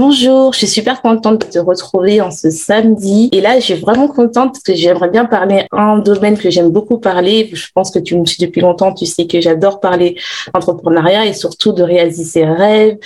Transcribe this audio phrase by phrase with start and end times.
[0.00, 3.30] Bonjour, je suis super contente de te retrouver en ce samedi.
[3.32, 6.70] Et là, je suis vraiment contente parce que j'aimerais bien parler un domaine que j'aime
[6.70, 7.50] beaucoup parler.
[7.52, 10.14] Je pense que tu me suis depuis longtemps, tu sais que j'adore parler
[10.54, 12.96] entrepreneuriat et surtout de réaliser ses rêves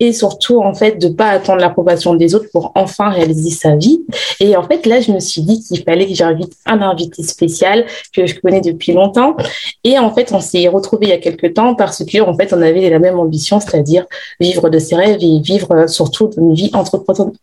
[0.00, 4.00] et surtout, en fait, de pas attendre l'approbation des autres pour enfin réaliser sa vie.
[4.40, 7.86] Et en fait, là, je me suis dit qu'il fallait que j'invite un invité spécial
[8.12, 9.36] que je connais depuis longtemps.
[9.84, 12.52] Et en fait, on s'est retrouvés il y a quelques temps parce que, en fait,
[12.52, 14.04] on avait la même ambition, c'est-à-dire
[14.40, 16.70] vivre de ses rêves et vivre surtout une vie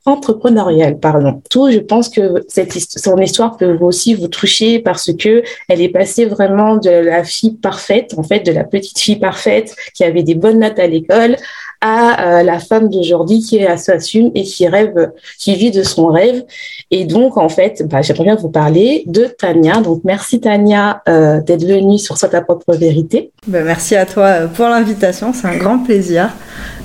[0.06, 1.00] entrepreneuriale.
[1.00, 1.42] Pardon.
[1.50, 5.90] Tout, je pense que cette son histoire peut aussi vous toucher parce que elle est
[5.90, 10.24] passée vraiment de la fille parfaite, en fait, de la petite fille parfaite qui avait
[10.24, 11.38] des bonnes notes à l'école
[11.82, 16.44] à euh, la femme d'aujourd'hui qui s'assume et qui rêve, qui vit de son rêve.
[16.92, 19.82] Et donc, en fait, bah, j'aimerais bien vous parler de Tania.
[19.82, 23.32] Donc, merci Tania euh, d'être venue sur Sois ta propre vérité.
[23.46, 26.30] Ben, merci à toi euh, pour l'invitation, c'est un grand plaisir.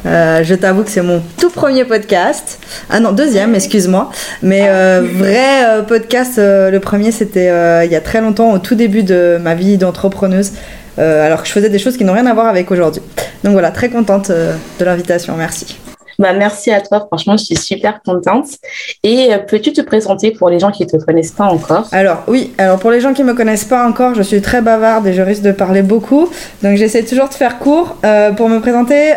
[0.04, 2.58] je t'avoue que c'est mon tout premier podcast.
[2.90, 4.10] Ah non, deuxième, excuse-moi.
[4.42, 4.68] Mais
[5.00, 9.54] vrai podcast, le premier, c'était il y a très longtemps, au tout début de ma
[9.54, 10.52] vie d'entrepreneuse.
[10.98, 13.02] Euh, alors que je faisais des choses qui n'ont rien à voir avec aujourd'hui.
[13.44, 15.78] Donc voilà, très contente euh, de l'invitation, merci.
[16.18, 18.46] Bah, merci à toi, franchement, je suis super contente.
[19.02, 21.88] Et euh, peux-tu te présenter pour les gens qui ne te connaissent pas encore?
[21.90, 24.60] Alors oui, alors pour les gens qui ne me connaissent pas encore, je suis très
[24.60, 26.28] bavarde et je risque de parler beaucoup.
[26.62, 27.96] Donc j'essaie toujours de faire court.
[28.36, 29.14] pour me présenter,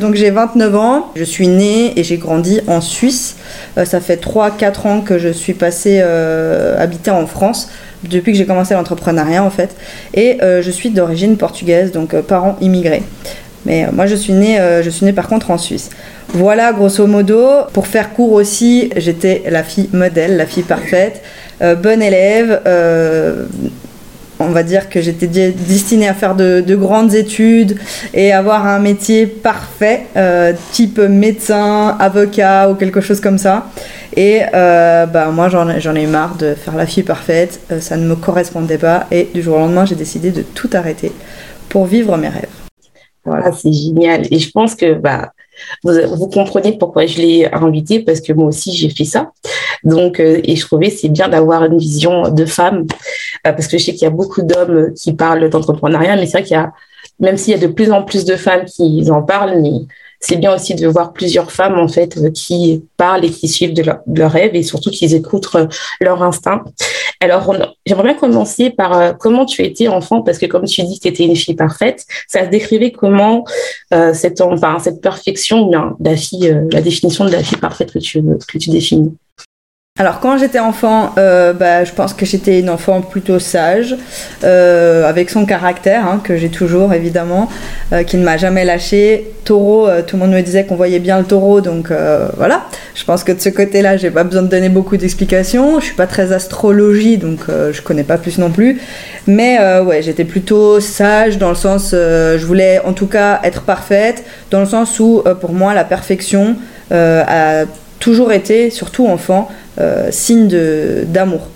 [0.00, 3.36] donc j'ai 29 ans, je suis née et j'ai grandi en Suisse.
[3.84, 7.68] ça fait 3-4 ans que je suis passée habiter en France
[8.04, 9.76] depuis que j'ai commencé l'entrepreneuriat en fait.
[10.14, 13.02] Et euh, je suis d'origine portugaise, donc euh, parents immigrés.
[13.66, 15.90] Mais euh, moi je suis née, je suis née par contre en Suisse.
[16.32, 21.22] Voilà, grosso modo, pour faire court aussi, j'étais la fille modèle, la fille parfaite,
[21.60, 22.60] bonne élève.
[24.40, 27.78] On va dire que j'étais destinée à faire de, de, grandes études
[28.14, 30.06] et avoir un métier parfait,
[30.72, 33.66] type médecin, avocat ou quelque chose comme ça.
[34.16, 38.06] Et euh, bah, moi, j'en ai marre de faire la fille parfaite, euh, ça ne
[38.06, 41.12] me correspondait pas, et du jour au lendemain, j'ai décidé de tout arrêter
[41.68, 42.48] pour vivre mes rêves.
[43.24, 44.22] Voilà, c'est génial.
[44.30, 45.32] Et je pense que bah,
[45.84, 49.32] vous, comprenez pourquoi je l'ai invité, parce que moi aussi, j'ai fait ça.
[49.84, 52.86] Donc, euh, et je trouvais c'est bien d'avoir une vision de femme,
[53.42, 56.42] parce que je sais qu'il y a beaucoup d'hommes qui parlent d'entrepreneuriat, mais c'est vrai
[56.42, 56.72] qu'il y a,
[57.18, 59.86] même s'il y a de plus en plus de femmes qui en parlent, mais
[60.20, 63.72] c'est bien aussi de voir plusieurs femmes en fait euh, qui parlent et qui suivent
[63.72, 65.66] de leur rêves et surtout qui écoutent euh,
[66.00, 66.62] leur instinct.
[67.20, 67.54] Alors,
[67.86, 71.02] j'aimerais bien commencer par euh, comment tu étais enfant, parce que comme tu dis que
[71.02, 73.44] tu étais une fille parfaite, ça se décrivait comment
[74.12, 75.70] cette, enfin, cette perfection,
[76.00, 79.12] la, fille, la définition de la fille parfaite que tu, que tu définis?
[80.00, 83.94] Alors quand j'étais enfant, euh, bah, je pense que j'étais une enfant plutôt sage,
[84.44, 87.50] euh, avec son caractère, hein, que j'ai toujours évidemment,
[87.92, 89.30] euh, qui ne m'a jamais lâché.
[89.44, 91.92] Taureau, tout le monde me disait qu'on voyait bien le taureau, donc
[92.36, 92.62] voilà.
[92.94, 95.80] Je pense que de ce côté-là, j'ai pas besoin de donner beaucoup d'explications.
[95.80, 98.80] Je suis pas très astrologie, donc je connais pas plus non plus.
[99.26, 104.24] Mais ouais, j'étais plutôt sage dans le sens, je voulais en tout cas être parfaite,
[104.52, 106.56] dans le sens où pour moi la perfection
[106.92, 107.64] a
[108.00, 109.48] toujours été, surtout enfant,
[109.78, 110.48] euh, signe
[111.04, 111.46] d'amour.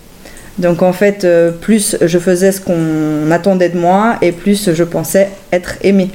[0.59, 4.85] Donc en fait, euh, plus je faisais ce qu'on attendait de moi et plus je
[4.85, 6.11] pensais être aimée.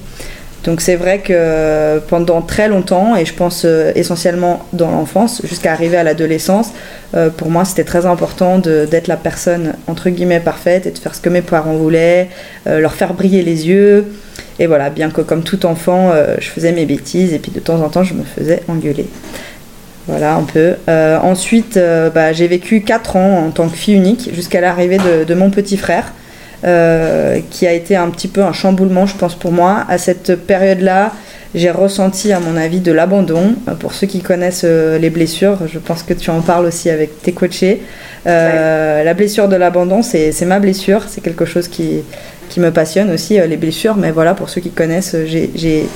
[0.63, 5.71] Donc c'est vrai que pendant très longtemps, et je pense euh, essentiellement dans l'enfance, jusqu'à
[5.71, 6.71] arriver à l'adolescence,
[7.37, 11.21] pour moi c'était très important d'être la personne entre guillemets parfaite et de faire ce
[11.21, 12.29] que mes parents voulaient,
[12.67, 14.05] leur faire briller les yeux.
[14.59, 17.81] Et voilà, bien que comme tout enfant, je faisais mes bêtises et puis de temps
[17.81, 19.07] en temps je me faisais engueuler.
[20.09, 20.73] Voilà, un peu.
[20.89, 24.97] Euh, ensuite, euh, bah, j'ai vécu 4 ans en tant que fille unique jusqu'à l'arrivée
[24.97, 26.13] de, mon petit frère,
[26.63, 29.85] euh, qui a été un petit peu un chamboulement, je pense, pour moi.
[29.87, 31.13] À cette période-là,
[31.53, 33.53] j'ai ressenti, à mon avis, de l'abandon.
[33.79, 37.31] Pour ceux qui connaissent les blessures, je pense que tu en parles aussi avec tes
[37.31, 37.83] coachés.
[38.25, 41.03] La blessure de l'abandon, c'est ma blessure.
[41.07, 42.01] C'est quelque chose qui,
[42.49, 43.95] qui me passionne aussi, les blessures.
[43.95, 45.87] Mais voilà, pour ceux qui connaissent, j'ai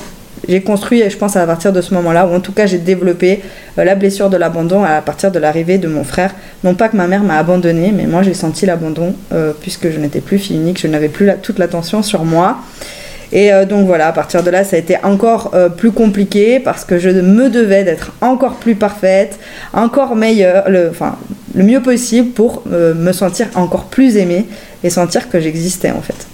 [0.47, 3.41] j'ai construit, je pense, à partir de ce moment-là, ou en tout cas j'ai développé
[3.77, 6.35] euh, la blessure de l'abandon à partir de l'arrivée de mon frère.
[6.63, 9.99] Non pas que ma mère m'a abandonné, mais moi j'ai senti l'abandon euh, puisque je
[9.99, 12.57] n'étais plus fille unique, je n'avais plus toute l'attention sur moi.
[13.31, 16.83] Et euh, donc voilà, à partir de là, ça a été encore plus compliqué parce
[16.83, 19.39] que je me devais d'être encore plus parfaite,
[19.73, 21.17] encore meilleure, le, enfin,
[21.55, 24.45] le mieux possible pour me sentir encore plus aimée
[24.83, 26.27] et sentir que j'existais en fait.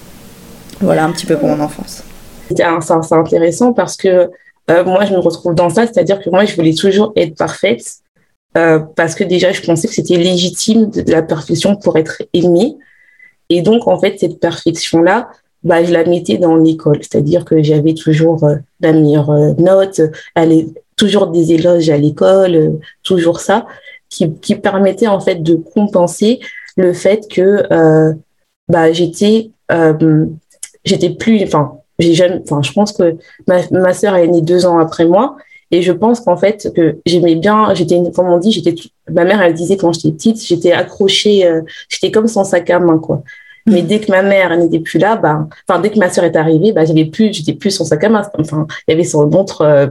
[0.82, 2.04] Voilà un petit peu pour mon enfance
[2.50, 4.30] c'est intéressant parce que
[4.70, 7.84] euh, moi, je me retrouve dans ça, c'est-à-dire que moi, je voulais toujours être parfaite
[8.58, 12.78] euh, parce que déjà, je pensais que c'était légitime la perfection pour être aimée.
[13.50, 15.30] Et donc, en fait, cette perfection-là,
[15.64, 20.02] bah, je la mettais dans l'école, c'est-à-dire que j'avais toujours euh, la meilleure note,
[20.96, 23.66] toujours des éloges à l'école, toujours ça,
[24.10, 26.40] qui, qui, permettait en fait de compenser
[26.78, 27.64] le fait que
[28.68, 29.52] bah, j'étais
[30.86, 31.38] j'étais plus,
[32.00, 33.18] j'ai jamais, enfin, je pense que
[33.48, 35.38] ma, ma sœur est née deux ans après moi.
[35.72, 38.74] Et je pense qu'en fait, que j'aimais bien, j'étais, comme on dit, j'étais,
[39.12, 42.80] ma mère, elle disait quand j'étais petite, j'étais accrochée, euh, j'étais comme son sac à
[42.80, 43.22] main, quoi.
[43.68, 43.74] Mm.
[43.74, 46.36] Mais dès que ma mère n'était plus là, bah, enfin, dès que ma sœur est
[46.36, 48.24] arrivée, bah, j'avais plus, j'étais plus son sac à main.
[48.40, 49.88] Enfin, il y avait son autre, euh,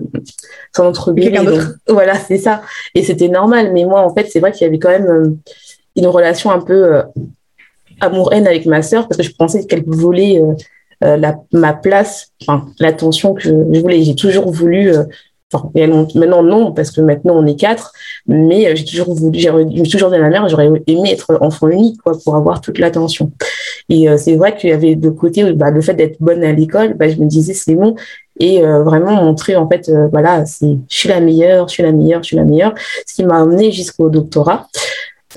[0.75, 1.39] son autre bébé.
[1.89, 2.63] voilà, c'est ça.
[2.97, 3.71] Et c'était normal.
[3.73, 5.31] Mais moi, en fait, c'est vrai qu'il y avait quand même euh,
[5.95, 7.03] une relation un peu
[8.01, 10.55] amour-haine avec ma sœur parce que je pensais qu'elle volait euh,
[11.01, 14.03] la, ma place, enfin l'attention que je, voulais.
[14.03, 15.05] J'ai toujours voulu, euh,
[15.53, 17.93] enfin maintenant non parce que maintenant on est quatre,
[18.27, 21.69] mais euh, j'ai toujours voulu, j'ai toujours dit à ma mère, j'aurais aimé être enfant
[21.69, 23.33] unique quoi pour avoir toute l'attention.
[23.89, 26.95] Et c'est vrai qu'il y avait de côté bah, le fait d'être bonne à l'école,
[26.95, 27.95] bah, je me disais c'est bon
[28.41, 32.23] et vraiment montrer en fait voilà c'est je suis la meilleure je suis la meilleure
[32.23, 32.73] je suis la meilleure
[33.05, 34.69] ce qui m'a amené jusqu'au doctorat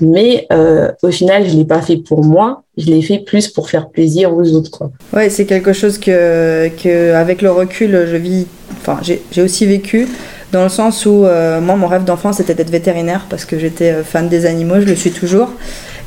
[0.00, 3.68] mais euh, au final, je l'ai pas fait pour moi, je l'ai fait plus pour
[3.68, 4.70] faire plaisir aux autres.
[4.70, 4.90] Quoi.
[5.12, 8.46] Ouais, c'est quelque chose que, que, avec le recul, je vis.
[8.80, 10.08] Enfin, j'ai aussi vécu
[10.50, 13.90] dans le sens où euh, moi, mon rêve d'enfant, c'était d'être vétérinaire parce que j'étais
[13.90, 15.50] euh, fan des animaux, je le suis toujours.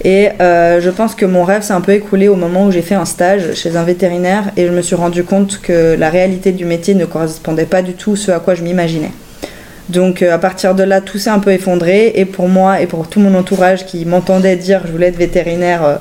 [0.04, 2.96] Et je pense que mon rêve s'est un peu écoulé au moment où j'ai fait
[2.96, 6.66] un stage chez un vétérinaire et je me suis rendu compte que la réalité du
[6.66, 9.12] métier ne correspondait pas du tout à ce à quoi je m'imaginais.
[9.90, 12.14] Donc euh, à partir de là, tout s'est un peu effondré.
[12.16, 15.84] Et pour moi et pour tout mon entourage qui m'entendait dire je voulais être vétérinaire
[15.84, 15.96] euh,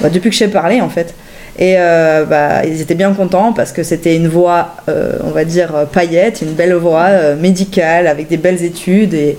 [0.00, 1.14] bah, depuis que j'ai parlé en fait.
[1.58, 4.76] Et euh, bah, ils étaient bien contents parce que c'était une voix,
[5.24, 9.12] on va dire, paillette, une belle voix médicale avec des belles études.
[9.12, 9.36] Et,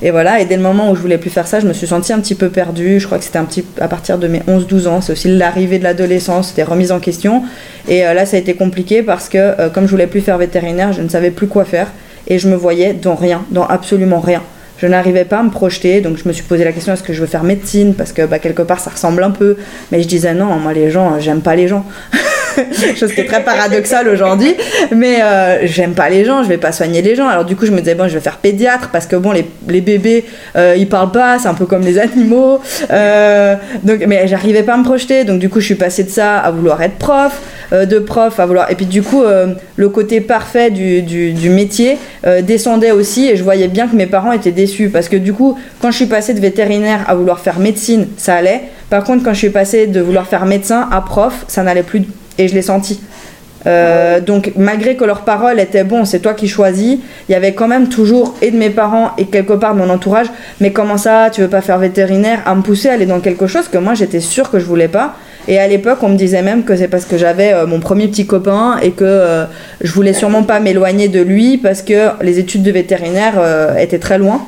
[0.00, 0.40] et, voilà.
[0.40, 2.20] Et dès le moment où je voulais plus faire ça, je me suis sentie un
[2.20, 3.00] petit peu perdue.
[3.00, 5.00] Je crois que c'était un petit à partir de mes 11-12 ans.
[5.00, 7.42] C'est aussi l'arrivée de l'adolescence, des remises en question.
[7.88, 11.02] Et là, ça a été compliqué parce que comme je voulais plus faire vétérinaire, je
[11.02, 11.88] ne savais plus quoi faire
[12.26, 14.42] et je me voyais dans rien, dans absolument rien.
[14.78, 17.12] Je n'arrivais pas à me projeter, donc je me suis posé la question est-ce que
[17.12, 17.94] je veux faire médecine?
[17.94, 19.56] Parce que bah, quelque part ça ressemble un peu,
[19.92, 21.84] mais je disais non, moi les gens, j'aime pas les gens.
[22.96, 24.54] chose qui est très paradoxale aujourd'hui,
[24.94, 27.28] mais euh, j'aime pas les gens, je vais pas soigner les gens.
[27.28, 29.46] Alors du coup, je me disais bon, je vais faire pédiatre parce que bon, les,
[29.68, 30.24] les bébés,
[30.56, 32.60] euh, ils parlent pas, c'est un peu comme les animaux.
[32.90, 36.10] Euh, donc, mais j'arrivais pas à me projeter, donc du coup, je suis passée de
[36.10, 37.40] ça à vouloir être prof,
[37.72, 38.70] de prof à vouloir.
[38.70, 39.22] Et puis du coup,
[39.76, 41.98] le côté parfait du, du, du métier
[42.42, 45.58] descendait aussi, et je voyais bien que mes parents étaient déçus parce que du coup,
[45.80, 48.62] quand je suis passée de vétérinaire à vouloir faire médecine, ça allait.
[48.90, 52.04] Par contre, quand je suis passée de vouloir faire médecin à prof, ça n'allait plus
[52.38, 53.00] et je l'ai senti.
[53.66, 56.98] Euh, donc malgré que leurs paroles étaient bon, c'est toi qui choisis,
[57.28, 59.88] il y avait quand même toujours et de mes parents et quelque part de mon
[59.88, 60.26] entourage,
[60.60, 63.46] mais comment ça, tu veux pas faire vétérinaire, à me pousser à aller dans quelque
[63.46, 65.14] chose que moi j'étais sûre que je voulais pas.
[65.46, 68.08] Et à l'époque, on me disait même que c'est parce que j'avais euh, mon premier
[68.08, 69.44] petit copain et que euh,
[69.82, 73.34] je voulais sûrement pas m'éloigner de lui parce que les études de vétérinaire
[73.78, 74.46] étaient très loin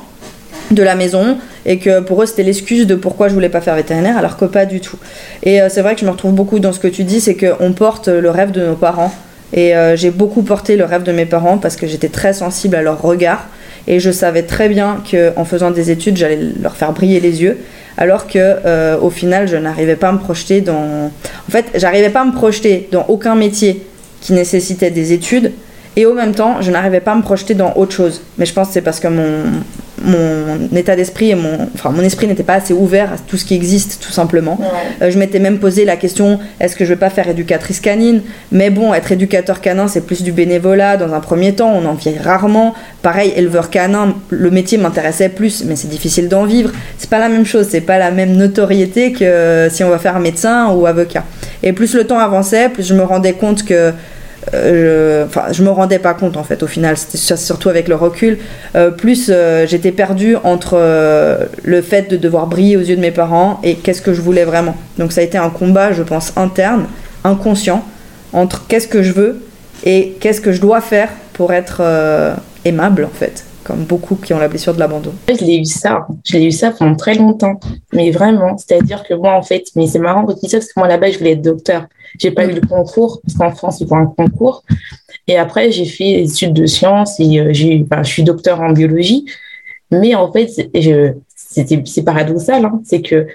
[0.71, 3.75] de la maison et que pour eux c'était l'excuse de pourquoi je voulais pas faire
[3.75, 4.97] vétérinaire alors que pas du tout.
[5.43, 7.35] Et euh, c'est vrai que je me retrouve beaucoup dans ce que tu dis, c'est
[7.35, 9.13] qu'on porte le rêve de nos parents.
[9.53, 12.75] Et euh, j'ai beaucoup porté le rêve de mes parents parce que j'étais très sensible
[12.75, 13.47] à leur regard.
[13.87, 17.57] Et je savais très bien qu'en faisant des études j'allais leur faire briller les yeux.
[17.97, 22.09] Alors que euh, au final je n'arrivais pas à me projeter dans en fait j'arrivais
[22.09, 23.83] pas à me projeter dans aucun métier
[24.19, 25.53] qui nécessitait des études.
[25.95, 28.21] Et au même temps je n'arrivais pas à me projeter dans autre chose.
[28.37, 29.43] Mais je pense que c'est parce que mon
[30.03, 33.45] mon état d'esprit et mon, enfin, mon esprit n'était pas assez ouvert à tout ce
[33.45, 34.59] qui existe, tout simplement.
[35.01, 38.21] Euh, je m'étais même posé la question est-ce que je vais pas faire éducatrice canine?
[38.51, 41.93] Mais bon, être éducateur canin, c'est plus du bénévolat dans un premier temps, on en
[41.93, 42.73] vit rarement.
[43.01, 46.71] Pareil, éleveur canin, le métier m'intéressait plus, mais c'est difficile d'en vivre.
[46.97, 50.19] C'est pas la même chose, c'est pas la même notoriété que si on va faire
[50.19, 51.23] médecin ou avocat.
[51.63, 53.93] Et plus le temps avançait, plus je me rendais compte que
[54.53, 57.87] euh, je, enfin, je me rendais pas compte en fait au final, c'était surtout avec
[57.87, 58.37] le recul.
[58.75, 60.77] Euh, plus euh, j'étais perdue entre
[61.63, 64.45] le fait de devoir briller aux yeux de mes parents et qu'est-ce que je voulais
[64.45, 64.75] vraiment.
[64.97, 66.85] Donc ça a été un combat, je pense, interne,
[67.23, 67.83] inconscient,
[68.33, 69.41] entre qu'est-ce que je veux
[69.83, 71.81] et qu'est-ce que je dois faire pour être
[72.65, 75.11] aimable en fait comme beaucoup qui ont la blessure de l'abandon.
[75.27, 77.59] Je l'ai eu ça, je l'ai eu ça pendant très longtemps,
[77.93, 81.17] mais vraiment, c'est-à-dire que moi en fait, mais c'est marrant parce que moi là-bas je
[81.17, 81.85] voulais être docteur.
[82.17, 84.63] J'ai pas eu le concours parce qu'en France il faut un concours.
[85.27, 88.61] Et après j'ai fait des études de sciences et euh, j'ai, enfin, je suis docteur
[88.61, 89.25] en biologie.
[89.91, 93.27] Mais en fait, je, c'était, c'est paradoxal, hein, c'est que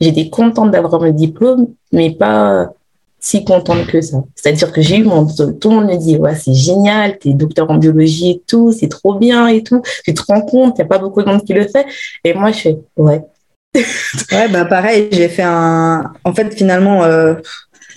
[0.00, 2.72] j'étais contente d'avoir mon diplôme, mais pas
[3.24, 4.22] si contente que ça.
[4.34, 7.70] C'est-à-dire que j'ai eu mon, tout le monde me dit, ouais, c'est génial, t'es docteur
[7.70, 9.80] en biologie et tout, c'est trop bien et tout.
[10.04, 11.86] Tu te rends compte, il n'y a pas beaucoup de monde qui le fait.
[12.22, 13.22] Et moi, je fais, ouais.
[13.74, 16.12] ouais, bah pareil, j'ai fait un.
[16.22, 17.36] En fait, finalement, euh,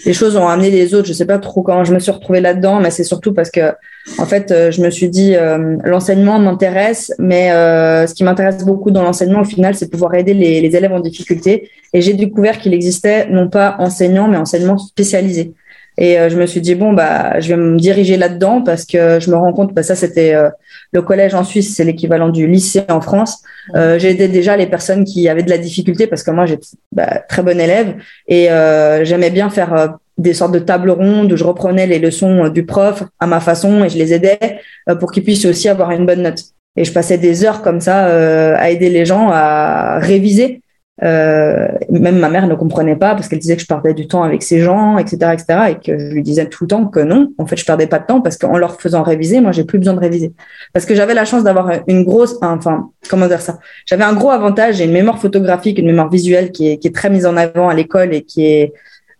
[0.05, 1.09] les choses ont amené les autres.
[1.09, 3.73] Je sais pas trop comment je me suis retrouvée là-dedans, mais c'est surtout parce que,
[4.17, 8.63] en fait, euh, je me suis dit, euh, l'enseignement m'intéresse, mais euh, ce qui m'intéresse
[8.65, 11.69] beaucoup dans l'enseignement, au final, c'est pouvoir aider les, les, élèves en difficulté.
[11.93, 15.53] Et j'ai découvert qu'il existait non pas enseignant, mais enseignement spécialisé.
[15.99, 19.31] Et je me suis dit bon bah je vais me diriger là-dedans parce que je
[19.31, 20.35] me rends compte bah ça c'était
[20.91, 23.41] le collège en Suisse c'est l'équivalent du lycée en France.
[23.75, 26.67] Euh, j'ai aidé déjà les personnes qui avaient de la difficulté parce que moi j'étais
[26.91, 27.95] bah, très bonne élève
[28.27, 32.49] et euh, j'aimais bien faire des sortes de tables rondes où je reprenais les leçons
[32.49, 34.59] du prof à ma façon et je les aidais
[34.99, 36.41] pour qu'ils puissent aussi avoir une bonne note.
[36.75, 38.05] Et je passais des heures comme ça
[38.55, 40.61] à aider les gens à réviser
[41.03, 44.23] euh, même ma mère ne comprenait pas parce qu'elle disait que je perdais du temps
[44.23, 47.33] avec ces gens, etc., etc., et que je lui disais tout le temps que non,
[47.37, 49.77] en fait, je perdais pas de temps parce qu'en leur faisant réviser, moi, j'ai plus
[49.77, 50.33] besoin de réviser.
[50.73, 53.59] Parce que j'avais la chance d'avoir une grosse, enfin, comment dire ça?
[53.85, 56.95] J'avais un gros avantage, j'ai une mémoire photographique, une mémoire visuelle qui est, qui est
[56.95, 58.73] très mise en avant à l'école et qui est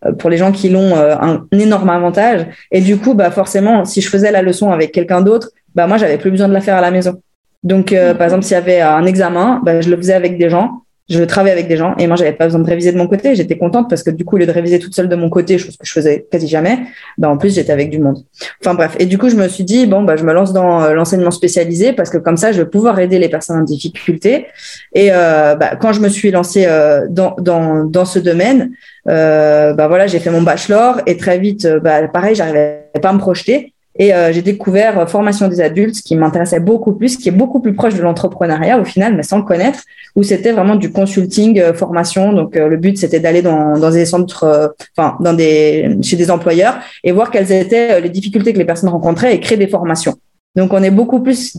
[0.05, 2.47] euh, pour les gens qui l'ont euh, un, énorme avantage.
[2.71, 5.97] Et du coup, bah forcément, si je faisais la leçon avec quelqu'un d'autre, bah moi,
[5.97, 7.21] j'avais plus besoin de la faire à la maison.
[7.63, 10.83] Donc, par exemple, s'il y avait un examen, bah, je le faisais avec des gens
[11.09, 13.33] je travaillais avec des gens et moi j'avais pas besoin de réviser de mon côté.
[13.35, 15.57] J'étais contente parce que du coup au lieu de réviser toute seule de mon côté
[15.57, 16.79] chose que je faisais quasi jamais
[17.17, 18.17] bah en plus j'étais avec du monde.
[18.61, 18.95] Enfin bref.
[18.99, 21.31] Et du coup je me suis dit bon bah je me lance dans euh, l'enseignement
[21.31, 24.47] spécialisé parce que comme ça je vais pouvoir aider les personnes en difficulté.
[24.93, 28.71] Et euh, bah, quand je me suis lancée euh, dans, dans dans ce domaine
[29.07, 33.09] euh, bah voilà j'ai fait mon bachelor et très vite euh, bah pareil j'arrivais pas
[33.09, 37.17] à me projeter et euh, j'ai découvert euh, formation des adultes, qui m'intéressait beaucoup plus,
[37.17, 39.81] qui est beaucoup plus proche de l'entrepreneuriat au final, mais sans le connaître,
[40.15, 42.33] où c'était vraiment du consulting, euh, formation.
[42.33, 46.77] Donc le but c'était d'aller dans, dans des centres, enfin dans des chez des employeurs
[47.03, 50.15] et voir quelles étaient les difficultés que les personnes rencontraient et créer des formations.
[50.55, 51.57] Donc on est beaucoup plus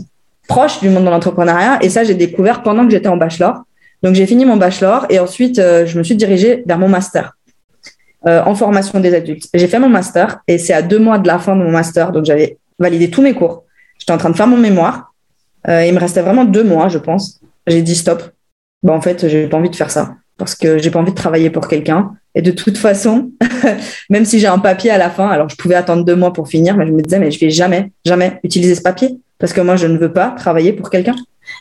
[0.48, 3.62] proche du monde de l'entrepreneuriat et ça j'ai découvert pendant que j'étais en bachelor.
[4.02, 7.37] Donc j'ai fini mon bachelor et ensuite je me suis dirigée vers mon master.
[8.26, 9.48] Euh, en formation des adultes.
[9.54, 12.10] J'ai fait mon master et c'est à deux mois de la fin de mon master,
[12.10, 13.62] donc j'avais validé tous mes cours.
[13.96, 15.14] J'étais en train de faire mon mémoire.
[15.68, 17.40] Euh, il me restait vraiment deux mois, je pense.
[17.68, 18.24] J'ai dit stop.
[18.82, 21.16] Bon, en fait, j'ai pas envie de faire ça parce que j'ai pas envie de
[21.16, 22.12] travailler pour quelqu'un.
[22.34, 23.30] Et de toute façon,
[24.10, 26.48] même si j'ai un papier à la fin, alors je pouvais attendre deux mois pour
[26.48, 29.60] finir, mais je me disais, mais je vais jamais, jamais utiliser ce papier parce que
[29.60, 31.14] moi, je ne veux pas travailler pour quelqu'un.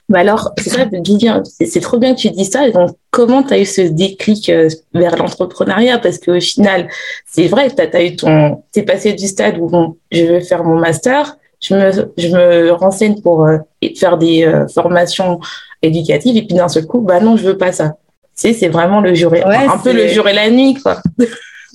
[0.10, 2.70] Bah alors, c'est trop bien que tu dis ça.
[2.72, 5.98] Donc, comment tu as eu ce déclic euh, vers l'entrepreneuriat?
[6.00, 6.90] Parce qu'au final,
[7.26, 10.64] c'est vrai, tu as, eu ton, es passé du stade où bon, je veux faire
[10.64, 13.58] mon master, je me, je me renseigne pour euh,
[13.96, 15.40] faire des euh, formations
[15.82, 17.98] éducatives, et puis d'un seul coup, bah non, je veux pas ça.
[18.36, 21.02] Tu sais, c'est vraiment le jour un peu le jour et la nuit, quoi.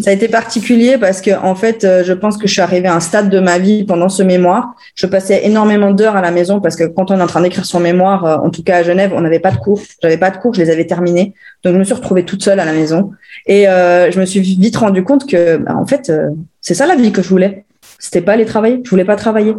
[0.03, 2.89] Ça a été particulier parce que en fait, euh, je pense que je suis arrivée
[2.89, 4.75] à un stade de ma vie pendant ce mémoire.
[4.97, 7.65] Je passais énormément d'heures à la maison parce que quand on est en train d'écrire
[7.65, 9.81] son mémoire, euh, en tout cas à Genève, on n'avait pas de cours.
[10.03, 11.35] J'avais pas de cours, je les avais terminés.
[11.63, 13.13] Donc je me suis retrouvée toute seule à la maison
[13.47, 16.13] et euh, je me suis vite rendu compte que, bah, en fait,
[16.61, 17.65] c'est ça la vie que je voulais.
[18.01, 18.81] C'était pas aller travailler.
[18.85, 19.55] Je voulais pas travailler.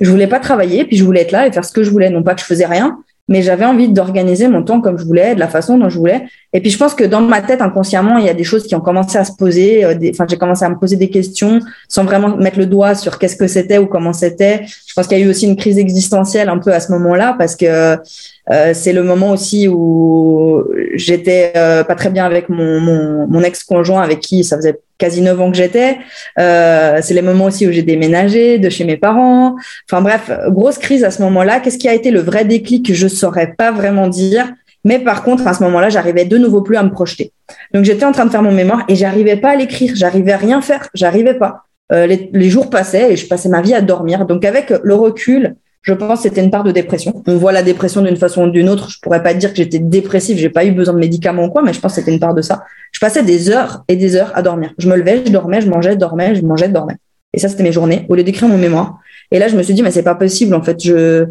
[0.00, 2.10] Je voulais pas travailler, puis je voulais être là et faire ce que je voulais.
[2.10, 5.34] Non pas que je faisais rien, mais j'avais envie d'organiser mon temps comme je voulais,
[5.34, 6.24] de la façon dont je voulais.
[6.54, 8.76] Et puis je pense que dans ma tête, inconsciemment, il y a des choses qui
[8.76, 9.84] ont commencé à se poser.
[9.84, 11.58] Euh, enfin, j'ai commencé à me poser des questions
[11.88, 14.62] sans vraiment mettre le doigt sur qu'est-ce que c'était ou comment c'était.
[14.86, 17.34] Je pense qu'il y a eu aussi une crise existentielle un peu à ce moment-là
[17.36, 17.98] parce que
[18.52, 23.42] euh, c'est le moment aussi où j'étais euh, pas très bien avec mon, mon, mon
[23.42, 25.98] ex-conjoint avec qui ça faisait quasi neuf ans que j'étais.
[26.38, 29.56] Euh, c'est les moments aussi où j'ai déménagé de chez mes parents.
[29.90, 31.58] Enfin bref, grosse crise à ce moment-là.
[31.58, 34.52] Qu'est-ce qui a été le vrai déclic Je saurais pas vraiment dire?
[34.84, 37.32] Mais par contre, à ce moment-là, j'arrivais de nouveau plus à me projeter.
[37.72, 40.36] Donc j'étais en train de faire mon mémoire et j'arrivais pas à l'écrire, j'arrivais à
[40.36, 41.64] rien faire, j'arrivais pas.
[41.92, 44.26] Euh, les, jours passaient et je passais ma vie à dormir.
[44.26, 47.22] Donc avec le recul, je pense que c'était une part de dépression.
[47.26, 48.90] On voit la dépression d'une façon ou d'une autre.
[48.90, 51.62] Je pourrais pas dire que j'étais dépressive, j'ai pas eu besoin de médicaments ou quoi,
[51.62, 52.64] mais je pense que c'était une part de ça.
[52.92, 54.72] Je passais des heures et des heures à dormir.
[54.78, 56.96] Je me levais, je dormais, je mangeais, je dormais, je mangeais, je dormais.
[57.34, 58.98] Et ça, c'était mes journées, au lieu d'écrire mon mémoire.
[59.30, 61.26] Et là, je me suis dit, mais c'est pas possible, en fait, je,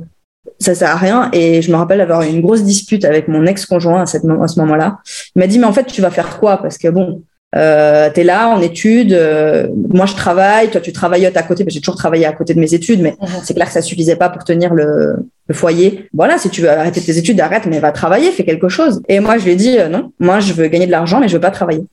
[0.63, 1.29] ça sert à rien.
[1.34, 4.48] Et je me rappelle avoir eu une grosse dispute avec mon ex-conjoint à, cette, à
[4.48, 5.00] ce moment-là.
[5.36, 6.58] Il m'a dit, mais en fait, tu vas faire quoi?
[6.58, 7.24] Parce que bon,
[7.55, 11.63] euh, tu es là en études, euh, moi je travaille, toi tu travailles à côté,
[11.67, 13.27] j'ai toujours travaillé à côté de mes études, mais mhm.
[13.43, 15.17] c'est clair que ça suffisait pas pour tenir le,
[15.48, 16.10] le, foyer.
[16.13, 19.03] Voilà, si tu veux arrêter tes études, arrête, mais va travailler, fais quelque chose.
[19.08, 21.27] Et moi je lui ai dit, euh, non, moi je veux gagner de l'argent, mais
[21.27, 21.86] je veux pas travailler.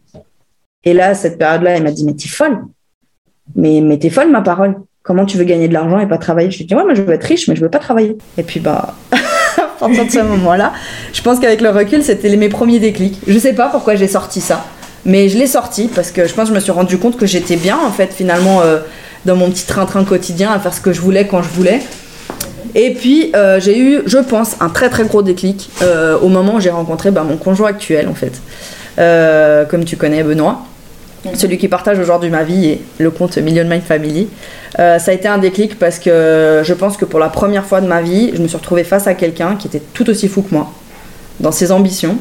[0.85, 2.59] Et là, cette période-là, il m'a dit, mais t'es folle.
[3.55, 4.77] Mais, mais t'es folle, ma parole.
[5.03, 6.51] Comment tu veux gagner de l'argent et pas travailler?
[6.51, 8.19] Je lui dit, ouais, moi je veux être riche, mais je veux pas travailler.
[8.37, 10.75] Et puis, bah, à partir de ce moment-là,
[11.15, 13.19] je pense qu'avec le recul, c'était mes premiers déclics.
[13.27, 14.63] Je sais pas pourquoi j'ai sorti ça,
[15.07, 17.25] mais je l'ai sorti parce que je pense que je me suis rendu compte que
[17.25, 18.81] j'étais bien, en fait, finalement, euh,
[19.25, 21.81] dans mon petit train-train quotidien, à faire ce que je voulais quand je voulais.
[22.75, 26.57] Et puis, euh, j'ai eu, je pense, un très très gros déclic euh, au moment
[26.57, 28.43] où j'ai rencontré bah, mon conjoint actuel, en fait.
[29.71, 30.67] comme tu connais, Benoît
[31.35, 34.29] celui qui partage aujourd'hui ma vie et le compte Million Mind Family.
[34.79, 37.81] Euh, ça a été un déclic parce que je pense que pour la première fois
[37.81, 40.43] de ma vie, je me suis retrouvée face à quelqu'un qui était tout aussi fou
[40.43, 40.71] que moi
[41.41, 42.19] dans ses ambitions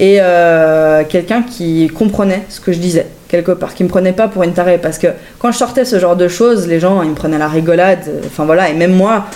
[0.00, 4.28] et euh, quelqu'un qui comprenait ce que je disais quelque part, qui me prenait pas
[4.28, 5.08] pour une tarée parce que
[5.38, 8.44] quand je sortais ce genre de choses, les gens ils me prenaient la rigolade, enfin
[8.44, 9.26] voilà, et même moi,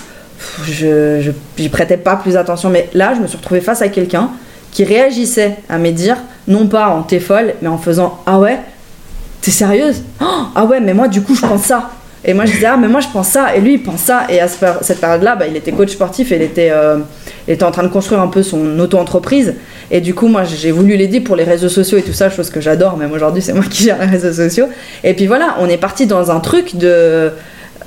[0.64, 2.70] je j'y prêtais pas plus attention.
[2.70, 4.30] Mais là, je me suis retrouvée face à quelqu'un
[4.70, 8.58] qui réagissait à mes dires, non pas en t'es folle, mais en faisant ah ouais,
[9.40, 10.02] T'es sérieuse?
[10.20, 11.90] Oh, Ah ouais, mais moi, du coup, je pense ça.
[12.24, 13.54] Et moi, je disais, ah, mais moi, je pense ça.
[13.54, 14.26] Et lui, il pense ça.
[14.28, 16.98] Et à cette période-là, bah, il était coach sportif et il était, euh,
[17.46, 19.54] était en train de construire un peu son auto-entreprise.
[19.90, 22.50] Et du coup, moi, j'ai voulu l'aider pour les réseaux sociaux et tout ça, chose
[22.50, 22.96] que j'adore.
[22.96, 24.66] Même aujourd'hui, c'est moi qui gère les réseaux sociaux.
[25.04, 27.30] Et puis voilà, on est parti dans un truc de.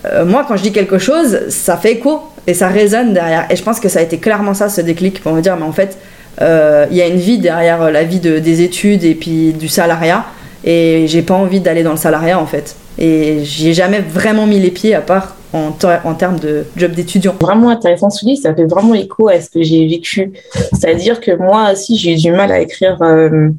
[0.05, 3.46] Euh, moi, quand je dis quelque chose, ça fait écho et ça résonne derrière.
[3.51, 5.66] Et je pense que ça a été clairement ça, ce déclic, pour me dire, mais
[5.66, 5.98] en fait,
[6.42, 9.68] euh, il y a une vie derrière la vie de, des études et puis du
[9.68, 10.25] salariat.
[10.63, 12.75] Et j'ai pas envie d'aller dans le salariat en fait.
[12.97, 17.35] Et j'ai jamais vraiment mis les pieds à part en, en termes de job d'étudiant.
[17.39, 20.33] Vraiment intéressant ce que ça fait vraiment écho à ce que j'ai vécu.
[20.74, 23.01] C'est-à-dire que moi aussi j'ai eu du mal à écrire.
[23.01, 23.50] Euh,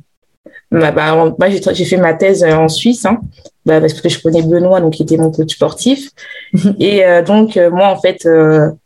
[0.71, 3.21] bah, moi j'ai fait ma thèse en Suisse, hein,
[3.67, 6.11] bah, parce que je connais Benoît, donc qui était mon coach sportif.
[6.81, 8.27] Et euh, donc euh, moi en fait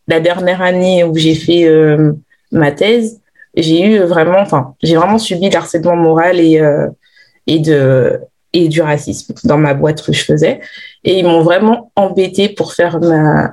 [0.08, 1.68] la dernière année où j'ai fait
[2.50, 3.20] ma thèse,
[3.54, 6.60] j'ai eu vraiment, enfin j'ai vraiment subi l'harcèlement moral et
[7.46, 8.20] et de
[8.52, 10.60] et du racisme dans ma boîte que je faisais.
[11.04, 13.52] Et ils m'ont vraiment embêté pour faire ma,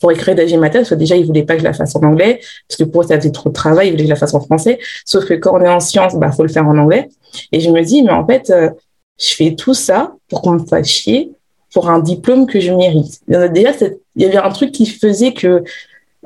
[0.00, 2.02] pour écrire ma thèse, parce que déjà, ils voulaient pas que je la fasse en
[2.02, 4.18] anglais, parce que pour eux, ça faisait trop de travail, ils voulaient que je la
[4.18, 4.78] fasse en français.
[5.06, 7.08] Sauf que quand on est en sciences, bah, faut le faire en anglais.
[7.52, 8.70] Et je me dis, mais en fait, euh,
[9.18, 11.32] je fais tout ça pour qu'on me fasse chier
[11.72, 13.20] pour un diplôme que je mérite.
[13.26, 13.70] Déjà,
[14.14, 15.64] il y avait un truc qui faisait que,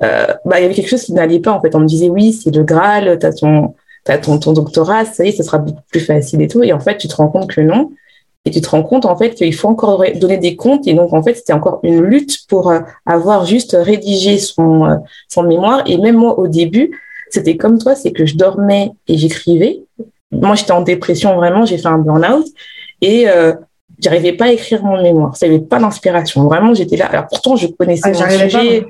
[0.02, 1.74] euh, bah, il y avait quelque chose qui n'allait pas, en fait.
[1.74, 3.74] On me disait, oui, c'est le Graal, t'as ton,
[4.16, 6.62] tu ton, ton doctorat, ça y est, ça sera beaucoup plus facile et tout.
[6.62, 7.90] Et en fait, tu te rends compte que non.
[8.44, 10.86] Et tu te rends compte, en fait, qu'il faut encore donner des comptes.
[10.86, 14.96] Et donc, en fait, c'était encore une lutte pour euh, avoir juste rédigé son, euh,
[15.28, 15.82] son mémoire.
[15.86, 16.98] Et même moi, au début,
[17.30, 19.80] c'était comme toi, c'est que je dormais et j'écrivais.
[20.30, 21.66] Moi, j'étais en dépression, vraiment.
[21.66, 22.46] J'ai fait un burn-out.
[23.02, 23.52] Et euh,
[23.98, 25.36] j'arrivais pas à écrire mon mémoire.
[25.36, 26.44] Ça n'avait pas d'inspiration.
[26.44, 27.06] Vraiment, j'étais là.
[27.06, 28.86] Alors, pourtant, je connaissais ah, mon sujet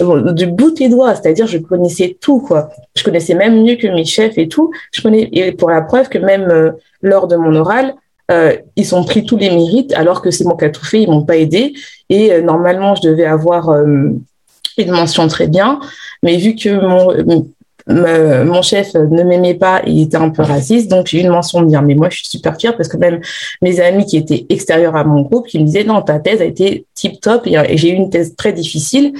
[0.00, 2.70] du bout des doigts, c'est-à-dire je connaissais tout quoi.
[2.96, 4.72] Je connaissais même mieux que mes chefs et tout.
[4.92, 7.94] Je connais et pour la preuve que même euh, lors de mon oral,
[8.30, 11.24] euh, ils ont pris tous les mérites alors que c'est moi qui a tout m'ont
[11.24, 11.74] pas aidé
[12.08, 15.80] et euh, normalement je devais avoir une mention très bien,
[16.22, 17.46] mais vu que mon
[17.88, 21.60] mon chef ne m'aimait pas, il était un peu raciste, donc j'ai eu une mention
[21.62, 21.82] de bien.
[21.82, 23.20] Mais moi, je suis super fière parce que même
[23.62, 26.44] mes amis qui étaient extérieurs à mon groupe, qui me disaient non, ta thèse a
[26.44, 29.14] été tip top et j'ai eu une thèse très difficile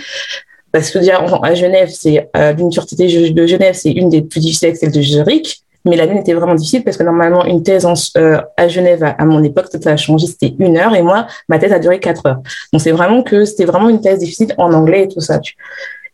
[0.73, 4.77] parce que déjà à Genève, c'est euh, l'université de Genève, c'est une des plus difficiles,
[4.77, 5.63] celle de Zurich.
[5.87, 7.87] Mais la mienne était vraiment difficile parce que normalement, une thèse
[8.19, 11.59] euh, à Genève, à, mon époque, ça a changé, c'était une heure et moi, ma
[11.59, 12.43] thèse a duré quatre heures.
[12.73, 15.41] Donc c'est vraiment que c'était vraiment une thèse difficile en anglais et tout ça.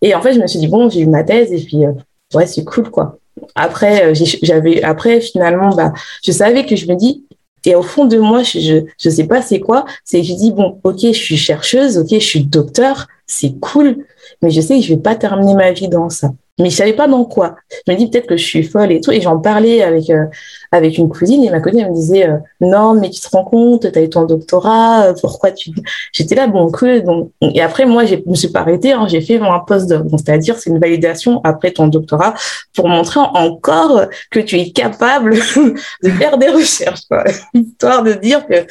[0.03, 1.91] Et en fait, je me suis dit, bon, j'ai eu ma thèse et puis, euh,
[2.35, 3.19] ouais, c'est cool, quoi.
[3.57, 5.93] après, j'avais, après, finalement, bah,
[6.23, 7.25] je savais que je me dis,
[7.65, 10.79] et au fond de moi, je, je, sais pas c'est quoi, c'est je dis, bon,
[10.85, 14.07] ok, je suis chercheuse, ok, je suis docteur, c'est cool,
[14.43, 16.95] mais je sais que je vais pas terminer ma vie dans ça mais je savais
[16.95, 17.57] pas dans quoi.
[17.87, 19.13] Je me dis peut-être que je suis folle et tout.
[19.13, 20.25] Et j'en parlais avec euh,
[20.73, 23.45] avec une cousine et ma cousine elle me disait euh, non mais tu te rends
[23.45, 25.71] compte, tu as eu ton doctorat, euh, pourquoi tu
[26.13, 29.21] J'étais là bon que donc et après moi je me suis pas arrêtée, hein, j'ai
[29.21, 32.35] fait mon post donc c'est-à-dire c'est une validation après ton doctorat
[32.75, 35.35] pour montrer encore que tu es capable
[36.03, 37.25] de faire des recherches, quoi.
[37.55, 38.67] histoire de dire que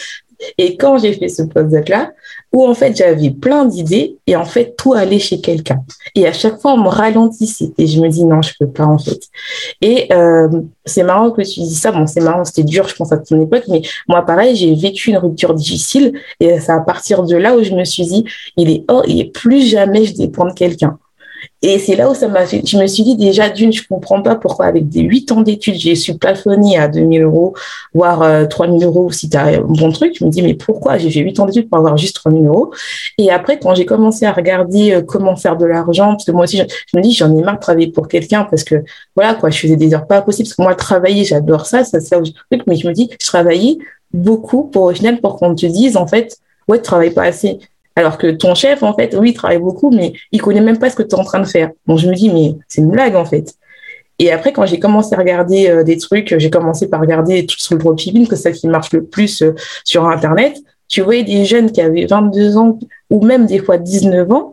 [0.57, 2.11] et quand j'ai fait ce post là
[2.55, 5.83] où en fait j'avais plein d'idées et en fait tout allait chez quelqu'un.
[6.15, 8.85] Et à chaque fois on me ralentissait et je me dis non je peux pas
[8.85, 9.19] en fait.
[9.81, 10.47] Et euh,
[10.85, 11.91] c'est marrant que tu dis ça.
[11.91, 15.09] Bon c'est marrant c'était dur je pense à ton époque mais moi pareil j'ai vécu
[15.09, 18.23] une rupture difficile et c'est à partir de là où je me suis dit
[18.55, 20.97] il est oh il est plus jamais je dépends de quelqu'un.
[21.67, 22.61] Et c'est là où ça m'a fait.
[22.63, 25.73] Je me suis dit déjà, d'une, je comprends pas pourquoi avec des huit ans d'études,
[25.73, 27.55] j'ai su plafonner à 2000 euros,
[27.91, 30.15] voire euh, 3000 euros si tu as un bon truc.
[30.19, 30.99] Je me dis, mais pourquoi?
[30.99, 32.71] J'ai fait huit ans d'études pour avoir juste 3000 euros.
[33.17, 36.43] Et après, quand j'ai commencé à regarder euh, comment faire de l'argent, parce que moi
[36.43, 38.83] aussi, je, me dis, j'en ai marre de travailler pour quelqu'un parce que
[39.15, 40.47] voilà, quoi, je faisais des heures pas possibles.
[40.47, 42.15] Parce que moi, travailler, j'adore ça, ça, c'est
[42.67, 43.79] Mais je me dis, je travaillais
[44.13, 47.57] beaucoup pour au final, pour qu'on te dise, en fait, ouais, tu travailles pas assez.
[47.95, 50.89] Alors que ton chef, en fait, oui, il travaille beaucoup, mais il connaît même pas
[50.89, 51.71] ce que tu es en train de faire.
[51.87, 53.55] Donc je me dis, mais c'est une blague, en fait.
[54.19, 57.59] Et après, quand j'ai commencé à regarder euh, des trucs, j'ai commencé par regarder tout
[57.59, 59.53] sur le dropshipping, que c'est ça qui marche le plus euh,
[59.83, 60.57] sur Internet.
[60.87, 62.79] Tu voyais des jeunes qui avaient 22 ans
[63.09, 64.51] ou même des fois 19 ans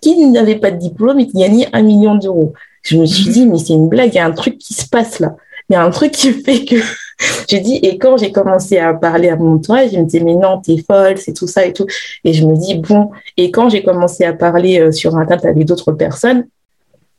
[0.00, 2.52] qui n'avaient pas de diplôme et qui gagnaient un million d'euros.
[2.82, 4.88] Je me suis dit, mais c'est une blague, il y a un truc qui se
[4.88, 5.36] passe là.
[5.68, 6.76] Il y a un truc qui fait que
[7.48, 10.34] j'ai dit, et quand j'ai commencé à parler à mon entourage, je me disais, mais
[10.34, 11.86] non, t'es folle, c'est tout ça et tout.
[12.24, 15.64] Et je me dis, bon, et quand j'ai commencé à parler euh, sur Internet avec
[15.64, 16.46] d'autres personnes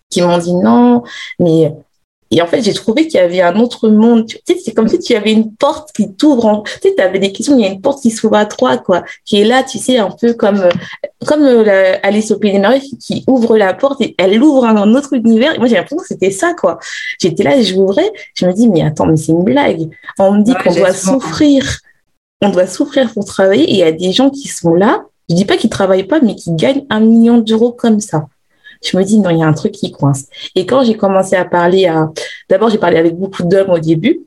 [0.09, 1.03] qui m'ont dit, non,
[1.39, 1.73] mais
[2.29, 4.25] et en fait, j'ai trouvé qu'il y avait un autre monde.
[4.25, 6.63] Tu sais, c'est comme si tu avais une porte qui t'ouvre.
[6.65, 8.77] Tu sais, tu avais des questions, il y a une porte qui s'ouvre à trois,
[8.77, 10.67] quoi, qui est là, tu sais, un peu comme
[11.25, 14.93] comme euh, Alice au Pays des Merveilles qui ouvre la porte et elle ouvre un,
[14.93, 15.55] autre univers.
[15.55, 16.79] Et moi, j'ai l'impression que c'était ça, quoi.
[17.19, 18.11] J'étais là et je m'ouvrais.
[18.35, 19.89] Je me dis, mais attends, mais c'est une blague.
[20.19, 21.79] On me dit qu'on doit souffrir.
[22.41, 23.63] On doit souffrir pour travailler.
[23.63, 25.05] Et il y a des gens qui sont là.
[25.29, 28.27] Je dis pas qu'ils travaillent pas, mais qui gagnent un million d'euros comme ça
[28.83, 30.25] je me dis non, il y a un truc qui coince.
[30.55, 32.11] Et quand j'ai commencé à parler à,
[32.49, 34.21] d'abord j'ai parlé avec beaucoup d'hommes au début,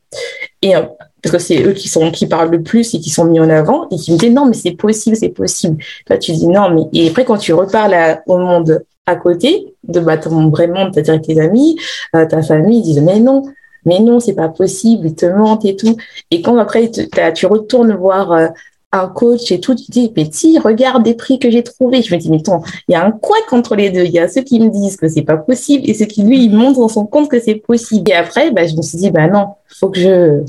[0.63, 0.83] et euh,
[1.23, 3.51] parce que c'est eux qui sont qui parlent le plus et qui sont mis en
[3.51, 5.83] avant et qui me disent non mais c'est possible, c'est possible.
[6.07, 10.01] Toi tu dis non mais et après quand tu reparles au monde à côté de
[10.01, 11.77] bah, ton vrai monde, c'est-à-dire tes amis,
[12.15, 13.43] euh, ta famille, ils disent mais non,
[13.85, 15.97] mais non, c'est pas possible, ils te mentent et tout.
[16.31, 18.49] Et quand après tu retournes voir euh,
[18.93, 22.03] un coach et tout, tu dis, si, regarde des prix que j'ai trouvés.
[22.03, 24.05] Je me dis, mais attends, il y a un quoi entre les deux.
[24.05, 26.45] Il y a ceux qui me disent que c'est pas possible et ceux qui, lui,
[26.45, 28.11] ils montrent dans son compte que c'est possible.
[28.11, 30.43] Et après, bah, je me suis dit, bah non, faut que je,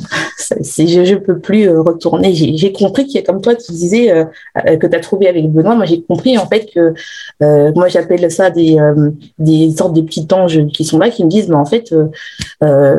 [0.59, 2.33] je, je peux plus euh, retourner.
[2.33, 4.25] J'ai compris qu'il y a, comme toi, tu disais, euh,
[4.67, 5.75] euh, que tu as trouvé avec Benoît.
[5.75, 6.93] Moi, j'ai compris, en fait, que,
[7.73, 8.77] moi, j'appelle ça des,
[9.39, 11.93] des sortes de petits anges qui sont là, qui me disent, mais en fait,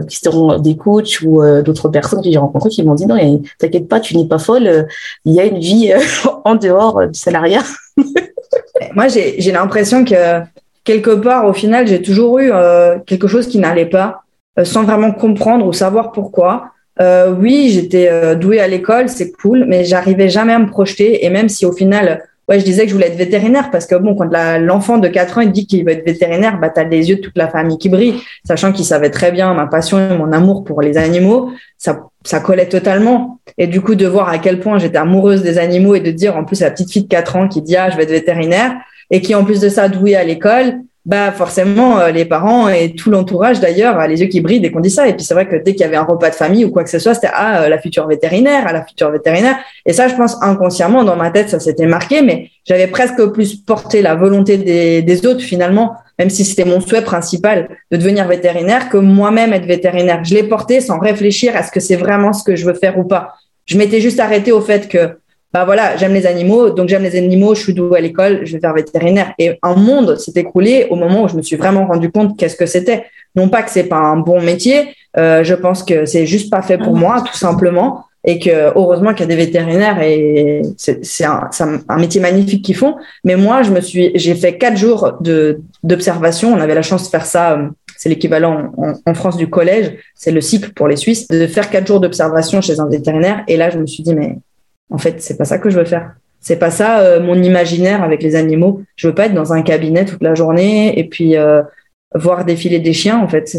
[0.08, 3.88] qui seront des coachs ou d'autres personnes que j'ai rencontrées qui m'ont dit, non, t'inquiète
[3.88, 4.86] pas, tu n'es pas folle.
[5.24, 5.92] Il y a une vie
[6.44, 7.62] en dehors du salariat.
[8.94, 10.40] moi, j'ai l'impression que
[10.84, 12.50] quelque part, au final, j'ai toujours eu
[13.06, 14.22] quelque chose qui n'allait pas.
[14.58, 16.72] Euh, sans vraiment comprendre ou savoir pourquoi.
[17.00, 21.24] Euh, oui, j'étais euh, douée à l'école, c'est cool, mais j'arrivais jamais à me projeter.
[21.24, 23.94] Et même si au final, ouais, je disais que je voulais être vétérinaire, parce que
[23.94, 27.08] bon, quand l'enfant de 4 ans il dit qu'il veut être vétérinaire, bah t'as les
[27.08, 30.18] yeux de toute la famille qui brillent, sachant qu'il savait très bien ma passion et
[30.18, 33.40] mon amour pour les animaux, ça, ça collait totalement.
[33.56, 36.36] Et du coup, de voir à quel point j'étais amoureuse des animaux et de dire
[36.36, 38.10] en plus à la petite fille de 4 ans qui dit ah je vais être
[38.10, 38.74] vétérinaire
[39.10, 42.94] et qui en plus de ça douée à l'école, bah forcément euh, les parents et
[42.94, 45.08] tout l'entourage d'ailleurs a les yeux qui brillent dès qu'on dit ça.
[45.08, 46.84] Et puis c'est vrai que dès qu'il y avait un repas de famille ou quoi
[46.84, 49.56] que ce soit c'était ah euh, la future vétérinaire à la future vétérinaire.
[49.84, 53.56] Et ça je pense inconsciemment dans ma tête ça s'était marqué mais j'avais presque plus
[53.56, 58.28] porté la volonté des, des autres finalement même si c'était mon souhait principal de devenir
[58.28, 60.22] vétérinaire que moi-même être vétérinaire.
[60.22, 62.96] Je l'ai porté sans réfléchir à ce que c'est vraiment ce que je veux faire
[62.96, 63.34] ou pas.
[63.66, 65.16] Je m'étais juste arrêté au fait que
[65.52, 68.54] bah voilà, j'aime les animaux, donc j'aime les animaux, je suis douée à l'école, je
[68.54, 69.34] vais faire vétérinaire.
[69.38, 72.56] Et un monde s'est écroulé au moment où je me suis vraiment rendu compte qu'est-ce
[72.56, 73.04] que c'était.
[73.36, 76.62] Non pas que c'est pas un bon métier, euh, je pense que c'est juste pas
[76.62, 81.24] fait pour moi, tout simplement, et que heureusement qu'il y a des vétérinaires et c'est
[81.24, 81.50] un,
[81.88, 82.96] un, métier magnifique qu'ils font.
[83.24, 86.52] Mais moi, je me suis, j'ai fait quatre jours de d'observation.
[86.52, 87.58] On avait la chance de faire ça.
[87.58, 89.92] Euh, c'est l'équivalent en, en, France du collège.
[90.14, 93.44] C'est le cycle pour les Suisses de faire quatre jours d'observation chez un vétérinaire.
[93.48, 94.38] Et là, je me suis dit mais
[94.92, 96.14] en fait, c'est pas ça que je veux faire.
[96.40, 98.82] C'est pas ça euh, mon imaginaire avec les animaux.
[98.96, 101.62] Je veux pas être dans un cabinet toute la journée et puis euh,
[102.14, 103.50] voir défiler des chiens, en fait,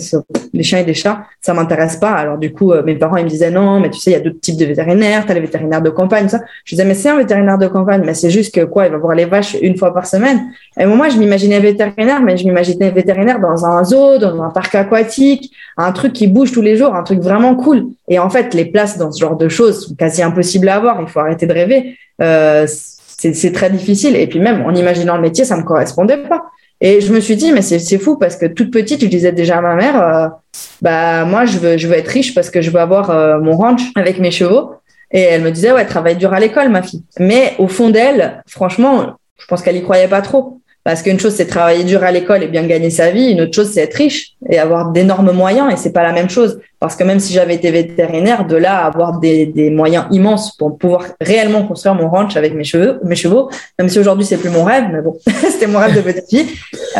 [0.54, 2.12] les chiens et des chats, ça m'intéresse pas.
[2.12, 4.18] Alors du coup, euh, mes parents ils me disaient non, mais tu sais, il y
[4.18, 6.39] a d'autres types de vétérinaires, t'as les vétérinaires de campagne, ça.
[6.66, 8.98] Je disais mais c'est un vétérinaire de campagne, mais c'est juste que quoi, il va
[8.98, 10.42] voir les vaches une fois par semaine.
[10.80, 14.76] Et moi, je m'imaginais vétérinaire, mais je m'imaginais vétérinaire dans un zoo, dans un parc
[14.76, 17.88] aquatique, un truc qui bouge tous les jours, un truc vraiment cool.
[18.08, 21.02] Et en fait, les places dans ce genre de choses sont quasi impossibles à avoir.
[21.02, 21.98] Il faut arrêter de rêver.
[22.22, 22.68] Euh,
[23.32, 24.16] c'est très difficile.
[24.16, 26.44] Et puis même en imaginant le métier, ça me correspondait pas.
[26.86, 29.60] Et je me suis dit, mais c'est fou parce que toute petite, je disais déjà
[29.60, 30.28] à ma mère, euh,
[30.82, 33.56] bah moi, je veux, je veux être riche parce que je veux avoir euh, mon
[33.56, 34.74] ranch avec mes chevaux.
[35.10, 37.04] Et elle me disait, ouais, travaille dur à l'école, ma fille.
[37.19, 40.60] Mais au fond d'elle, franchement, je pense qu'elle y croyait pas trop.
[40.84, 43.32] Parce qu'une chose, c'est travailler dur à l'école et bien gagner sa vie.
[43.32, 45.72] Une autre chose, c'est être riche et avoir d'énormes moyens.
[45.72, 46.60] Et c'est pas la même chose.
[46.80, 50.58] Parce que même si j'avais été vétérinaire, de là à avoir des, des, moyens immenses
[50.58, 54.36] pour pouvoir réellement construire mon ranch avec mes cheveux, mes chevaux, même si aujourd'hui c'est
[54.36, 55.17] plus mon rêve, mais bon,
[55.50, 56.48] c'était mon rêve de petite fille.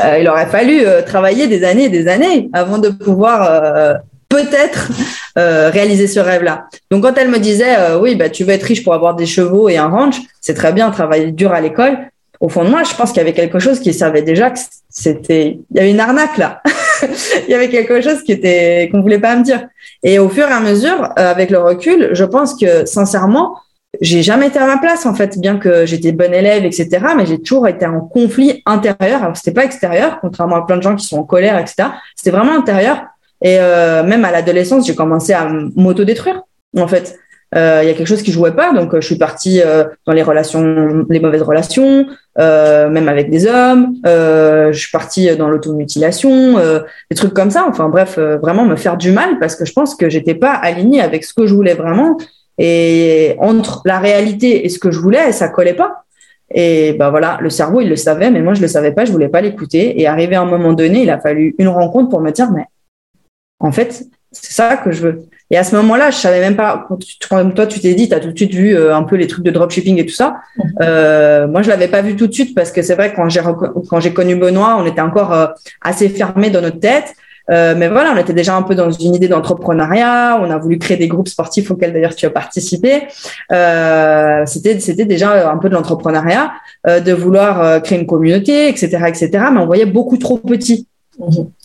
[0.06, 3.94] Euh, il aurait fallu euh, travailler des années et des années avant de pouvoir euh,
[4.34, 4.90] peut-être
[5.38, 6.68] euh, réaliser ce rêve-là.
[6.90, 9.28] Donc quand elle me disait, euh, oui, bah tu veux être riche pour avoir des
[9.28, 11.98] chevaux et un ranch, c'est très bien, travailler dur à l'école
[12.40, 14.60] au fond de moi, je pense qu'il y avait quelque chose qui savait déjà que
[14.90, 16.62] c'était, il y avait une arnaque là.
[17.48, 19.68] il y avait quelque chose qui était, qu'on voulait pas me dire.
[20.04, 23.58] Et au fur et à mesure, euh, avec le recul, je pense que sincèrement,
[24.02, 26.90] j'ai jamais été à ma place en fait, bien que j'étais bonne élève, etc.
[27.16, 29.24] Mais j'ai toujours été en conflit intérieur.
[29.24, 31.90] Alors c'était pas extérieur, contrairement à plein de gens qui sont en colère, etc.
[32.16, 33.04] C'était vraiment intérieur.
[33.42, 36.42] Et euh, même à l'adolescence, j'ai commencé à m'auto-détruire
[36.78, 37.20] en fait.
[37.56, 39.84] Euh, il y a quelque chose qui jouait pas, donc euh, je suis partie euh,
[40.08, 43.96] dans les relations, les mauvaises relations, même avec des hommes.
[44.04, 46.56] je suis partie dans l'automutilation,
[47.12, 47.66] des trucs comme ça.
[47.68, 51.02] Enfin bref, vraiment me faire du mal parce que je pense que j'étais pas alignée
[51.02, 52.18] avec ce que je voulais vraiment.
[52.58, 56.06] Et entre la réalité et ce que je voulais, ça collait pas.
[56.54, 59.12] Et ben voilà, le cerveau, il le savait, mais moi, je le savais pas, je
[59.12, 60.00] voulais pas l'écouter.
[60.02, 62.66] Et arrivé à un moment donné, il a fallu une rencontre pour me dire, mais
[63.60, 65.24] en fait, c'est ça que je veux.
[65.54, 66.88] Et à ce moment-là, je savais même pas.
[67.30, 69.28] Quand, toi, tu t'es dit, tu as tout de suite vu euh, un peu les
[69.28, 70.38] trucs de dropshipping et tout ça.
[70.58, 70.66] Mhm.
[70.82, 73.30] Euh, moi, je l'avais pas vu tout de suite parce que c'est vrai que quand
[73.30, 73.42] j'ai
[73.88, 75.46] quand j'ai connu Benoît, on était encore euh,
[75.82, 77.14] assez fermé dans notre tête.
[77.52, 80.40] Euh, mais voilà, on était déjà un peu dans une idée d'entrepreneuriat.
[80.42, 83.04] On a voulu créer des groupes sportifs auxquels d'ailleurs tu as participé.
[83.52, 86.52] Euh, c'était c'était déjà un peu de l'entrepreneuriat,
[86.88, 89.30] de vouloir créer une communauté, etc., etc.
[89.52, 90.88] Mais on voyait beaucoup trop petit.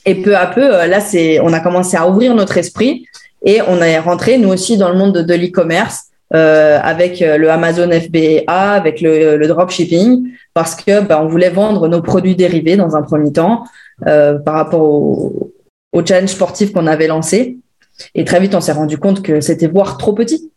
[0.04, 3.06] Et peu à peu, là, c'est on a commencé à ouvrir notre esprit
[3.44, 7.50] et on est rentré, nous aussi, dans le monde de, l'e-commerce euh, avec euh, le
[7.50, 12.96] Amazon FBA, avec le, dropshipping, parce que bah, on voulait vendre nos produits dérivés dans
[12.96, 13.64] un premier temps
[14.06, 15.52] euh, par rapport au,
[15.92, 17.58] au challenge sportif qu'on avait lancé.
[18.14, 20.50] Et très vite, on s'est rendu compte que c'était voire trop petit.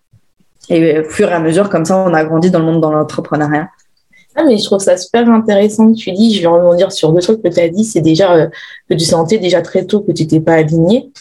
[0.70, 2.92] Et au fur et à mesure, comme ça, on a grandi dans le monde dans
[2.92, 3.70] l'entrepreneuriat.
[4.36, 6.36] Ah, mais je trouve ça super intéressant que tu dis.
[6.36, 7.84] Je vais rebondir sur deux trucs que tu as dit.
[7.84, 8.48] C'est déjà euh,
[8.90, 11.12] que tu sentais déjà très tôt que tu n'étais pas aligné.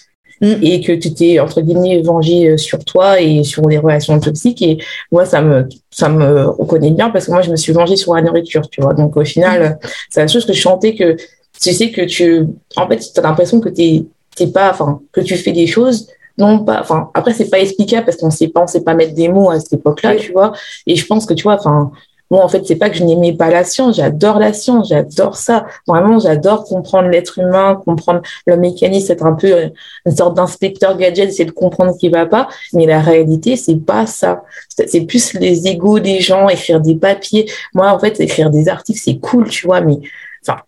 [0.42, 0.55] Mm.
[0.62, 4.62] et que tu t'es entre guillemets vengé euh, sur toi et sur les relations toxiques
[4.62, 4.79] et
[5.12, 8.14] moi ça me ça me reconnaît bien parce que moi je me suis vengée sur
[8.14, 9.88] la nourriture tu vois donc au final mm.
[10.09, 11.14] c'est la chose que je chantais que
[11.61, 12.46] tu sais que tu
[12.77, 16.09] en fait tu as l'impression que t'es t'es pas enfin que tu fais des choses
[16.38, 19.12] non pas enfin après c'est pas explicable parce qu'on sait pas on sait pas mettre
[19.12, 20.53] des mots à cette époque là tu vois
[20.87, 21.92] et je pense que tu vois enfin
[22.31, 25.37] moi, en fait, c'est pas que je n'aimais pas la science, j'adore la science, j'adore
[25.37, 25.66] ça.
[25.88, 29.69] Vraiment, j'adore comprendre l'être humain, comprendre le mécanisme, être un peu euh,
[30.07, 32.49] une sorte d'inspecteur gadget, essayer de comprendre ce qui va pas.
[32.73, 34.45] Mais la réalité, c'est pas ça.
[34.69, 37.51] C'est plus les égos des gens, écrire des papiers.
[37.75, 39.99] Moi, en fait, écrire des articles, c'est cool, tu vois, mais
[40.47, 40.61] enfin,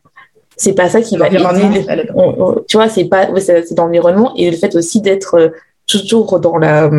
[0.57, 1.87] c'est pas ça qui va aider.
[2.67, 5.49] Tu vois, c'est pas, c'est l'environnement et le fait aussi d'être euh,
[5.87, 6.91] toujours dans la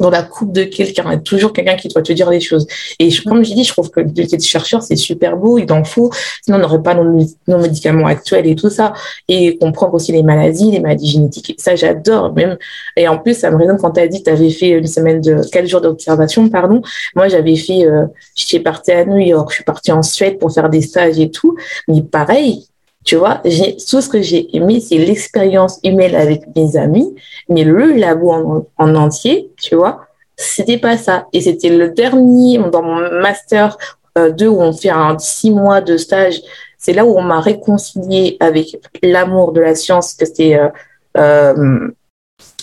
[0.00, 1.18] dans la coupe de quelqu'un.
[1.18, 2.66] Toujours quelqu'un qui doit te dire les choses.
[2.98, 5.70] Et je, comme j'ai dit, je trouve que le de chercheur, c'est super beau, il
[5.72, 6.10] en faut.
[6.42, 8.92] Sinon, on n'aurait pas nos, nos, médicaments actuels et tout ça.
[9.28, 11.54] Et comprendre aussi les maladies, les maladies génétiques.
[11.58, 12.56] Ça, j'adore même.
[12.96, 14.86] Et en plus, ça me résonne quand tu as dit que tu avais fait une
[14.86, 16.80] semaine de quatre jours d'observation, pardon.
[17.14, 20.52] Moi, j'avais fait, euh, j'étais partie à New York, je suis partie en Suède pour
[20.52, 21.56] faire des stages et tout.
[21.88, 22.69] Mais pareil,
[23.04, 27.14] tu vois, tout ce que j'ai aimé, c'est l'expérience humaine avec mes amis,
[27.48, 28.30] mais le labo
[28.76, 31.26] en, entier, tu vois, c'était pas ça.
[31.32, 33.78] Et c'était le dernier, dans mon master
[34.16, 36.40] 2, euh, où on fait un six mois de stage,
[36.78, 40.68] c'est là où on m'a réconcilié avec l'amour de la science, que c'était, euh,
[41.16, 41.88] euh,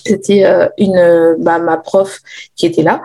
[0.05, 2.19] c'était une, bah, ma prof
[2.55, 3.01] qui était là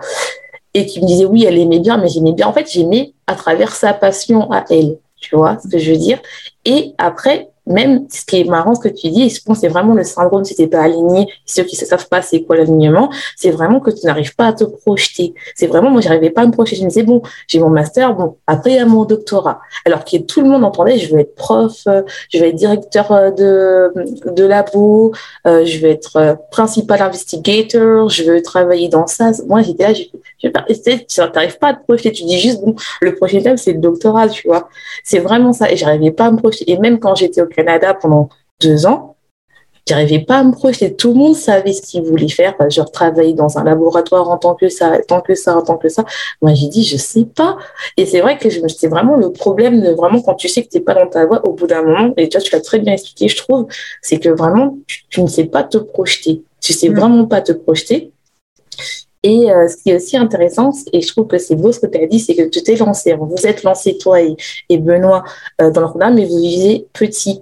[0.73, 2.47] et qui me disait oui, elle aimait bien, mais j'aimais bien.
[2.47, 4.97] En fait, j'aimais à travers sa passion à elle.
[5.23, 6.21] Tu vois ce que je veux dire?
[6.65, 9.93] Et après, même ce qui est marrant, ce que tu dis, je pense c'est vraiment
[9.93, 13.51] le syndrome si tu pas aligné, ceux qui ne savent pas c'est quoi l'alignement, c'est
[13.51, 15.33] vraiment que tu n'arrives pas à te projeter.
[15.55, 16.75] C'est vraiment, moi, j'arrivais pas à me projeter.
[16.77, 19.59] Je me disais, bon, j'ai mon master, bon, après, il y a mon doctorat.
[19.85, 23.11] Alors que tout le monde entendait, je veux être prof, euh, je vais être directeur
[23.11, 23.93] euh, de,
[24.31, 25.13] de labo,
[25.47, 29.31] euh, je vais être principal investigator, je veux travailler dans ça.
[29.47, 30.03] Moi, j'étais là, je,
[30.43, 32.11] je, tu n'arrives pas à te projeter.
[32.11, 34.69] Tu dis juste, bon, le prochain thème, c'est le doctorat, tu vois.
[35.03, 35.71] C'est vraiment ça.
[35.71, 36.71] Et j'arrivais pas à me projeter.
[36.71, 38.29] Et même quand j'étais au Canada pendant
[38.61, 39.13] deux ans,
[39.87, 40.95] j'arrivais pas à me projeter.
[40.95, 42.55] Tout le monde savait ce qu'il voulait faire.
[42.69, 45.89] Genre travailler dans un laboratoire en tant que ça, tant que ça, en tant que
[45.89, 46.05] ça.
[46.41, 47.57] Moi, j'ai dit, je sais pas.
[47.97, 50.77] Et c'est vrai que c'est vraiment le problème de vraiment quand tu sais que tu
[50.77, 52.13] n'es pas dans ta voie au bout d'un moment.
[52.17, 53.67] Et toi, tu l'as très bien expliqué, je trouve.
[54.01, 54.77] C'est que vraiment,
[55.09, 56.43] tu, ne sais pas te projeter.
[56.61, 56.95] Tu sais mm.
[56.95, 58.11] vraiment pas te projeter.
[59.23, 61.87] Et euh, ce qui est aussi intéressant, et je trouve que c'est beau ce que
[61.87, 63.13] tu as dit, c'est que tu t'es lancé.
[63.13, 64.35] Vous êtes lancé, toi et,
[64.77, 65.23] Benoît,
[65.61, 67.41] euh, dans le programme, mais vous visez petit.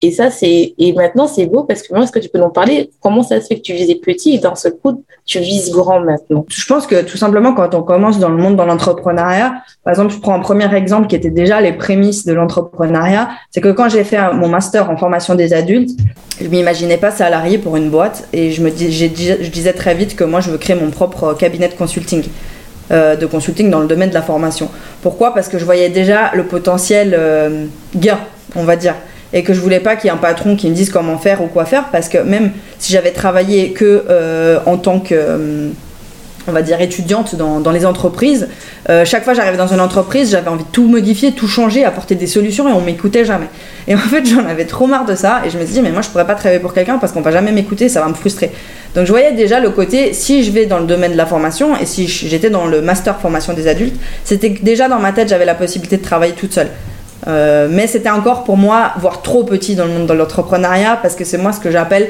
[0.00, 2.50] Et ça, c'est et maintenant c'est beau parce que moi, est-ce que tu peux nous
[2.50, 5.72] parler comment ça se fait que tu visais petit et d'un seul coup tu vises
[5.72, 6.46] grand maintenant?
[6.48, 10.14] Je pense que tout simplement quand on commence dans le monde dans l'entrepreneuriat, par exemple,
[10.14, 13.88] je prends un premier exemple qui était déjà les prémices de l'entrepreneuriat, c'est que quand
[13.88, 15.90] j'ai fait mon master en formation des adultes,
[16.40, 20.14] je m'imaginais pas salarié pour une boîte et je me dis, je disais très vite
[20.14, 22.22] que moi je veux créer mon propre cabinet de consulting.
[22.90, 24.70] Euh, de consulting dans le domaine de la formation.
[25.02, 25.34] Pourquoi?
[25.34, 28.18] Parce que je voyais déjà le potentiel euh, gain,
[28.56, 28.94] on va dire
[29.32, 31.42] et que je voulais pas qu'il y ait un patron qui me dise comment faire
[31.42, 35.68] ou quoi faire parce que même si j'avais travaillé que euh, en tant que euh,
[36.46, 38.48] on va dire étudiante dans, les entreprises
[38.88, 42.14] euh, chaque fois j'arrivais dans une entreprise j'avais envie de tout modifier tout changer apporter
[42.14, 43.48] des solutions et on m'écoutait jamais.
[43.86, 45.90] Et en fait j'en avais trop marre de ça et je me suis dit mais
[45.90, 48.14] moi je pourrais pas travailler pour quelqu'un parce qu'on va jamais m'écouter ça va me
[48.14, 48.50] frustrer.
[48.94, 51.76] Donc je voyais déjà le côté si je vais dans le domaine de la formation
[51.76, 55.44] et si j'étais dans le master formation des adultes c'était déjà dans ma tête j'avais
[55.44, 56.70] la possibilité de travailler toute seule
[57.26, 61.14] euh, mais c'était encore pour moi, voire trop petit dans le monde de l'entrepreneuriat, parce
[61.14, 62.08] que c'est moi ce que j'appelle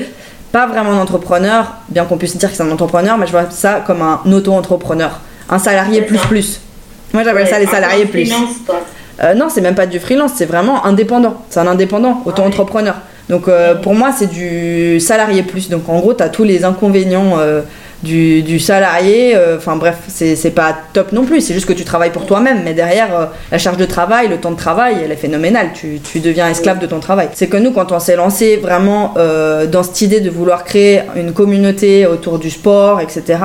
[0.52, 3.50] pas vraiment un entrepreneur, bien qu'on puisse dire que c'est un entrepreneur, mais je vois
[3.50, 6.60] ça comme un auto-entrepreneur, un salarié plus plus.
[7.12, 8.32] Moi j'appelle ça les salariés plus.
[9.20, 11.42] Euh, non, c'est même pas du freelance, c'est vraiment indépendant.
[11.50, 12.94] C'est un indépendant, auto-entrepreneur.
[13.28, 15.68] Donc euh, pour moi, c'est du salarié plus.
[15.68, 17.36] Donc en gros, tu as tous les inconvénients
[18.02, 19.34] du, salarié.
[19.36, 21.40] Euh, enfin bref, c'est pas top non plus.
[21.40, 22.62] C'est juste que tu travailles pour toi-même.
[22.64, 25.70] Mais derrière, euh, la charge de travail, le temps de travail, elle est phénoménale.
[25.74, 27.28] Tu, deviens esclave de ton travail.
[27.34, 31.02] C'est que nous, quand on s'est lancé vraiment euh, dans cette idée de vouloir créer
[31.16, 33.38] une communauté autour du sport, etc.,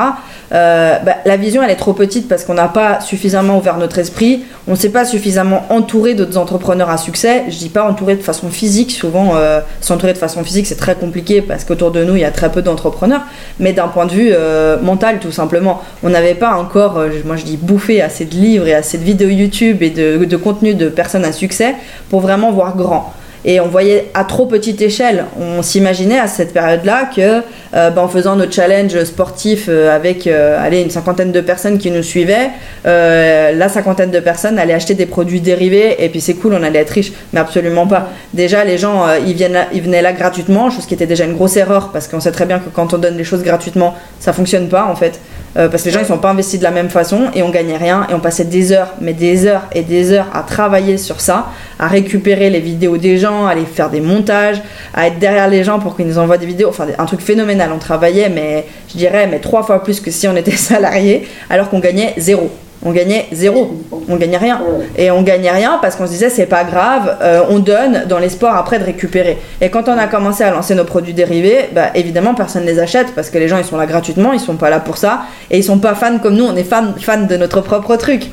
[0.51, 4.43] bah, la vision, elle est trop petite parce qu'on n'a pas suffisamment ouvert notre esprit.
[4.67, 7.45] On ne s'est pas suffisamment entouré d'autres entrepreneurs à succès.
[7.49, 8.91] Je dis pas entouré de façon physique.
[8.91, 9.33] Souvent,
[9.81, 12.51] s'entourer de façon physique, c'est très compliqué parce qu'autour de nous, il y a très
[12.51, 13.21] peu d'entrepreneurs.
[13.59, 15.81] Mais d'un point de vue euh, mental tout simplement.
[16.03, 19.03] On n'avait pas encore, euh, moi je dis bouffé assez de livres et assez de
[19.03, 21.75] vidéos YouTube et de, de contenu de personnes à succès
[22.09, 23.13] pour vraiment voir grand.
[23.45, 25.25] Et on voyait à trop petite échelle.
[25.39, 27.41] On s'imaginait à cette période-là que,
[27.73, 32.03] euh, ben, en faisant nos challenges sportifs avec allez, une cinquantaine de personnes qui nous
[32.03, 32.49] suivaient,
[32.85, 36.79] la cinquantaine de personnes allaient acheter des produits dérivés et puis c'est cool, on allait
[36.79, 37.11] être riche.
[37.33, 38.09] Mais absolument pas.
[38.33, 41.57] Déjà, les gens, ils, viennent ils venaient là gratuitement, chose qui était déjà une grosse
[41.57, 44.69] erreur parce qu'on sait très bien que quand on donne des choses gratuitement, ça fonctionne
[44.69, 45.19] pas en fait.
[45.55, 47.49] Euh, parce que les gens ils sont pas investis de la même façon et on
[47.49, 50.97] gagnait rien et on passait des heures, mais des heures et des heures à travailler
[50.97, 54.61] sur ça, à récupérer les vidéos des gens, à aller faire des montages,
[54.93, 57.71] à être derrière les gens pour qu'ils nous envoient des vidéos, enfin un truc phénoménal.
[57.73, 61.69] On travaillait, mais je dirais, mais trois fois plus que si on était salarié, alors
[61.69, 62.51] qu'on gagnait zéro
[62.85, 64.61] on gagnait zéro, on gagnait rien.
[64.97, 68.19] Et on gagnait rien parce qu'on se disait c'est pas grave, euh, on donne dans
[68.19, 69.37] l'espoir après de récupérer.
[69.61, 72.79] Et quand on a commencé à lancer nos produits dérivés, bah, évidemment personne ne les
[72.79, 75.21] achète parce que les gens ils sont là gratuitement, ils sont pas là pour ça
[75.49, 78.29] et ils sont pas fans comme nous, on est fans, fans de notre propre truc.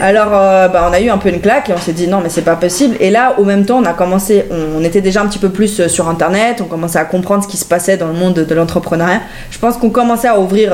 [0.00, 2.20] Alors, euh, bah, on a eu un peu une claque et on s'est dit non,
[2.22, 2.96] mais c'est pas possible.
[3.00, 5.80] Et là, au même temps, on a commencé, on, était déjà un petit peu plus
[5.80, 8.54] euh, sur Internet, on commençait à comprendre ce qui se passait dans le monde de,
[8.54, 9.20] l'entrepreneuriat.
[9.50, 10.72] Je pense qu'on commençait à ouvrir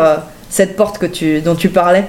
[0.48, 2.04] cette porte que tu, dont tu parlais,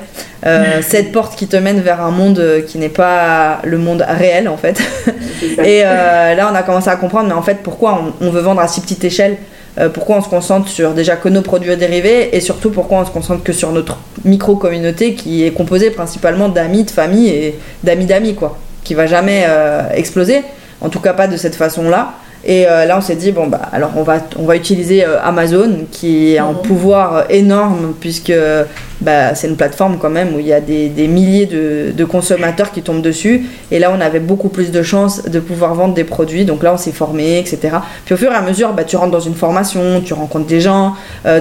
[0.46, 4.48] euh, cette porte qui te mène vers un monde qui n'est pas le monde réel
[4.48, 4.80] en fait.
[5.64, 8.62] et euh, là, on a commencé à comprendre, mais en fait, pourquoi on, veut vendre
[8.62, 9.38] à si petite échelle?
[9.80, 13.06] Euh, Pourquoi on se concentre sur déjà que nos produits dérivés et surtout pourquoi on
[13.06, 18.06] se concentre que sur notre micro-communauté qui est composée principalement d'amis, de famille et d'amis
[18.06, 19.46] d'amis quoi, qui va jamais
[19.94, 20.44] exploser,
[20.82, 22.14] en tout cas pas de cette façon-là.
[22.48, 25.22] Et euh, là, on s'est dit, bon, bah, alors on va, on va utiliser euh,
[25.22, 26.62] Amazon, qui a un mhm.
[26.62, 28.34] pouvoir euh, énorme, puisque
[29.02, 32.06] bah, c'est une plateforme quand même où il y a des, des milliers de, de,
[32.06, 33.46] consommateurs qui tombent dessus.
[33.70, 36.46] Et là, on avait beaucoup plus de chances de pouvoir vendre des produits.
[36.46, 37.60] Donc là, on s'est formé, etc.
[38.06, 40.62] Puis au fur et à mesure, bah, tu rentres dans une formation, tu rencontres des
[40.62, 40.94] gens,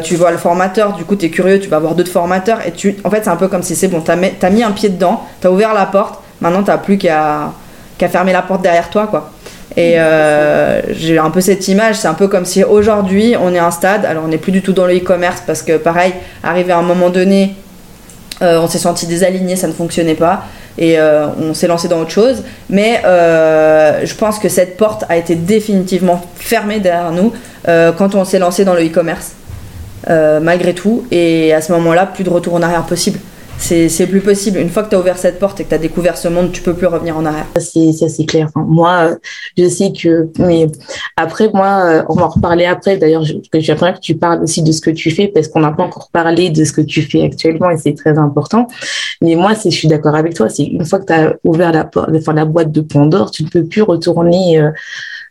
[0.02, 2.58] tu vois le formateur, du coup, tu es curieux, tu vas voir d'autres formateurs.
[2.66, 4.64] Et tu, en fait, c'est un peu comme si c'est bon, tu as, as, mis
[4.64, 7.52] un pied dedans, tu as ouvert la porte, maintenant, tu n'as plus qu'à
[7.96, 9.30] qu'à fermer la porte derrière toi, quoi.
[9.76, 13.58] Et euh, j'ai un peu cette image, c'est un peu comme si aujourd'hui on est
[13.58, 16.14] à un stade, alors on n'est plus du tout dans le e-commerce parce que pareil,
[16.42, 17.54] arrivé à un moment donné,
[18.40, 20.44] euh, on s'est senti désaligné, ça ne fonctionnait pas
[20.78, 22.42] et euh, on s'est lancé dans autre chose.
[22.70, 27.32] Mais je pense que cette porte a été définitivement fermée derrière nous
[27.66, 29.32] quand on s'est lancé dans le e-commerce,
[30.08, 31.06] malgré tout.
[31.10, 33.18] Et à ce moment-là, plus de retour en arrière possible
[33.58, 34.58] c'est plus possible.
[34.58, 36.52] Une fois que tu as ouvert cette porte et que tu as découvert ce monde,
[36.52, 37.46] tu peux plus revenir en arrière.
[37.58, 38.48] C'est clair.
[38.54, 39.16] moi,
[39.56, 40.28] je sais que.
[40.38, 40.66] Mais
[41.16, 42.96] après, moi, euh, on va en reparler après.
[42.96, 45.82] D'ailleurs, j'aimerais que tu parles aussi de ce que tu fais parce qu'on n'a pas
[45.82, 48.66] encore parlé de ce que tu fais actuellement et c'est très important.
[49.22, 50.48] Mais moi, je suis d'accord avec toi.
[50.48, 53.44] C'est une fois que tu as ouvert la, porte, enfin, la boîte de Pandore, tu
[53.44, 54.60] ne peux plus retourner.
[54.60, 54.70] Euh,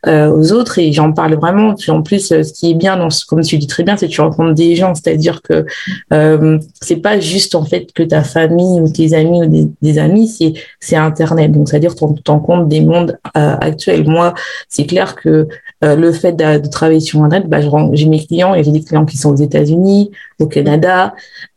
[0.08, 1.76] euh, aux autres et j'en parle vraiment.
[1.88, 4.12] En plus, euh, ce qui est bien, dans comme tu dis très bien, c'est que
[4.12, 5.66] tu rencontres des gens, c'est-à-dire que
[6.14, 10.28] euh, c'est pas juste en fait que ta famille ou tes amis ou des, amis,
[10.28, 11.52] c'est c'est Internet.
[11.52, 14.08] Donc c'est-à-dire que tu rencontres des mondes euh, actuels.
[14.08, 14.34] Moi,
[14.70, 15.48] c'est clair que
[15.82, 17.60] le fait de, travailler sur Internet, bah,
[17.94, 21.14] j'ai mes clients et j'ai des clients qui sont aux États-Unis, au Canada,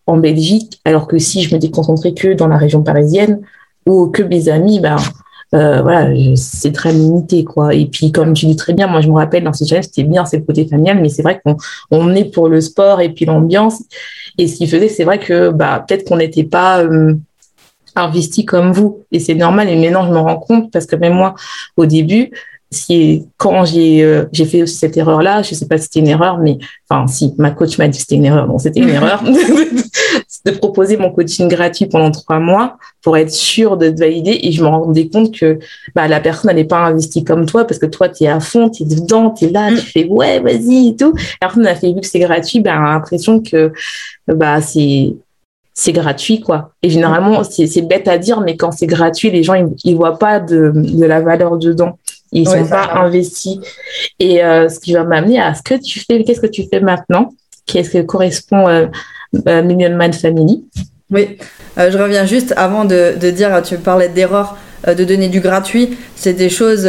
[0.07, 3.41] en Belgique, alors que si je m'étais concentrée que dans la région parisienne
[3.87, 4.97] ou que mes amis, bah
[5.55, 7.75] euh, voilà, c'est très limité, quoi.
[7.75, 10.05] Et puis, comme tu dis très bien, moi, je me rappelle dans ces jeunes, c'était
[10.05, 11.57] bien, c'est le côté familial, mais c'est vrai qu'on
[11.91, 13.83] on est pour le sport et puis l'ambiance.
[14.37, 17.15] Et ce qui faisait, c'est vrai que, bah, peut-être qu'on n'était pas euh,
[17.97, 19.05] investi comme vous.
[19.11, 19.69] Et c'est normal.
[19.69, 21.35] Et maintenant, je me rends compte parce que même moi,
[21.77, 22.31] au début,
[23.39, 26.39] quand j'ai euh, j'ai fait cette erreur là je sais pas si c'était une erreur
[26.39, 26.59] mais
[26.89, 29.23] enfin si ma coach m'a dit que c'était une erreur bon c'était une erreur
[30.45, 34.53] de proposer mon coaching gratuit pendant trois mois pour être sûr de te valider et
[34.53, 35.59] je me rendais compte que
[35.95, 38.69] bah la personne n'allait pas investir comme toi parce que toi tu es à fond
[38.69, 39.79] tu es dedans tu es là tu mm.
[39.79, 42.93] fais ouais vas-y et tout la personne a fait vu que c'est gratuit bah a
[42.93, 43.73] l'impression que
[44.27, 45.15] bah c'est
[45.79, 46.73] c'est gratuit quoi.
[46.83, 50.19] Et généralement c'est bête à dire mais quand c'est gratuit les gens ils, ils voient
[50.19, 51.97] pas de, de la valeur dedans.
[52.33, 53.59] Ils ne sont pas investis.
[54.19, 56.81] Et euh, ce qui va m'amener à ce que tu fais, qu'est-ce que tu fais
[56.81, 57.31] maintenant
[57.67, 58.87] Qu'est-ce que correspond euh,
[59.47, 60.65] à Million Man Family?
[61.11, 61.39] Oui,
[61.79, 64.57] euh, je reviens juste avant de, de dire, tu parlais d'erreurs,
[64.87, 65.97] de donner du gratuit.
[66.17, 66.89] C'est des choses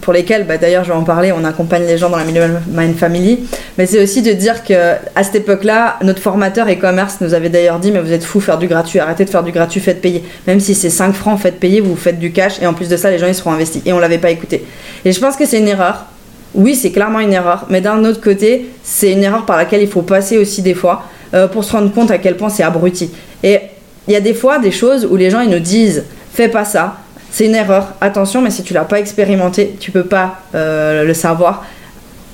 [0.00, 2.48] pour lesquels, bah, d'ailleurs, je vais en parler, on accompagne les gens dans la Million
[2.68, 3.40] Mind Family.
[3.78, 7.78] Mais c'est aussi de dire que à cette époque-là, notre formateur e-commerce nous avait d'ailleurs
[7.78, 10.24] dit Mais vous êtes fou, faire du gratuit, arrêtez de faire du gratuit, faites payer.
[10.46, 12.96] Même si c'est 5 francs, faites payer, vous faites du cash, et en plus de
[12.96, 13.82] ça, les gens ils seront investis.
[13.86, 14.64] Et on l'avait pas écouté.
[15.04, 16.06] Et je pense que c'est une erreur.
[16.54, 19.88] Oui, c'est clairement une erreur, mais d'un autre côté, c'est une erreur par laquelle il
[19.88, 23.10] faut passer aussi des fois euh, pour se rendre compte à quel point c'est abruti.
[23.44, 23.60] Et
[24.08, 26.64] il y a des fois des choses où les gens ils nous disent fais pas
[26.64, 26.96] ça,
[27.30, 27.94] c'est une erreur.
[28.00, 31.64] Attention, mais si tu l'as pas expérimenté, tu peux pas euh, le savoir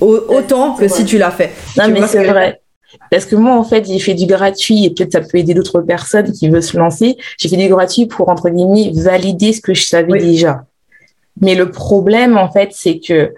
[0.01, 1.53] autant que si tu l'as fait.
[1.79, 2.61] Non, mais c'est vrai.
[3.11, 5.81] Parce que moi, en fait, j'ai fait du gratuit et peut-être ça peut aider d'autres
[5.81, 7.17] personnes qui veulent se lancer.
[7.39, 10.65] J'ai fait du gratuit pour, entre guillemets, valider ce que je savais déjà.
[11.41, 13.33] Mais le problème, en fait, c'est que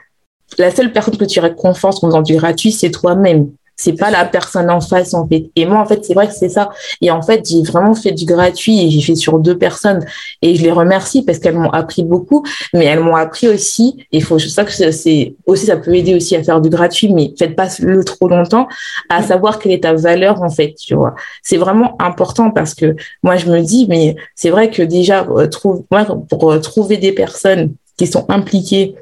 [0.58, 4.26] la seule personne que tu réconfortes en faisant du gratuit, c'est toi-même c'est pas la
[4.26, 5.50] personne en face en fait.
[5.56, 6.68] Et moi en fait c'est vrai que c'est ça.
[7.00, 10.04] Et en fait j'ai vraiment fait du gratuit et j'ai fait sur deux personnes
[10.42, 14.04] et je les remercie parce qu'elles m'ont appris beaucoup, mais elles m'ont appris aussi.
[14.12, 17.32] Il faut ça que c'est aussi ça peut aider aussi à faire du gratuit, mais
[17.38, 18.68] faites pas le trop longtemps
[19.08, 20.74] à savoir quelle est ta valeur en fait.
[20.74, 24.82] Tu vois, c'est vraiment important parce que moi je me dis mais c'est vrai que
[24.82, 28.94] déjà euh, trouve moi pour euh, trouver des personnes qui sont impliquées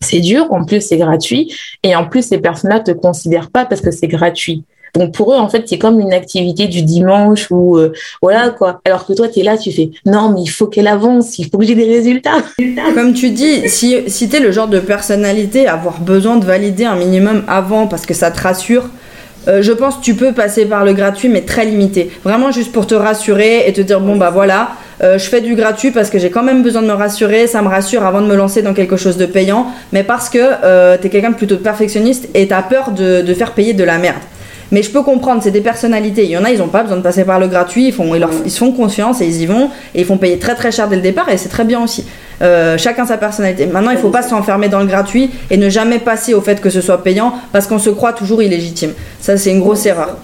[0.00, 3.80] c'est dur, en plus c'est gratuit, et en plus ces personnes-là te considèrent pas parce
[3.80, 4.64] que c'est gratuit.
[4.94, 8.80] Donc pour eux, en fait, c'est comme une activité du dimanche ou euh, voilà quoi.
[8.84, 11.50] Alors que toi, tu es là, tu fais non, mais il faut qu'elle avance, il
[11.50, 12.42] faut que j'ai des résultats.
[12.94, 16.84] Comme tu dis, si, si tu es le genre de personnalité avoir besoin de valider
[16.84, 18.88] un minimum avant parce que ça te rassure,
[19.48, 22.10] euh, je pense tu peux passer par le gratuit, mais très limité.
[22.22, 24.72] Vraiment juste pour te rassurer et te dire bon bah voilà,
[25.02, 27.62] euh, je fais du gratuit parce que j'ai quand même besoin de me rassurer, ça
[27.62, 30.96] me rassure avant de me lancer dans quelque chose de payant, mais parce que euh,
[31.00, 33.84] tu es quelqu'un de plutôt perfectionniste et tu as peur de, de faire payer de
[33.84, 34.22] la merde.
[34.72, 36.24] Mais je peux comprendre, c'est des personnalités.
[36.24, 38.14] Il y en a, ils n'ont pas besoin de passer par le gratuit, ils, font,
[38.14, 40.54] ils, leur, ils se font confiance et ils y vont, et ils font payer très
[40.54, 42.04] très cher dès le départ, et c'est très bien aussi.
[42.42, 43.66] Euh, chacun sa personnalité.
[43.66, 46.60] Maintenant, il ne faut pas s'enfermer dans le gratuit et ne jamais passer au fait
[46.60, 48.92] que ce soit payant parce qu'on se croit toujours illégitime.
[49.20, 50.16] Ça, c'est une grosse erreur.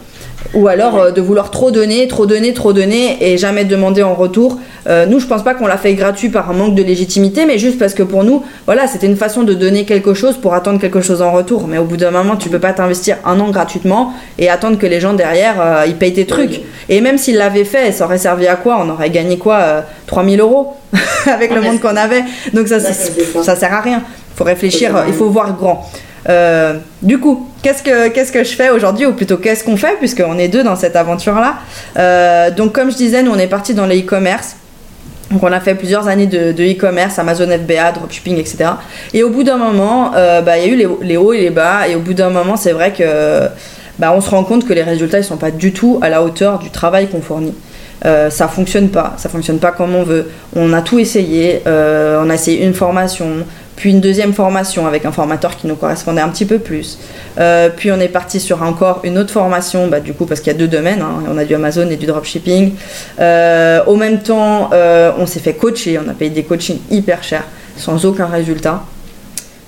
[0.54, 4.14] Ou alors euh, de vouloir trop donner, trop donner, trop donner et jamais demander en
[4.14, 4.58] retour.
[4.86, 7.58] Euh, nous, je pense pas qu'on l'a fait gratuit par un manque de légitimité, mais
[7.58, 10.80] juste parce que pour nous, voilà, c'était une façon de donner quelque chose pour attendre
[10.80, 11.68] quelque chose en retour.
[11.68, 14.86] Mais au bout d'un moment, tu peux pas t'investir un an gratuitement et attendre que
[14.86, 16.60] les gens derrière euh, ils payent tes trucs.
[16.88, 18.80] Et même s'ils l'avaient fait, ça aurait servi à quoi?
[18.84, 20.74] On aurait gagné quoi 3000 euros
[21.26, 22.24] avec le monde qu'on avait?
[22.54, 24.02] Donc ça, ça sert à rien.
[24.34, 25.88] Il faut réfléchir, il faut voir grand.
[26.28, 29.96] Euh, du coup, qu'est-ce que, qu'est-ce que je fais aujourd'hui, ou plutôt qu'est-ce qu'on fait,
[29.98, 31.56] puisqu'on est deux dans cette aventure-là.
[31.98, 34.56] Euh, donc, comme je disais, nous, on est parti dans le e-commerce.
[35.30, 38.70] Donc on a fait plusieurs années de e-commerce, Amazon FBA, dropshipping, etc.
[39.14, 41.50] Et au bout d'un moment, euh, bah, il y a eu les, hauts et les
[41.50, 41.86] bas.
[41.88, 43.48] Et au bout d'un moment, c'est vrai que
[44.00, 46.24] bah, on se rend compte que les résultats ne sont pas du tout à la
[46.24, 47.54] hauteur du travail qu'on fournit.
[48.04, 50.28] Euh, ça fonctionne pas, ça fonctionne pas comme on veut.
[50.56, 53.44] On a tout essayé, on a essayé une formation,
[53.80, 56.98] puis une deuxième formation avec un formateur qui nous correspondait un petit peu plus.
[57.38, 60.52] Euh, puis on est parti sur encore une autre formation, bah, du coup parce qu'il
[60.52, 61.24] y a deux domaines, hein.
[61.28, 62.74] on a du Amazon et du dropshipping.
[63.18, 64.70] au même temps,
[65.18, 67.44] on s'est fait coacher, on a payé des coachings hyper chers,
[67.76, 68.84] sans aucun résultat.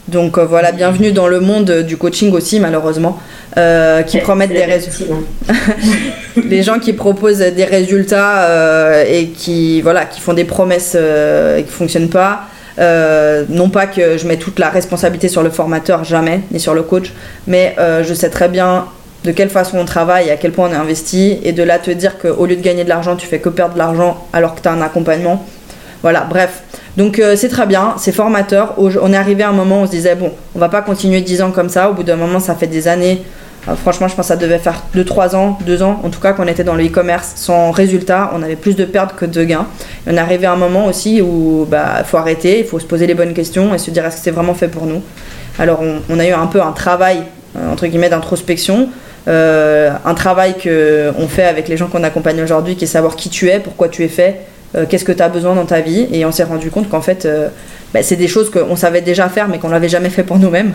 [0.09, 3.19] Donc voilà, bienvenue dans le monde du coaching aussi, malheureusement.
[3.59, 5.13] Euh, qui promettent des résultats.
[6.49, 11.59] les gens qui proposent des résultats euh, et qui, voilà, qui font des promesses euh,
[11.59, 12.47] et qui ne fonctionnent pas.
[12.79, 16.83] Non pas que je mets toute la responsabilité sur le formateur, jamais, ni sur le
[16.83, 17.13] coach,
[17.47, 18.87] mais je sais très bien
[19.25, 21.91] de quelle façon on travaille, à quel point on est investi, et de là te
[21.91, 24.61] dire qu'au lieu de gagner de l'argent, tu fais que perdre de l'argent alors que
[24.61, 25.47] tu as un accompagnement.
[26.03, 26.63] Voilà, bref.
[26.97, 28.75] Donc c'est très bien, c'est formateur.
[28.79, 31.21] On est arrivé à un moment où on se disait, bon, on va pas continuer
[31.21, 31.89] 10 ans comme ça.
[31.89, 33.23] Au bout d'un moment, ça fait des années
[33.69, 36.33] euh, franchement, je pense que ça devait faire 2-3 ans, 2 ans, en tout cas,
[36.33, 38.33] qu'on était dans le e-commerce sans résultat.
[38.35, 39.67] On avait plus de pertes que de gains.
[40.07, 42.87] on est arrivé à un moment aussi où il bah, faut arrêter, il faut se
[42.87, 45.03] poser les bonnes questions et se dire est-ce que c'est vraiment fait pour nous?
[45.59, 47.23] Alors, on, a eu un peu un travail,
[47.57, 48.89] euh, entre guillemets, d'introspection.
[49.29, 53.29] Euh, un travail qu'on fait avec les gens qu'on accompagne aujourd'hui, qui est savoir qui
[53.29, 54.41] tu es, pourquoi tu es fait,
[54.89, 56.09] qu'est-ce que tu as besoin dans ta vie.
[56.11, 57.29] Et on s'est rendu compte qu'en fait,
[57.93, 60.73] bah, c'est des choses qu'on savait déjà faire mais qu'on l'avait jamais fait pour nous-mêmes.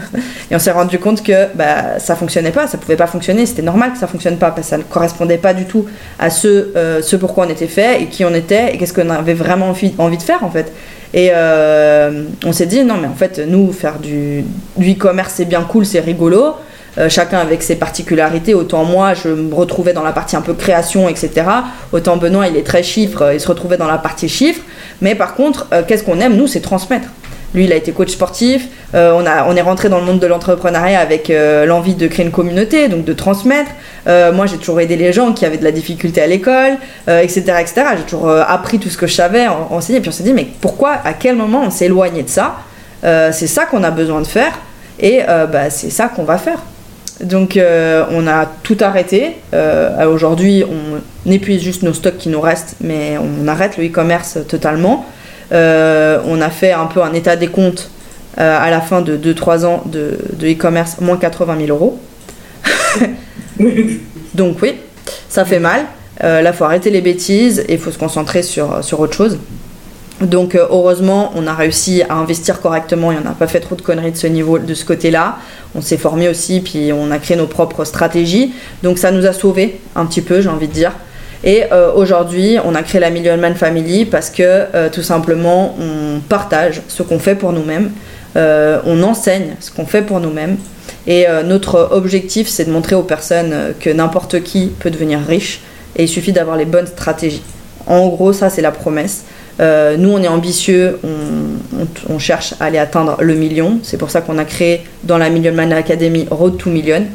[0.52, 3.62] Et on s'est rendu compte que bah, ça fonctionnait pas, ça pouvait pas fonctionner, c'était
[3.62, 5.86] normal que ça fonctionne pas parce que ça ne correspondait pas du tout
[6.20, 9.10] à ce, euh, ce pourquoi on était fait et qui on était et qu'est-ce qu'on
[9.10, 10.72] avait vraiment envie, envie de faire en fait.
[11.14, 14.44] Et euh, on s'est dit non mais en fait nous faire du,
[14.76, 16.56] du e-commerce c'est bien cool, c'est rigolo.
[17.00, 18.56] Euh, chacun avec ses particularités.
[18.56, 21.44] Autant moi, je me retrouvais dans la partie un peu création, etc.
[21.92, 24.62] Autant Benoît, il est très chiffre, il se retrouvait dans la partie chiffre.
[25.02, 27.08] Mais par contre, euh, qu'est-ce qu'on aime, nous, c'est transmettre.
[27.54, 28.68] Lui, il a été coach sportif.
[28.96, 31.32] Euh, on, a, on est rentré dans le monde de l'entrepreneuriat avec
[31.68, 33.72] l'envie de créer une communauté, donc de transmettre.
[34.06, 36.78] moi, j'ai toujours aidé les gens qui avaient de la difficulté à l'école,
[37.08, 37.84] etc., etc.
[37.98, 40.02] J'ai toujours appris tout ce que je savais, enseigné.
[40.02, 42.58] Puis on s'est dit, mais pourquoi, à quel moment on s'est éloigné de ça?
[43.02, 44.60] C'est ça qu'on a besoin de faire,
[45.00, 46.60] et bah, c'est ça qu'on va faire.
[47.24, 49.38] Donc euh, on a tout arrêté.
[49.54, 54.38] Euh, Aujourd'hui, on épuise juste nos stocks qui nous restent, mais on arrête le e-commerce
[54.48, 55.06] totalement.
[55.52, 57.90] Euh, on a fait un peu un état des comptes
[58.40, 62.00] à la fin de 2-3 ans de e-commerce, moins 80 000 euros.
[64.36, 64.76] Donc oui,
[65.28, 65.86] ça fait mal.
[66.22, 69.40] là, il faut arrêter les bêtises et il faut se concentrer sur, sur autre chose.
[70.22, 73.76] Donc euh, heureusement, on a réussi à investir correctement et on n'a pas fait trop
[73.76, 75.38] de conneries de ce niveau, de ce côté-là.
[75.76, 78.54] On s'est formé aussi, puis on a créé nos propres stratégies.
[78.82, 80.94] Donc ça nous a sauvés un petit peu, j'ai envie de dire.
[81.44, 85.76] Et euh, aujourd'hui, on a créé la Million Man Family parce que euh, tout simplement,
[85.80, 87.92] on partage ce qu'on fait pour nous-mêmes,
[88.36, 90.58] on enseigne ce qu'on fait pour nous-mêmes.
[91.08, 95.62] Et notre objectif, c'est de montrer aux personnes que n'importe qui peut devenir riche
[95.96, 97.42] et il suffit d'avoir les bonnes stratégies.
[97.88, 99.24] En gros, ça, c'est la promesse.
[99.60, 101.00] Euh, nous, on est ambitieux,
[102.10, 103.80] on, cherche à aller atteindre le million.
[103.84, 107.06] C'est pour ça qu'on a créé dans la Million Man Academy Road to Million,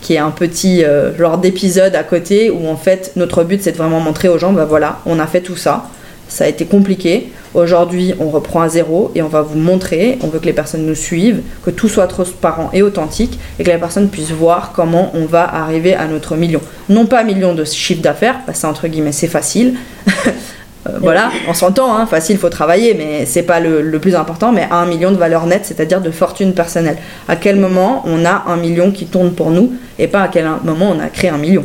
[0.00, 3.72] qui est un petit euh, genre d'épisode à côté où en fait notre but c'est
[3.72, 5.88] de vraiment montrer aux gens, bah voilà, on a fait tout ça.
[6.28, 7.32] Ça a été compliqué.
[7.54, 10.16] Aujourd'hui, on reprend à zéro et on va vous montrer.
[10.22, 13.70] On veut que les personnes nous suivent, que tout soit transparent et authentique et que
[13.70, 16.60] les personnes puissent voir comment on va arriver à notre million.
[16.88, 19.74] Non pas million de chiffre d'affaires, parce que entre guillemets c'est facile.
[20.86, 24.50] Euh, voilà, on s'entend, hein, facile, il faut travailler, mais c'est pas le, plus important,
[24.50, 26.96] mais un million de valeur nette, c'est-à-dire de fortune personnelle.
[27.28, 30.46] À quel moment on a un million qui tourne pour nous et pas à quel
[30.64, 31.64] moment on a créé un million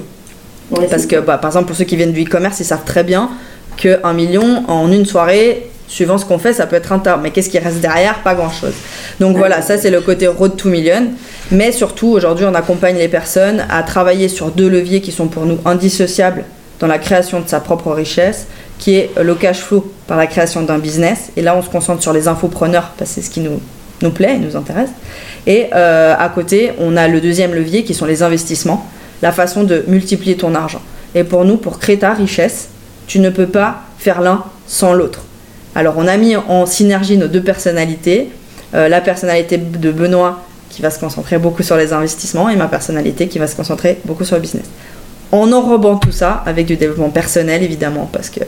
[0.90, 3.30] Parce que, bah, par exemple, pour ceux qui viennent du e-commerce, ils savent très bien
[3.78, 7.18] qu'un million en une soirée, suivant ce qu'on fait, ça peut être un tas.
[7.22, 8.22] Mais qu'est-ce qui reste derrière?
[8.22, 8.74] Pas grand-chose.
[9.22, 11.08] Donc voilà, ça c'est le côté road to million.
[11.52, 15.46] Mais surtout, aujourd'hui, on accompagne les personnes à travailler sur deux leviers qui sont pour
[15.46, 16.44] nous indissociables
[16.80, 18.48] dans la création de sa propre richesse
[18.80, 21.32] qui est le cash flow par la création d'un business.
[21.38, 23.60] Et là, on se concentre sur les infopreneurs parce que c'est ce qui nous,
[24.02, 24.90] nous plaît et nous intéresse.
[25.48, 28.86] Et euh, à côté, on a le deuxième levier qui sont les investissements,
[29.22, 30.82] la façon de multiplier ton argent.
[31.14, 32.70] Et pour nous, pour créer ta richesse,
[33.08, 35.22] tu ne peux pas faire l'un sans l'autre.
[35.76, 38.30] Alors, on a mis en synergie nos deux personnalités.
[38.74, 42.68] Euh, la personnalité de Benoît qui va se concentrer beaucoup sur les investissements et ma
[42.68, 44.66] personnalité qui va se concentrer beaucoup sur le business
[45.42, 48.42] en enrobant tout ça avec du développement personnel évidemment parce que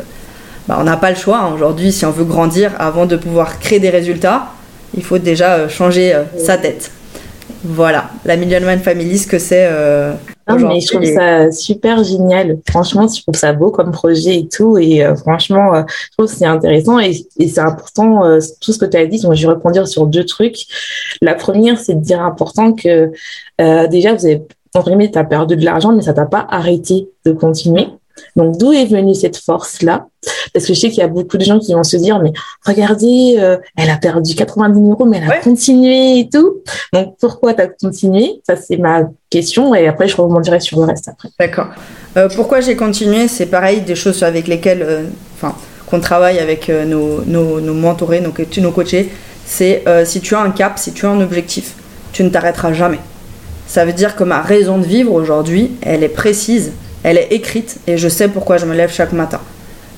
[0.68, 1.54] bah, on n'a pas le choix hein.
[1.54, 4.48] aujourd'hui si on veut grandir avant de pouvoir créer des résultats
[4.96, 6.92] il faut déjà euh, changer euh, sa tête
[7.64, 10.14] voilà la Million Man Family ce que c'est euh,
[10.50, 12.58] mais je trouve ça super génial.
[12.70, 14.78] Franchement, je trouve ça beau comme projet et tout.
[14.78, 19.06] Et franchement, je trouve que c'est intéressant et, c'est important tout ce que tu as
[19.08, 19.20] dit.
[19.20, 20.60] Donc, je vais répondre sur deux trucs.
[21.22, 23.12] La première, c'est de dire important que
[23.90, 24.42] déjà, vous avez,
[24.78, 27.88] entre tu as perdu de l'argent, mais ça t'a pas arrêté de continuer.
[28.36, 30.07] Donc, d'où est venue cette force-là?
[30.53, 32.34] Parce que je sais qu'il y a beaucoup de gens qui vont se dire, mais
[32.65, 36.57] regardez, euh, elle a perdu 90 000 euros, mais elle a continué et tout.
[36.93, 38.41] Donc, pourquoi tu as continué?
[38.45, 39.73] Ça, c'est ma question.
[39.75, 41.30] Et après, je rebondirai sur le reste après.
[41.39, 41.67] D'accord.
[42.15, 43.28] Euh, pourquoi j'ai continué?
[43.28, 45.03] C'est pareil, des choses avec lesquelles, euh,
[45.36, 45.55] enfin,
[45.88, 49.11] qu'on travaille avec nos, nos, nos, mentorés, nos, nos coachés.
[49.45, 51.75] C'est si tu as un cap, si tu as un objectif,
[52.11, 52.99] tu ne t'arrêteras jamais.
[53.68, 56.72] Ça veut dire que ma raison de vivre aujourd'hui, elle est précise
[57.03, 59.39] elle est écrite et je sais pourquoi je me lève chaque matin.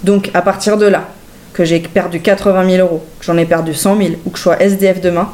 [0.03, 1.07] Donc à partir de là,
[1.53, 4.43] que j'ai perdu 80 000 euros, que j'en ai perdu 100 000 ou que je
[4.43, 5.27] sois SDF demain,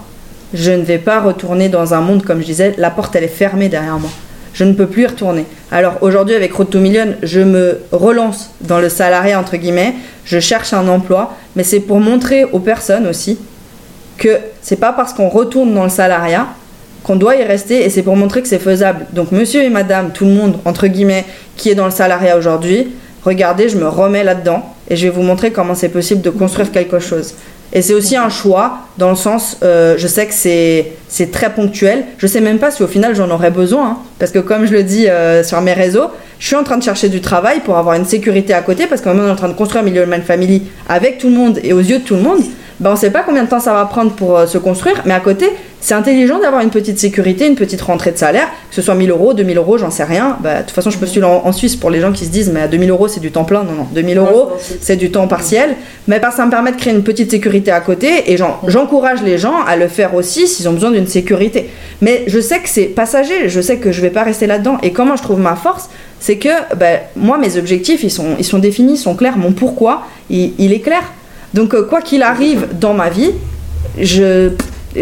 [0.54, 3.28] je ne vais pas retourner dans un monde, comme je disais, la porte elle est
[3.28, 4.10] fermée derrière moi.
[4.54, 5.46] Je ne peux plus y retourner.
[5.70, 10.40] Alors aujourd'hui avec Road to Million, je me relance dans le salariat entre guillemets, je
[10.40, 13.38] cherche un emploi, mais c'est pour montrer aux personnes aussi
[14.18, 16.48] que c'est pas parce qu'on retourne dans le salariat
[17.06, 19.06] qu'on doit y rester et c'est pour montrer que c'est faisable.
[19.14, 21.24] Donc monsieur et madame, tout le monde, entre guillemets,
[21.56, 22.88] qui est dans le salariat aujourd'hui,
[23.24, 26.72] regardez, je me remets là-dedans et je vais vous montrer comment c'est possible de construire
[26.72, 27.36] quelque chose.
[27.74, 32.06] Et c'est aussi un choix dans le sens, euh, je sais que c'est très ponctuel.
[32.18, 33.98] Je sais même pas si au final j'en aurais besoin, hein.
[34.18, 36.08] parce que comme je le dis euh, sur mes réseaux,
[36.40, 39.02] je suis en train de chercher du travail pour avoir une sécurité à côté, parce
[39.02, 41.72] qu'en même on est en train de construire de family avec tout le monde et
[41.72, 42.42] aux yeux de tout le monde
[42.80, 45.02] ben, on ne sait pas combien de temps ça va prendre pour euh, se construire,
[45.06, 45.50] mais à côté,
[45.86, 49.12] c'est intelligent d'avoir une petite sécurité, une petite rentrée de salaire, que ce soit 1000
[49.12, 50.36] euros, 2000 euros, j'en sais rien.
[50.42, 52.62] Ben, de toute façon, je postule en, Suisse pour les gens qui se disent, mais
[52.62, 53.64] à 2000 euros, c'est du temps plein.
[53.64, 55.76] Non, non, 2000 euros, c'est du temps partiel.
[56.08, 59.62] Mais ça me permet de créer une petite sécurité à côté, et j'encourage les gens
[59.68, 61.70] à le faire aussi s'ils ont besoin d'une sécurité.
[62.02, 64.80] Mais je sais que c'est passager, je sais que je vais pas rester là-dedans.
[64.82, 68.46] Et comment je trouve ma force c'est que ben, moi, mes objectifs, ils sont, ils
[68.46, 69.38] sont définis, ils sont clairs.
[69.38, 71.04] Mon pourquoi, il est clair.
[71.54, 73.34] Donc, euh, quoi qu'il arrive dans ma vie,
[74.00, 74.50] je,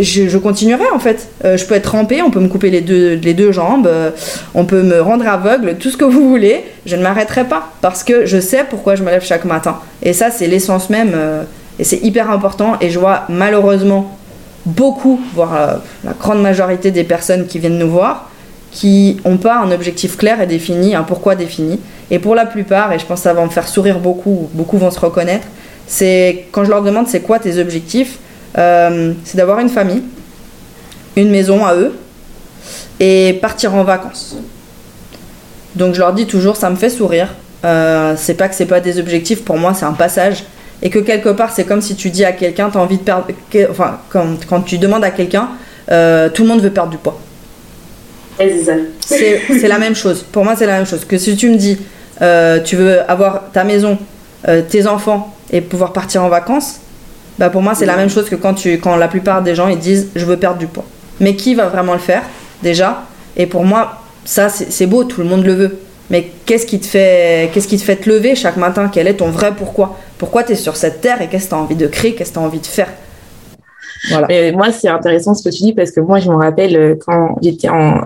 [0.01, 1.29] je, continuerai en fait.
[1.45, 4.11] Euh, je peux être trempée, on peut me couper les deux, les deux jambes, euh,
[4.55, 6.63] on peut me rendre aveugle, tout ce que vous voulez.
[6.85, 9.77] Je ne m'arrêterai pas parce que je sais pourquoi je me lève chaque matin.
[10.01, 11.15] Et ça, c'est l'essence même.
[11.79, 12.77] et c'est hyper important.
[12.81, 14.17] Et je vois malheureusement
[14.65, 18.29] beaucoup, voire la grande majorité des personnes qui viennent nous voir,
[18.71, 21.79] qui n'ont pas un objectif clair et défini, un pourquoi défini.
[22.11, 24.77] Et pour la plupart, et je pense que ça va me faire sourire beaucoup, beaucoup
[24.77, 25.47] vont se reconnaître,
[25.87, 28.17] c'est quand je leur demande c'est quoi tes objectifs,
[28.57, 30.03] euh, c'est d'avoir une famille,
[31.15, 31.93] une maison à eux
[32.99, 34.35] et partir en vacances.
[35.75, 37.33] Donc je leur dis toujours ça me fait sourire.
[37.65, 40.43] Euh, c'est pas que c'est pas des objectifs pour moi, c'est un passage
[40.81, 43.27] et que quelque part c'est comme si tu dis à quelqu'un t'as envie de perdre,
[43.69, 45.49] enfin quand, tu demandes à quelqu'un
[45.89, 47.19] euh, tout le monde veut perdre du poids.
[48.99, 50.23] C'est la même chose.
[50.23, 51.77] Pour moi c'est la même chose que si tu me dis
[52.65, 53.97] tu veux avoir ta maison,
[54.69, 56.79] tes enfants et pouvoir partir en vacances,
[57.39, 59.67] bah pour moi c'est la même chose que quand, tu, quand la plupart des gens
[59.67, 60.85] ils disent je veux perdre du poids.
[61.19, 62.23] Mais qui va vraiment le faire
[62.61, 63.03] déjà?
[63.37, 65.79] Et pour moi ça c'est beau, tout le monde le veut.
[66.09, 68.89] Mais qu'est-ce qui te fait qu'est-ce qui te fait te lever chaque matin?
[68.91, 69.97] Quel est ton vrai pourquoi?
[70.17, 72.13] Pourquoi tu es sur cette terre et qu'est-ce que tu as envie de créer?
[72.13, 72.89] Qu'est-ce que tu as envie de faire?
[74.09, 74.51] Voilà.
[74.51, 77.37] moi c'est intéressant ce que tu dis parce que moi je me rappelle euh, quand
[77.41, 78.01] j'étais en,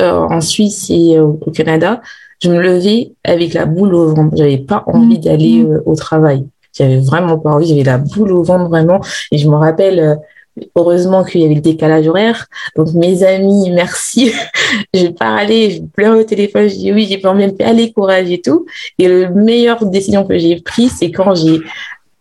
[0.00, 2.02] euh, en Suisse et au Canada,
[2.40, 4.36] je me levais avec la boule au ventre.
[4.36, 5.22] J'avais pas envie mmh.
[5.22, 5.72] d'aller mmh.
[5.72, 6.46] Euh, au travail.
[6.78, 7.66] J'avais vraiment pas envie.
[7.66, 9.00] J'avais la boule au ventre vraiment.
[9.32, 10.14] Et je me rappelle, euh,
[10.76, 12.46] heureusement qu'il y avait le décalage horaire.
[12.76, 14.32] Donc mes amis, merci.
[14.94, 16.68] j'ai parlé, je pleurais au téléphone.
[16.68, 18.66] Je dis oui, j'ai pas envie de aller courage et tout.
[18.98, 21.60] Et le meilleure décision que j'ai prise, c'est quand j'ai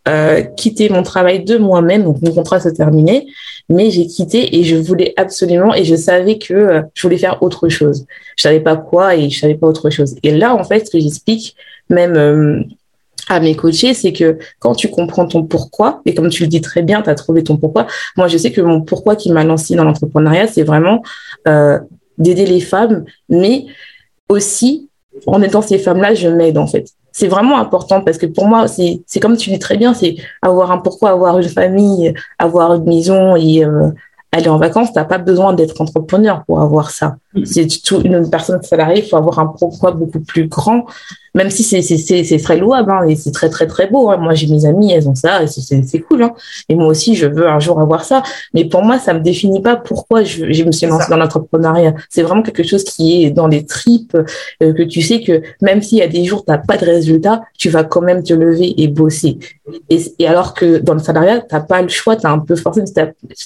[0.08, 2.04] euh, quitté mon travail de moi-même.
[2.04, 3.28] Donc mon contrat se terminait
[3.70, 7.42] mais j'ai quitté et je voulais absolument et je savais que euh, je voulais faire
[7.44, 8.06] autre chose.
[8.38, 10.16] Je savais pas quoi et je savais pas autre chose.
[10.24, 11.56] Et là, en fait, ce que j'explique
[11.90, 12.66] même
[13.30, 16.62] à mes coachés, c'est que quand tu comprends ton pourquoi, et comme tu le dis
[16.62, 17.88] très bien, tu as trouvé ton pourquoi.
[18.16, 21.02] Moi, je sais que mon pourquoi qui m'a lancé dans l'entrepreneuriat, c'est vraiment
[21.48, 21.80] euh,
[22.18, 23.66] d'aider les femmes, mais
[24.30, 24.90] aussi
[25.26, 26.86] en étant ces femmes-là, je m'aide en fait
[27.18, 30.70] c'est vraiment important parce que pour moi, c'est comme tu dis très bien, c'est avoir
[30.70, 33.90] un pourquoi, avoir une famille, avoir une maison et euh,
[34.32, 34.94] aller en vacances.
[34.94, 37.16] Tu n'as pas besoin d'être entrepreneur pour avoir ça.
[37.34, 37.46] Mm.
[37.46, 40.86] C'est une personne salariée, il faut avoir un pourquoi beaucoup plus grand
[41.36, 44.10] même si c'est très louable hein, et c'est très très très beau.
[44.10, 44.18] Hein.
[44.18, 46.24] Moi j'ai mes amis, elles ont ça et c'est cool.
[46.24, 46.34] Hein.
[46.70, 48.24] Et moi aussi je veux un jour avoir ça.
[48.54, 51.94] Mais pour moi ça me définit pas pourquoi je, je me suis lancée dans l'entrepreneuriat.
[52.10, 54.18] C'est vraiment quelque chose qui est dans les tripes
[54.64, 57.44] euh, que tu sais que même s'il y a des jours t'as pas de résultat,
[57.58, 59.38] tu vas quand même te lever et bosser.
[59.90, 62.84] Et, et alors que dans le salariat t'as pas le choix, t'as un peu forcé.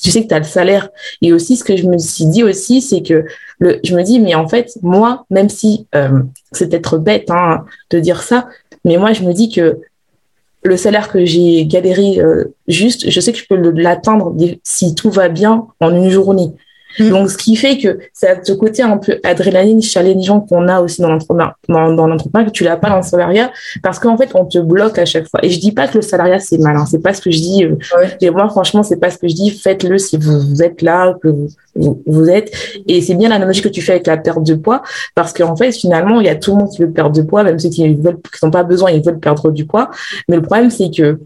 [0.02, 0.90] Tu sais que t'as le salaire.
[1.22, 3.26] Et aussi ce que je me suis dit aussi c'est que
[3.62, 8.00] je me dis, mais en fait, moi, même si euh, c'est peut-être bête hein, de
[8.00, 8.48] dire ça,
[8.86, 9.80] mais moi, je me dis que
[10.64, 15.10] le salaire que j'ai galéré euh, juste, je sais que je peux l'atteindre si tout
[15.10, 16.52] va bien en une journée.
[17.00, 17.10] Mm.
[17.10, 21.02] Donc, ce qui fait que c'est ce côté un peu adrénaline challengeant qu'on a aussi
[21.02, 23.52] dans l'entrepreneuriat, dans, dans que tu l'as pas dans le salariat,
[23.84, 25.40] parce qu'en fait, on te bloque à chaque fois.
[25.44, 26.86] Et je dis pas que le salariat, c'est malin.
[26.86, 27.66] C'est pas ce que je dis.
[27.66, 27.76] Euh,
[28.20, 29.52] et moi, franchement, c'est pas ce que je dis.
[29.52, 32.52] Faites-le si vous, êtes là, que vous, vous, êtes.
[32.88, 34.82] Et c'est bien l'analogie que tu fais avec la perte de poids,
[35.16, 37.44] parce qu'en fait, finalement, il y a tout le monde qui veut perdre de poids,
[37.44, 39.90] même ceux qui veulent, qui n'ont pas besoin, ils veulent perdre du poids.
[40.28, 41.20] Mais le problème, c'est que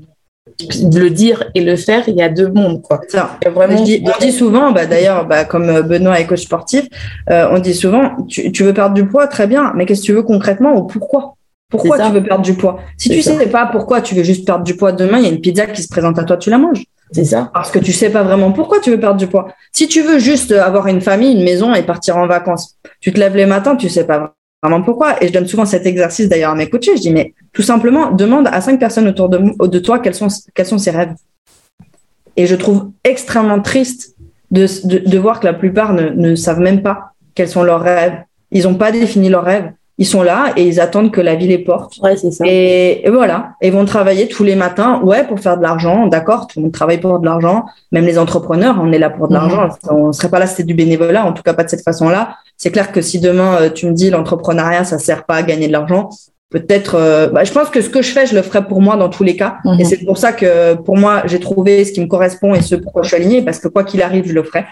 [0.60, 2.82] le dire et le faire, il y a deux mondes.
[2.82, 3.02] Quoi.
[3.46, 3.82] Vraiment...
[3.82, 6.86] on dit souvent, bah, d'ailleurs, bah, comme euh, Benoît est coach sportif,
[7.30, 10.14] euh, on dit souvent, tu, veux perdre du poids, très bien, mais qu'est-ce que tu
[10.14, 11.36] veux concrètement ou pourquoi?
[11.70, 12.80] Pourquoi tu veux perdre du poids?
[12.98, 15.28] Si tu ne sais pas pourquoi tu veux juste perdre du poids demain, il y
[15.28, 16.84] a une pizza qui se présente à toi, tu la manges.
[17.12, 17.50] C'est ça.
[17.54, 19.48] Parce que tu sais pas vraiment pourquoi tu veux perdre du poids.
[19.72, 23.20] Si tu veux juste avoir une famille, une maison et partir en vacances, tu te
[23.20, 24.36] lèves les matins, tu sais pas
[24.86, 25.22] pourquoi.
[25.22, 26.96] Et je donne souvent cet exercice d'ailleurs à mes coachés.
[26.96, 30.28] Je dis, mais tout simplement, demande à cinq personnes autour de, de toi quels sont,
[30.54, 31.16] quels sont ses rêves.
[32.36, 34.16] Et je trouve extrêmement triste
[34.52, 38.22] de, de, voir que la plupart ne, ne, savent même pas quels sont leurs rêves.
[38.52, 41.48] Ils n'ont pas défini leurs rêves ils sont là et ils attendent que la vie
[41.48, 41.98] les porte.
[42.00, 42.44] Ouais, c'est ça.
[42.46, 46.60] Et, voilà, ils vont travailler tous les matins, ouais, pour faire de l'argent, d'accord, tout
[46.60, 49.40] le monde travaille pour de l'argent, même les entrepreneurs, on est là pour de mhm.
[49.40, 51.84] l'argent, on serait pas là si c'était du bénévolat, en tout cas pas de cette
[51.84, 52.36] façon-là.
[52.58, 55.68] C'est clair que si demain euh, tu me dis l'entrepreneuriat, ça sert pas à gagner
[55.68, 56.10] de l'argent,
[56.60, 58.96] peut-être, euh, bah, je pense que ce que je fais, je le ferai pour moi
[58.96, 59.58] dans tous les cas.
[59.66, 59.80] Mhm.
[59.80, 62.76] Et c'est pour ça que pour moi, j'ai trouvé ce qui me correspond et ce
[62.76, 64.66] pourquoi je suis alignée, parce que quoi qu'il arrive, je le ferai.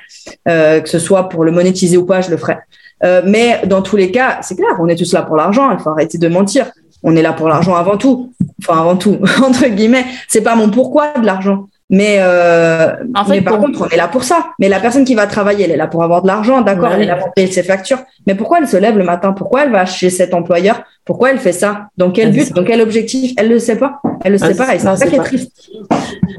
[0.47, 2.57] Euh, que ce soit pour le monétiser ou pas, je le ferai.
[3.03, 5.71] Euh, mais dans tous les cas, c'est clair, on est tous là pour l'argent.
[5.71, 6.71] Il faut arrêter de mentir.
[7.03, 8.33] On est là pour l'argent avant tout.
[8.61, 10.05] Enfin, avant tout, entre guillemets.
[10.29, 11.67] C'est pas mon pourquoi de l'argent.
[11.89, 14.47] Mais, euh, en fait, par contre, on est là pour ça.
[14.59, 17.03] Mais la personne qui va travailler, elle est là pour avoir de l'argent, d'accord, elle
[17.03, 17.99] est là pour payer ses factures.
[18.25, 19.33] Mais pourquoi elle se lève le matin?
[19.33, 20.83] Pourquoi elle va chez cet employeur?
[21.05, 21.87] Pourquoi elle fait ça?
[21.97, 22.53] Dans quel but?
[22.53, 23.33] Dans quel objectif?
[23.37, 24.01] Elle le sait pas.
[24.23, 24.73] Elle le sait pas.
[24.73, 25.51] Et c'est ça qui est triste.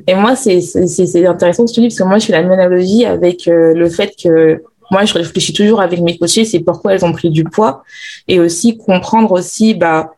[0.06, 0.58] Et moi, c'est
[1.26, 3.74] intéressant ce que tu dis parce que moi, je fais la même analogie avec euh,
[3.74, 7.30] le fait que moi, je réfléchis toujours avec mes coachés, c'est pourquoi elles ont pris
[7.30, 7.82] du poids
[8.28, 10.12] et aussi comprendre aussi, bah,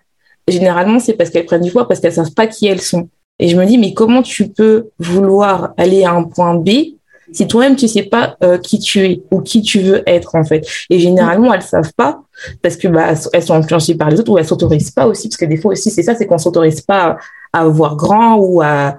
[0.49, 3.09] généralement, c'est parce qu'elles prennent du poids parce qu'elles savent pas qui elles sont.
[3.39, 6.97] Et je me dis, mais comment tu peux vouloir aller à un point B
[7.33, 10.45] si toi-même tu sais pas euh, qui tu es ou qui tu veux être en
[10.45, 10.67] fait.
[10.91, 12.21] Et généralement elles savent pas
[12.63, 15.37] parce que bah elles sont influencées par les autres ou elles s'autorisent pas aussi parce
[15.37, 17.17] que des fois aussi c'est ça c'est qu'on s'autorise pas
[17.57, 18.97] à voir grand ou à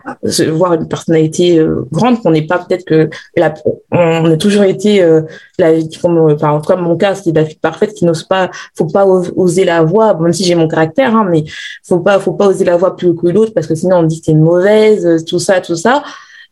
[0.49, 3.53] voir une personnalité euh, grande qu'on n'est pas peut-être que la,
[3.91, 5.21] on a toujours été euh,
[5.59, 8.87] la enfin, en tout cas mon cas c'est la fille parfaite qui n'ose pas faut
[8.87, 11.43] pas oser la voix même si j'ai mon caractère hein, mais
[11.83, 14.19] faut pas faut pas oser la voix plus que l'autre parce que sinon on dit
[14.19, 16.03] que c'est mauvaise tout ça tout ça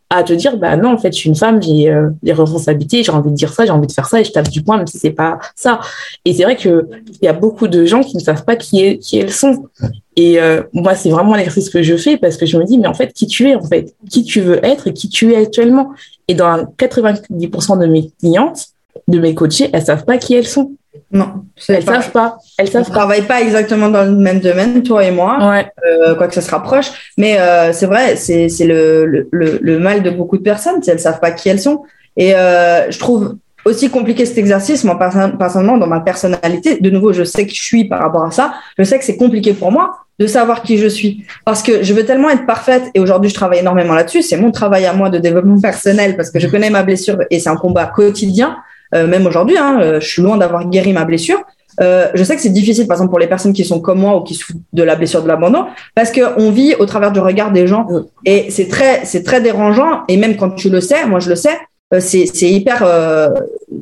[0.08, 3.02] à te dire bah non en fait je suis une femme j'ai euh, des responsabilités
[3.02, 4.76] j'ai envie de dire ça j'ai envie de faire ça et je tape du poing
[4.76, 5.80] même si c'est pas ça.
[6.24, 8.98] Et c'est vrai que il y a beaucoup de gens qui ne savent pas qui
[8.98, 9.66] qui elles sont.
[10.14, 12.86] Et euh, moi c'est vraiment l'exercice que je fais parce que je me dis mais
[12.86, 13.94] en fait qui tu es en fait?
[14.08, 15.90] Qui tu veux être et qui tu es actuellement?
[16.28, 18.66] Et dans 90% de mes clientes
[19.08, 20.72] de mes coachés elles savent pas qui elles sont
[21.12, 22.38] non, elles ne savent pas.
[22.58, 25.66] Elles savent on travaille pas exactement dans le même domaine, toi et moi, ouais.
[25.86, 27.12] euh, quoi que ça se rapproche.
[27.16, 31.00] Mais euh, c'est vrai, c'est le, le, le, mal de beaucoup de personnes, si elles
[31.00, 31.84] savent pas qui elles sont.
[32.16, 36.78] Et euh, je trouve aussi compliqué cet exercice, moi personnellement, dans ma personnalité.
[36.80, 38.54] De nouveau, je sais que je suis par rapport à ça.
[38.78, 41.24] Je sais que c'est compliqué pour moi de savoir qui je suis.
[41.44, 44.50] Parce que je veux tellement être parfaite, et aujourd'hui je travaille énormément là-dessus, c'est mon
[44.50, 47.56] travail à moi de développement personnel, parce que je connais ma blessure et c'est un
[47.56, 48.56] combat quotidien.
[48.94, 51.42] Euh, même aujourd'hui, hein, euh, je suis loin d'avoir guéri ma blessure.
[51.80, 54.16] Euh, je sais que c'est difficile, par exemple, pour les personnes qui sont comme moi
[54.16, 57.52] ou qui souffrent de la blessure de l'abandon, parce qu'on vit au travers du regard
[57.52, 57.86] des gens
[58.24, 60.02] et c'est très, c'est très dérangeant.
[60.08, 61.58] Et même quand tu le sais, moi je le sais,
[62.00, 62.82] c'est, c'est hyper,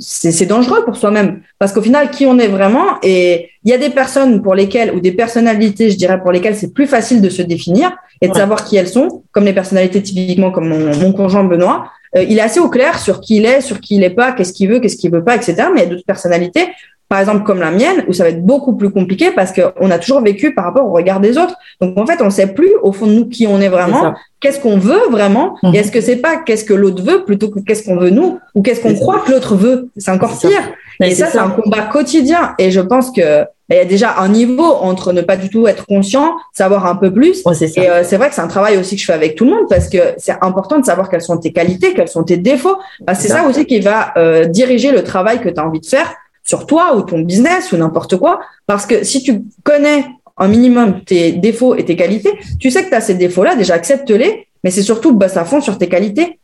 [0.00, 3.74] c'est, c'est dangereux pour soi-même, parce qu'au final, qui on est vraiment, et il y
[3.74, 7.20] a des personnes pour lesquelles ou des personnalités, je dirais, pour lesquelles c'est plus facile
[7.22, 10.96] de se définir et de savoir qui elles sont, comme les personnalités typiquement comme mon,
[10.96, 11.86] mon conjoint Benoît.
[12.16, 14.32] Euh, il est assez au clair sur qui il est, sur qui il n'est pas,
[14.32, 15.54] qu'est-ce qu'il veut, qu'est-ce qu'il veut pas, etc.
[15.74, 16.68] Mais il y a d'autres personnalités,
[17.08, 19.98] par exemple comme la mienne, où ça va être beaucoup plus compliqué parce qu'on a
[19.98, 21.56] toujours vécu par rapport au regard des autres.
[21.80, 24.14] Donc en fait, on ne sait plus au fond de nous qui on est vraiment,
[24.40, 25.74] qu'est-ce qu'on veut vraiment, et mhm.
[25.74, 28.62] est-ce que c'est pas qu'est-ce que l'autre veut plutôt que qu'est-ce qu'on veut nous, ou
[28.62, 29.90] qu'est-ce qu'on croit que l'autre veut.
[29.96, 30.72] C'est encore pire.
[31.00, 32.54] Et ça, c'est un combat quotidien.
[32.58, 35.66] Et je pense que il y a déjà un niveau entre ne pas du tout
[35.66, 37.42] être conscient, savoir un peu plus.
[37.60, 39.52] et euh, c'est vrai que c'est un travail aussi que je fais avec tout le
[39.52, 42.76] monde parce que c'est important de savoir quelles sont tes qualités, quels sont tes défauts.
[43.14, 46.14] c'est ça aussi qui va euh, diriger le travail que tu as envie de faire
[46.42, 48.40] sur toi ou ton business ou n'importe quoi.
[48.66, 50.04] Parce que si tu connais
[50.36, 53.74] un minimum tes défauts et tes qualités, tu sais que tu as ces défauts-là, déjà
[53.74, 56.38] accepte-les, mais c'est surtout bosse à fond sur tes qualités.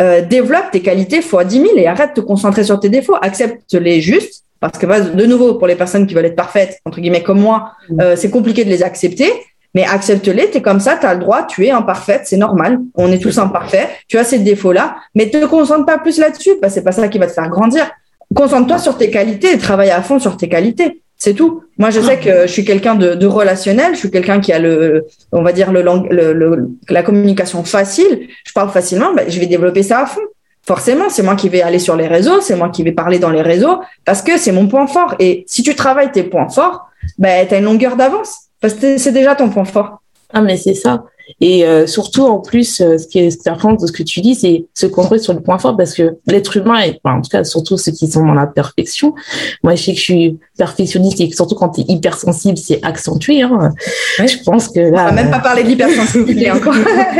[0.00, 3.14] Euh, développe tes qualités fois 10 000 et arrête de te concentrer sur tes défauts.
[3.20, 7.22] Accepte-les juste parce que de nouveau, pour les personnes qui veulent être parfaites, entre guillemets
[7.22, 8.00] comme moi, mm.
[8.00, 9.30] euh, c'est compliqué de les accepter.
[9.74, 12.78] Mais accepte-les, tu es comme ça, tu as le droit, tu es imparfaite, c'est normal.
[12.94, 13.88] On est tous imparfaits.
[14.06, 17.08] Tu as ces défauts-là, mais te concentre pas plus là-dessus, parce que c'est pas ça
[17.08, 17.90] qui va te faire grandir.
[18.34, 21.02] Concentre-toi sur tes qualités et travaille à fond sur tes qualités.
[21.16, 21.62] C'est tout.
[21.78, 23.94] Moi, je sais que je suis quelqu'un de, relationnel.
[23.94, 28.28] Je suis quelqu'un qui a le, on va dire le, le, la communication facile.
[28.46, 29.12] Je parle facilement.
[29.14, 30.20] Ben, je vais développer ça à fond.
[30.66, 33.30] Forcément, c'est moi qui vais aller sur les réseaux, c'est moi qui vais parler dans
[33.30, 35.14] les réseaux parce que c'est mon point fort.
[35.18, 36.88] Et si tu travailles tes points forts,
[37.18, 40.00] ben, tu as une longueur d'avance parce que c'est déjà ton point fort.
[40.32, 41.04] Ah, mais c'est ça.
[41.40, 44.34] Et euh, surtout, en plus, euh, ce qui est intéressant de ce que tu dis,
[44.34, 47.44] c'est se construire sur le point fort parce que l'être humain, et, en tout cas,
[47.44, 49.14] surtout ceux qui sont dans la perfection,
[49.62, 53.42] moi, je sais que je suis perfectionniste et surtout quand tu es hypersensible, c'est accentué.
[53.42, 53.72] Hein.
[54.18, 55.02] Je pense que là.
[55.02, 56.74] On va même pas parler de l'hypersensibilité encore.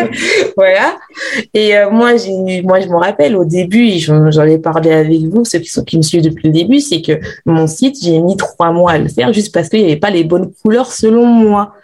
[0.56, 0.96] voilà.
[1.52, 5.22] Et euh, moi, j'ai, moi, je me rappelle au début, et j'en ai parlé avec
[5.22, 8.18] vous, ceux qui, sont, qui me suivent depuis le début, c'est que mon site, j'ai
[8.20, 10.92] mis trois mois à le faire juste parce qu'il n'y avait pas les bonnes couleurs
[10.92, 11.74] selon moi.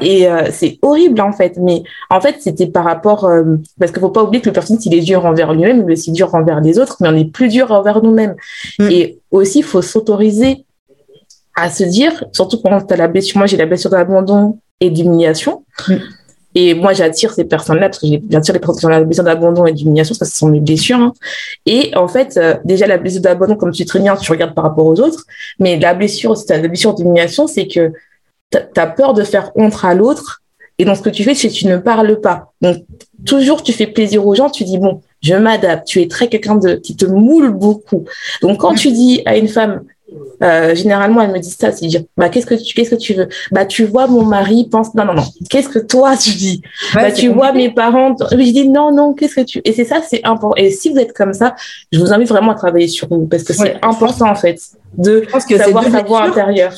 [0.00, 1.56] Et euh, c'est horrible en fait.
[1.58, 4.84] Mais en fait, c'était par rapport euh, parce qu'il faut pas oublier que le personnage
[4.86, 7.48] il est dur envers lui-même, mais aussi dur envers les autres, mais on est plus
[7.48, 8.36] dur envers nous-mêmes.
[8.78, 8.88] Mm.
[8.90, 10.64] Et aussi, il faut s'autoriser
[11.56, 13.38] à se dire, surtout quand tu as la blessure.
[13.38, 15.64] Moi, j'ai la blessure d'abandon et d'humiliation.
[15.88, 15.94] Mm.
[16.54, 19.66] Et moi, j'attire ces personnes-là parce que j'attire les personnes qui ont la blessure d'abandon
[19.66, 20.98] et d'humiliation, parce que ce sont mes blessures.
[20.98, 21.12] Hein.
[21.64, 24.54] Et en fait, euh, déjà, la blessure d'abandon, comme tu dis très bien, tu regardes
[24.54, 25.24] par rapport aux autres.
[25.60, 27.92] Mais la blessure, c'est la blessure d'humiliation, c'est que
[28.50, 30.42] tu as peur de faire honte à l'autre.
[30.78, 32.52] Et donc, ce que tu fais, c'est que tu ne parles pas.
[32.62, 32.78] Donc,
[33.26, 35.86] toujours, tu fais plaisir aux gens, tu dis, bon, je m'adapte.
[35.86, 38.04] Tu es très quelqu'un de, qui te moule beaucoup.
[38.40, 39.82] Donc, quand tu dis à une femme,
[40.42, 43.14] euh, généralement, elle me dit ça, c'est dire, bah, qu'est-ce que tu, qu'est-ce que tu
[43.14, 43.28] veux?
[43.52, 45.24] Bah, tu vois, mon mari pense, non, non, non.
[45.48, 46.62] Qu'est-ce que toi, tu dis?
[46.94, 50.00] bah, tu vois, mes parents, je dis, non, non, qu'est-ce que tu, et c'est ça,
[50.06, 50.56] c'est important.
[50.56, 51.54] Et si vous êtes comme ça,
[51.92, 54.58] je vous invite vraiment à travailler sur vous, parce que c'est important, en fait,
[54.96, 55.24] de
[55.58, 56.74] savoir sa voix intérieure.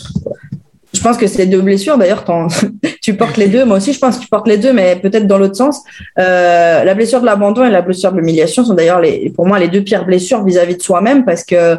[0.93, 1.99] Je pense que c'est deux blessures.
[1.99, 2.25] D'ailleurs,
[3.03, 3.65] tu portes les deux.
[3.65, 5.83] Moi aussi, je pense que tu portes les deux, mais peut-être dans l'autre sens.
[6.19, 9.01] Euh, la blessure de l'abandon et la blessure de l'humiliation sont d'ailleurs
[9.35, 11.77] pour moi les deux pires blessures vis-à-vis de soi-même parce que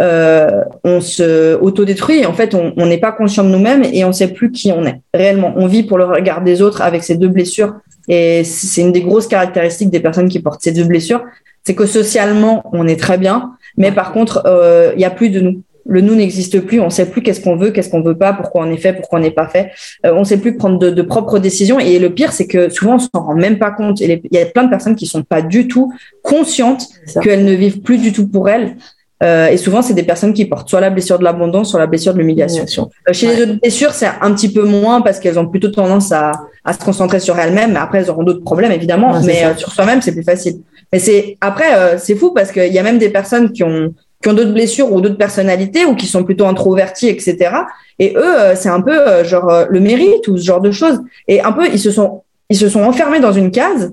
[0.00, 2.24] euh, on se autodétruit.
[2.26, 4.84] En fait, on n'est pas conscient de nous-mêmes et on ne sait plus qui on
[4.84, 5.52] est réellement.
[5.56, 7.74] On vit pour le regard des autres avec ces deux blessures.
[8.08, 11.22] Et c'est une des grosses caractéristiques des personnes qui portent ces deux blessures,
[11.64, 15.30] c'est que socialement, on est très bien, mais par contre, euh, il n'y a plus
[15.30, 18.02] de nous le nous n'existe plus, on ne sait plus qu'est-ce qu'on veut, qu'est-ce qu'on
[18.02, 19.70] veut pas, pourquoi on est fait, pourquoi on n'est pas fait.
[20.06, 21.80] Euh, on ne sait plus prendre de, propres décisions.
[21.80, 24.00] Et le pire, c'est que souvent, on s'en rend même pas compte.
[24.00, 26.86] il y a plein de personnes qui sont pas du tout conscientes
[27.22, 28.76] qu'elles ne vivent plus du tout pour elles.
[29.22, 31.86] Euh, et souvent, c'est des personnes qui portent soit la blessure de l'abandon, soit la
[31.86, 32.90] blessure de l'humiliation.
[33.08, 36.10] Euh, chez les autres blessures, c'est un petit peu moins parce qu'elles ont plutôt tendance
[36.12, 36.32] à,
[36.72, 37.72] se concentrer sur elles-mêmes.
[37.72, 39.20] Mais après, elles auront d'autres problèmes, évidemment.
[39.22, 40.60] mais sur soi-même, c'est plus facile.
[40.92, 44.28] Mais c'est après, c'est fou parce qu'il y a même des personnes qui ont qui
[44.28, 47.50] ont d'autres blessures ou d'autres personnalités ou qui sont plutôt introvertis, etc.
[47.98, 50.70] Et eux, euh, c'est un peu euh, genre euh, le mérite ou ce genre de
[50.70, 51.00] choses.
[51.26, 53.92] Et un peu, ils se sont, ils se sont enfermés dans une case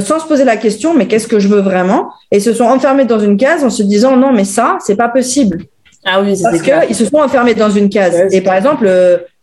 [0.00, 2.10] sans se poser la question, mais qu'est-ce que je veux vraiment?
[2.30, 4.96] Et ils se sont enfermés dans une case en se disant non, mais ça, c'est
[4.96, 5.62] pas possible.
[6.04, 8.14] Ah oui, parce qu'ils se sont enfermés dans une case.
[8.34, 8.86] Et par exemple,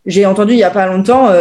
[0.04, 1.32] j'ai entendu il y a pas longtemps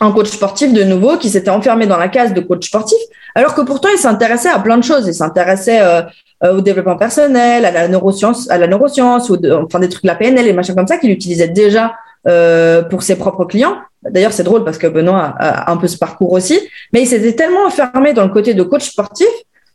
[0.00, 2.98] un coach sportif de nouveau qui s'était enfermé dans la case de coach sportif,
[3.38, 5.06] alors que pourtant il s'intéressait à plein de choses.
[5.06, 6.02] Il s'intéressait euh,
[6.42, 10.16] au développement personnel, à la neuroscience, à la neuroscience, ou enfin des trucs de la
[10.16, 11.94] PNL et machin comme ça qu'il utilisait déjà
[12.26, 13.76] euh, pour ses propres clients.
[14.02, 16.58] D'ailleurs, c'est drôle parce que Benoît a, un peu ce parcours aussi,
[16.92, 19.28] mais il s'était tellement enfermé dans le côté de coach sportif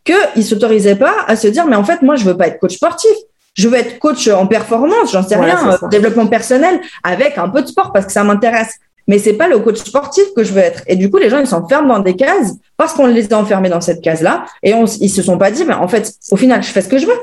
[0.03, 2.75] qu'il s'autorisait pas à se dire mais en fait moi je veux pas être coach
[2.75, 3.13] sportif,
[3.53, 7.61] je veux être coach en performance, j'en sais rien, euh, développement personnel avec un peu
[7.61, 8.73] de sport parce que ça m'intéresse
[9.07, 10.83] mais c'est pas le coach sportif que je veux être.
[10.87, 13.69] Et du coup, les gens, ils s'enferment dans des cases parce qu'on les a enfermés
[13.69, 14.45] dans cette case-là.
[14.61, 16.89] Et on, ils se sont pas dit, mais en fait, au final, je fais ce
[16.89, 17.19] que je veux.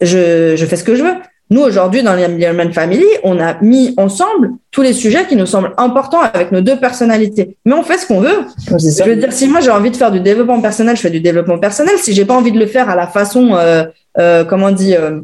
[0.00, 1.14] Je, je fais ce que je veux.
[1.50, 5.74] Nous, aujourd'hui, dans l'Human Family, on a mis ensemble tous les sujets qui nous semblent
[5.76, 7.58] importants avec nos deux personnalités.
[7.66, 8.46] Mais on fait ce qu'on veut.
[8.66, 11.20] Je veux dire, si moi j'ai envie de faire du développement personnel, je fais du
[11.20, 11.96] développement personnel.
[11.98, 13.84] Si j'ai pas envie de le faire à la façon, euh,
[14.18, 15.20] euh, comment on dit, euh,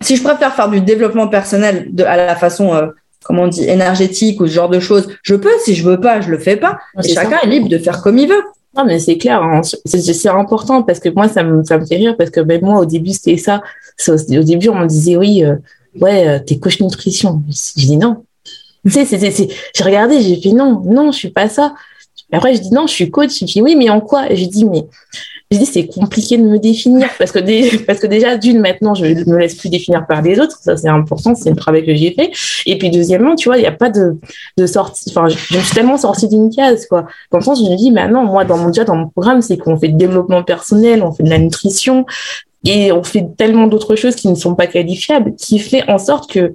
[0.00, 2.90] si je préfère faire du développement personnel de, à la façon
[3.22, 5.08] comment on dit, énergétique ou ce genre de choses.
[5.22, 6.78] Je peux, si je veux pas, je le fais pas.
[7.02, 8.42] et chacun est libre de faire comme il veut.
[8.74, 9.60] Non, mais c'est clair, hein.
[9.62, 12.80] c'est important parce que moi, ça me, ça me fait rire parce que même moi,
[12.80, 13.62] au début, c'était ça.
[14.08, 15.56] Au début, on me disait, oui, euh,
[16.00, 17.42] ouais, euh, t'es coach nutrition.
[17.76, 18.24] Je dis non.
[18.86, 21.74] tu sais, c'est, j'ai regardé, j'ai fait non, non, je suis pas ça.
[22.32, 23.40] après, je dis non, je suis coach.
[23.40, 24.34] Je dis oui, mais en quoi?
[24.34, 24.86] Je dis, mais
[25.52, 27.08] je dis c'est compliqué de me définir.
[27.18, 27.38] Parce que,
[27.86, 30.58] parce que déjà d'une maintenant je ne me laisse plus définir par les autres.
[30.60, 31.34] Ça c'est important.
[31.34, 32.32] C'est le travail que j'ai fait.
[32.66, 34.16] Et puis deuxièmement tu vois il n'y a pas de,
[34.56, 35.10] de sortie.
[35.10, 37.06] Enfin je, me suis tellement sortie d'une case quoi.
[37.30, 39.58] Dans le sens je me dis maintenant moi dans mon déjà dans mon programme c'est
[39.58, 42.06] qu'on fait du développement personnel on fait de la nutrition
[42.64, 46.30] et on fait tellement d'autres choses qui ne sont pas qualifiables, qui fait en sorte
[46.30, 46.54] que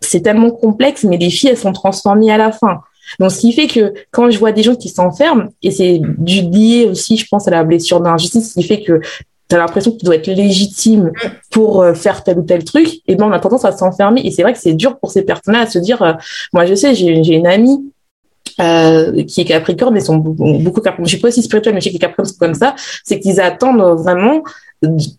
[0.00, 2.82] c'est tellement complexe, mais les filles, elles sont transformées à la fin.
[3.18, 6.42] Donc, ce qui fait que quand je vois des gens qui s'enferment, et c'est du
[6.42, 9.00] lié aussi, je pense, à la blessure d'injustice, ce qui fait que
[9.48, 11.12] tu as l'impression que tu dois être légitime
[11.50, 14.22] pour euh, faire tel ou tel truc, et ben on a tendance à s'enfermer.
[14.24, 16.12] Et c'est vrai que c'est dur pour ces personnes-là à se dire, euh,
[16.52, 17.92] moi je sais, j'ai une amie
[18.60, 21.06] euh, qui est Capricorne, ils sont beaucoup, beaucoup Capricorne.
[21.06, 22.74] Je suis pas aussi spirituelle, mais je sais que les Capricornes sont comme ça.
[23.04, 24.42] C'est qu'ils attendent vraiment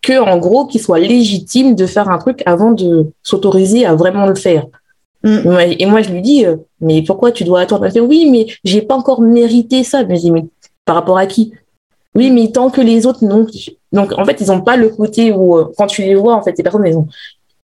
[0.02, 4.26] que, en gros, qu'ils soient légitimes de faire un truc avant de s'autoriser à vraiment
[4.26, 4.66] le faire.
[5.26, 5.60] Mm.
[5.80, 7.90] Et moi, je lui dis, euh, mais pourquoi tu dois attendre?
[8.00, 10.04] Oui, mais j'ai pas encore mérité ça.
[10.04, 10.46] Mais je dis, mais
[10.86, 11.52] par rapport à qui?
[12.14, 13.46] Oui, mais tant que les autres non.
[13.92, 16.44] Donc, en fait, ils ont pas le côté où, euh, quand tu les vois, en
[16.44, 17.08] fait, ces personnes,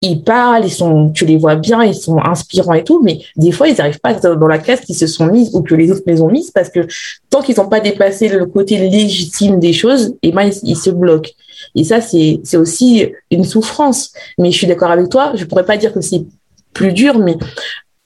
[0.02, 3.52] ils, parlent, ils sont, tu les vois bien, ils sont inspirants et tout, mais des
[3.52, 6.02] fois, ils n'arrivent pas dans la case qu'ils se sont mises ou que les autres
[6.06, 6.80] les ont mises parce que
[7.30, 10.90] tant qu'ils n'ont pas dépassé le côté légitime des choses, et eh ben, ils, se
[10.90, 11.30] bloquent.
[11.76, 14.12] Et ça, c'est aussi une souffrance.
[14.36, 16.24] Mais je suis d'accord avec toi, je pourrais pas dire que c'est
[16.72, 17.36] plus dur, mais,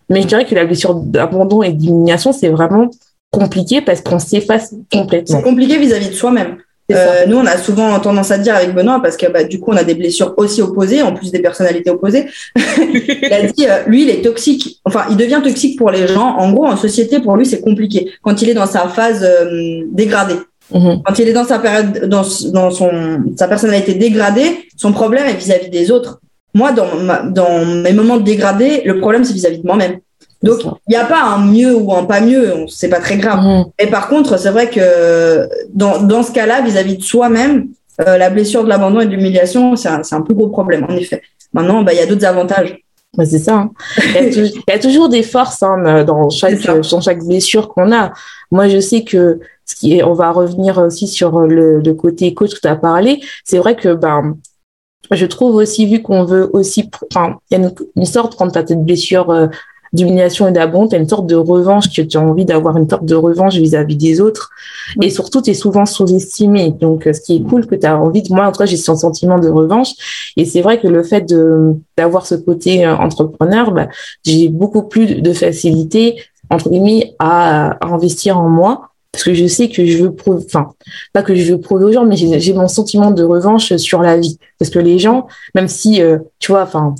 [0.08, 2.90] mais je dirais que la blessure d'abandon et d'humiliation, c'est vraiment
[3.30, 5.38] compliqué parce qu'on s'efface complètement.
[5.38, 6.56] C'est compliqué vis-à-vis de soi-même.
[6.92, 9.72] Euh, nous, on a souvent tendance à dire avec Benoît, parce que bah, du coup,
[9.72, 12.26] on a des blessures aussi opposées, en plus des personnalités opposées.
[12.56, 14.80] il a dit, euh, lui, il est toxique.
[14.84, 16.36] Enfin, il devient toxique pour les gens.
[16.36, 18.12] En gros, en société, pour lui, c'est compliqué.
[18.22, 20.36] Quand il est dans sa phase euh, dégradée.
[20.72, 21.02] Mhm.
[21.04, 25.34] Quand il est dans sa période, dans, dans son, sa personnalité dégradée, son problème est
[25.34, 26.20] vis-à-vis des autres.
[26.56, 26.88] Moi, dans,
[27.26, 29.98] dans mes moments de dégradé, le problème, c'est vis-à-vis de moi-même.
[30.42, 33.40] Donc, il n'y a pas un mieux ou un pas mieux, c'est pas très grave.
[33.44, 33.64] Mm.
[33.78, 37.68] Et par contre, c'est vrai que dans, dans ce cas-là, vis-à-vis de soi-même,
[38.00, 40.96] euh, la blessure de l'abandon et de l'humiliation, c'est un, un, plus gros problème, en
[40.96, 41.20] effet.
[41.52, 42.78] Maintenant, bah, il y a d'autres avantages.
[43.18, 43.56] c'est ça.
[43.56, 43.70] Hein.
[44.18, 48.12] Il y, a toujours des forces hein, dans, chaque, dans chaque blessure qu'on a.
[48.50, 52.32] Moi, je sais que ce qui est, on va revenir aussi sur le, le côté
[52.32, 53.20] coach que tu as parlé.
[53.44, 54.36] C'est vrai que ben,
[55.10, 58.58] je trouve aussi, vu qu'on veut aussi, enfin, il y a une, sorte, quand tu
[58.58, 59.46] as cette blessure euh,
[59.92, 62.88] d'humiliation et d'abond, tu as une sorte de revanche, que tu as envie d'avoir une
[62.88, 64.50] sorte de revanche vis-à-vis des autres.
[65.02, 66.72] Et surtout, tu es souvent sous-estimé.
[66.72, 68.76] Donc, ce qui est cool, que tu as envie de, moi, en tout cas, j'ai
[68.76, 69.90] ce sentiment de revanche.
[70.36, 71.32] Et c'est vrai que le fait
[71.96, 73.88] d'avoir ce côté euh, entrepreneur, bah,
[74.24, 76.16] j'ai beaucoup plus de facilité,
[76.50, 80.44] entre guillemets, à, à investir en moi parce que je sais que je veux prouver,
[80.44, 80.74] enfin,
[81.14, 84.18] pas que je veux prouver aux gens, mais j'ai mon sentiment de revanche sur la
[84.18, 84.36] vie.
[84.58, 86.94] Parce que les gens, même si, euh, tu vois, enfin,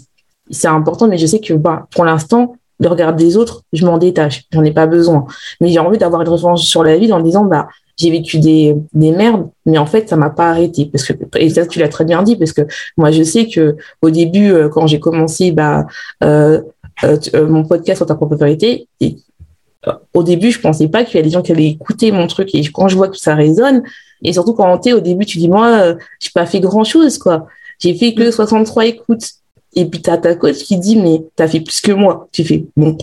[0.49, 3.99] c'est important, mais je sais que, bah, pour l'instant, le regard des autres, je m'en
[3.99, 5.27] détache, j'en ai pas besoin.
[5.61, 8.75] Mais j'ai envie d'avoir une revanche sur la vie en disant, bah, j'ai vécu des,
[8.95, 10.87] des merdes, mais en fait, ça m'a pas arrêté.
[10.87, 12.63] Parce que, et ça, tu l'as très bien dit, parce que
[12.97, 15.85] moi, je sais que au début, euh, quand j'ai commencé, bah,
[16.25, 16.63] euh,
[17.35, 18.89] mon podcast sur ta propre vérité,
[20.15, 22.55] au début, je pensais pas qu'il y a des gens qui allaient écouter mon truc.
[22.55, 23.83] Et quand je vois que ça résonne,
[24.23, 26.85] et surtout quand tu es au début, tu dis, moi, euh, j'ai pas fait grand
[26.85, 27.47] chose, quoi.
[27.79, 28.87] J'ai fait que 63 mm.
[28.87, 29.31] écoutes.
[29.75, 32.29] Et puis, t'as ta coach qui dit, mais t'as fait plus que moi.
[32.33, 32.97] Tu fais, bon.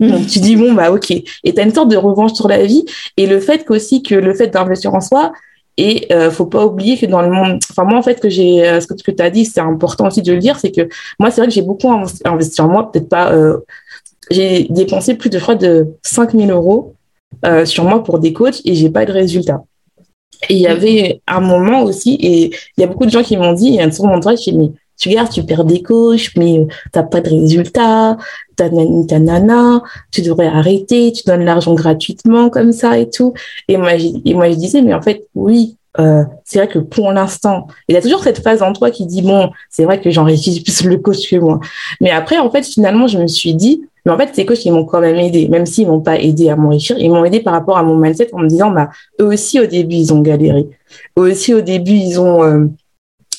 [0.00, 0.26] Mm.
[0.26, 1.10] tu dis, bon, bah, ok.
[1.10, 2.84] Et t'as une sorte de revanche sur la vie.
[3.16, 5.32] Et le fait qu'aussi que le fait d'investir en soi,
[5.78, 8.68] et euh, faut pas oublier que dans le monde, enfin moi en fait que j'ai,
[8.68, 10.82] euh, ce que, tu as dit, c'est important aussi de le dire, c'est que
[11.18, 11.90] moi c'est vrai que j'ai beaucoup
[12.24, 13.58] investi en moi, peut-être pas euh,
[14.30, 16.94] j'ai dépensé plus de, je crois, de 5000 euros
[17.44, 19.62] euh, sur moi pour des coachs et j'ai pas de résultat.
[20.48, 23.36] Et il y avait un moment aussi, et il y a beaucoup de gens qui
[23.36, 25.82] m'ont dit, il y a un second endroit, je mais tu regardes, tu perds des
[25.82, 28.16] coachs, mais euh, t'as pas de résultat,
[28.56, 28.68] t'as
[29.08, 33.34] ta nana, tu devrais arrêter, tu donnes l'argent gratuitement comme ça et tout.
[33.68, 37.12] Et moi, et moi je disais, mais en fait, oui, euh, c'est vrai que pour
[37.12, 40.10] l'instant, il y a toujours cette phase en toi qui dit, bon, c'est vrai que
[40.10, 41.60] j'enrichis plus le coach que moi.
[42.00, 44.72] Mais après, en fait, finalement, je me suis dit, mais en fait, ces coachs, ils
[44.72, 47.52] m'ont quand même aidé, même s'ils m'ont pas aidé à m'enrichir, ils m'ont aidé par
[47.52, 48.90] rapport à mon mindset en me disant, bah,
[49.20, 50.68] eux aussi, au début, ils ont galéré.
[51.18, 52.66] Eux aussi, au début, ils ont, euh,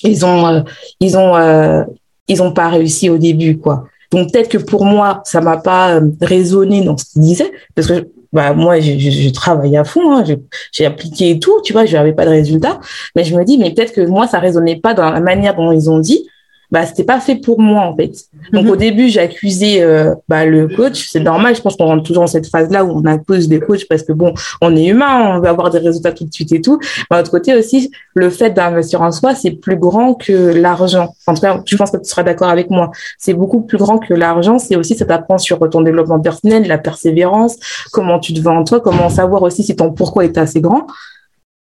[0.04, 0.62] ils ont, euh,
[1.00, 1.84] ils ont, euh,
[2.28, 3.86] ils ont pas réussi au début, quoi.
[4.12, 8.08] Donc, peut-être que pour moi, ça m'a pas résonné dans ce qu'ils disaient, parce que,
[8.34, 10.24] bah, moi, je, je, je travaille à fond, hein,
[10.72, 12.80] j'ai appliqué tout, tu vois, je n'avais pas de résultat.
[13.16, 15.72] Mais je me dis, mais peut-être que moi, ça résonnait pas dans la manière dont
[15.72, 16.28] ils ont dit
[16.74, 18.12] bah c'était pas fait pour moi en fait.
[18.52, 18.78] Donc au mhm.
[18.78, 22.28] début j'ai accusé euh, bah, le coach, c'est normal, je pense qu'on rentre toujours dans
[22.28, 25.40] cette phase là où on accuse des coachs parce que bon on est humain, on
[25.40, 26.80] veut avoir des résultats tout de suite et tout.
[27.12, 31.14] Mais de l'autre côté aussi le fait d'investir en soi c'est plus grand que l'argent.
[31.28, 32.90] En tout cas je pense que tu seras d'accord avec moi.
[33.20, 34.58] C'est beaucoup plus grand que l'argent.
[34.58, 37.56] C'est aussi ça t'apprend sur ton développement personnel, la persévérance,
[37.92, 40.88] comment tu te vends en toi, comment savoir aussi si ton pourquoi est assez grand.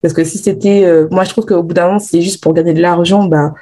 [0.03, 2.53] Parce que si c'était, euh, moi je trouve qu'au bout d'un moment c'est juste pour
[2.53, 3.53] gagner de l'argent, bah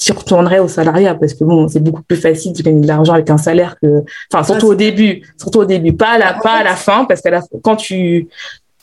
[0.00, 3.12] tu retournerais au salariat parce que bon, c'est beaucoup plus facile de gagner de l'argent
[3.12, 6.54] avec un salaire que, enfin, surtout au début, surtout au début, pas à la, pas
[6.54, 7.28] à la fin parce que
[7.62, 8.28] quand tu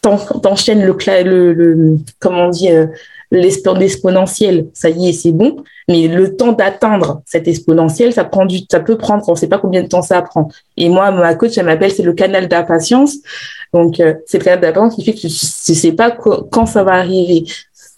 [0.02, 2.86] t'enchaînes le, le, comment euh,
[3.32, 5.58] l'exponentiel, ça y est, c'est bon.
[5.90, 9.48] Mais le temps d'atteindre cet exponentiel, ça prend du, ça peut prendre, on ne sait
[9.48, 10.50] pas combien de temps ça prend.
[10.78, 13.16] Et moi, ma coach, elle m'appelle, c'est le canal d'impatience.
[13.74, 16.84] Donc, euh, c'est le canal d'impatience qui fait que je ne sais pas quand ça
[16.84, 17.46] va arriver.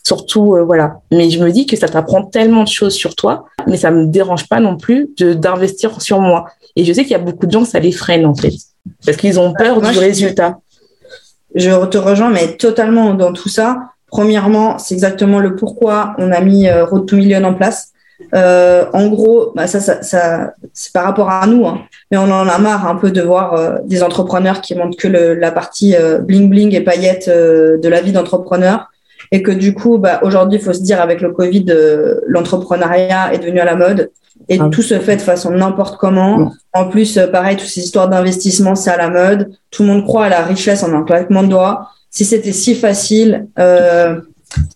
[0.10, 1.01] Surtout, euh, voilà.
[1.12, 4.07] Mais je me dis que ça t'apprend tellement de choses sur toi, mais ça me
[4.07, 6.45] dérange pas non plus de d'investir sur moi.
[6.76, 8.53] Et je sais qu'il y a beaucoup de gens, ça les freine en fait,
[9.05, 10.57] parce qu'ils ont peur du résultat.
[11.53, 13.78] Je te rejoins, mais totalement dans tout ça.
[14.07, 17.89] Premièrement, c'est exactement le pourquoi on a mis euh, Road to Million en place.
[18.34, 21.84] Euh, en gros, bah ça, ça, ça c'est par rapport à nous, hein.
[22.10, 25.07] mais on en a marre un peu de voir euh, des entrepreneurs qui montrent que
[25.07, 28.89] le, la partie euh, bling bling et paillettes de la vie d'entrepreneur,
[29.32, 31.65] et que du coup, bah, aujourd'hui, il faut se dire avec le Covid,
[32.27, 34.11] l'entrepreneuriat est devenu à la mode
[34.47, 34.69] et ah.
[34.71, 36.51] tout se fait de façon n'importe comment.
[36.73, 39.51] En plus, pareil, toutes ces histoires d'investissement, c'est à la mode.
[39.69, 41.89] Tout le monde croit à la richesse en un claquement de doigts.
[42.09, 44.19] Si c'était si facile, euh,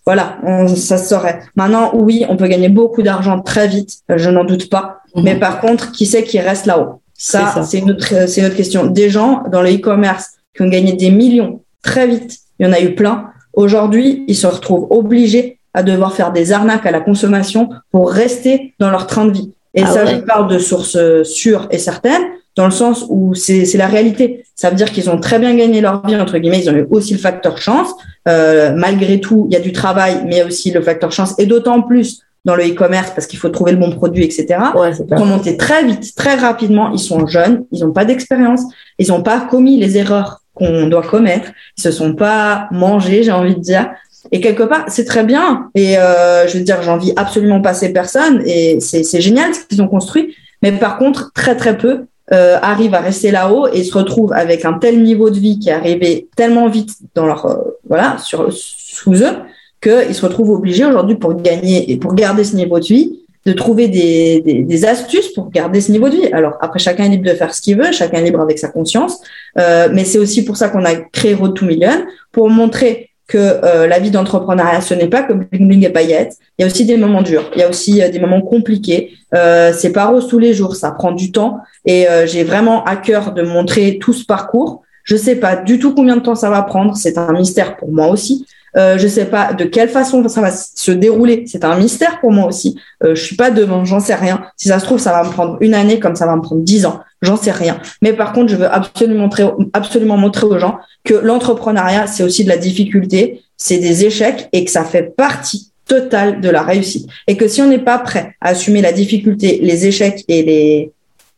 [0.06, 1.40] voilà, on, ça se saurait.
[1.56, 5.00] Maintenant, oui, on peut gagner beaucoup d'argent très vite, euh, je n'en doute pas.
[5.16, 5.24] Mhm.
[5.24, 7.00] Mais par contre, qui c'est qui reste là-haut?
[7.16, 8.86] Ça, c'est une, une autre question.
[8.86, 12.72] Des gens dans le e-commerce qui ont gagné des millions très vite, il y en
[12.72, 13.30] a eu plein.
[13.56, 18.74] Aujourd'hui, ils se retrouvent obligés à devoir faire des arnaques à la consommation pour rester
[18.78, 19.52] dans leur train de vie.
[19.74, 22.22] Et ah ça, je parle de sources sûres et certaines
[22.56, 24.44] dans le sens où c'est la réalité.
[24.54, 26.86] Ça veut dire qu'ils ont très bien gagné leur vie, entre guillemets, ils ont eu
[26.90, 27.88] aussi le facteur chance.
[28.28, 31.10] Euh, malgré tout, il y a du travail, mais il y a aussi le facteur
[31.10, 34.46] chance, et d'autant plus dans le e-commerce parce qu'il faut trouver le bon produit, etc.
[34.74, 36.92] Ouais, ils ont monté très vite, très rapidement.
[36.92, 38.62] Ils sont jeunes, ils n'ont pas d'expérience,
[38.98, 43.32] ils n'ont pas commis les erreurs qu'on doit commettre, ils se sont pas mangés, j'ai
[43.32, 43.90] envie de dire.
[44.32, 45.68] Et quelque part, c'est très bien.
[45.74, 48.42] Et euh, je veux dire, j'envie absolument pas ces personnes.
[48.46, 50.34] Et c'est génial ce qu'ils ont construit.
[50.62, 54.64] Mais par contre, très très peu euh, arrivent à rester là-haut et se retrouvent avec
[54.64, 58.50] un tel niveau de vie qui est arrivé tellement vite dans leur euh, voilà sur
[58.50, 59.36] sous eux
[59.82, 63.52] qu'ils se retrouvent obligés aujourd'hui pour gagner et pour garder ce niveau de vie de
[63.52, 66.26] trouver des, des, des, astuces pour garder ce niveau de vie.
[66.32, 68.68] Alors après, chacun est libre de faire ce qu'il veut, chacun est libre avec sa
[68.68, 69.20] conscience,
[69.58, 73.38] euh, mais c'est aussi pour ça qu'on a créé Road to Million pour montrer que
[73.38, 76.36] euh, la vie d'entrepreneuriat, ce n'est pas que bling bling et paillettes.
[76.58, 79.12] Il y a aussi des moments durs, il y a aussi euh, des moments compliqués.
[79.34, 81.58] Euh, c'est pas rose tous les jours, ça prend du temps.
[81.86, 84.82] Et euh, j'ai vraiment à cœur de montrer tout ce parcours.
[85.04, 87.92] Je sais pas du tout combien de temps ça va prendre, c'est un mystère pour
[87.92, 88.46] moi aussi.
[88.76, 92.32] Euh, je sais pas de quelle façon ça va se dérouler, c'est un mystère pour
[92.32, 92.78] moi aussi.
[93.04, 94.44] Euh, je suis pas devant, j'en sais rien.
[94.56, 96.62] Si ça se trouve, ça va me prendre une année comme ça va me prendre
[96.62, 97.80] dix ans, j'en sais rien.
[98.02, 102.42] Mais par contre, je veux absolument montrer, absolument montrer aux gens que l'entrepreneuriat, c'est aussi
[102.42, 107.08] de la difficulté, c'est des échecs et que ça fait partie totale de la réussite.
[107.28, 110.92] Et que si on n'est pas prêt à assumer la difficulté, les échecs et les,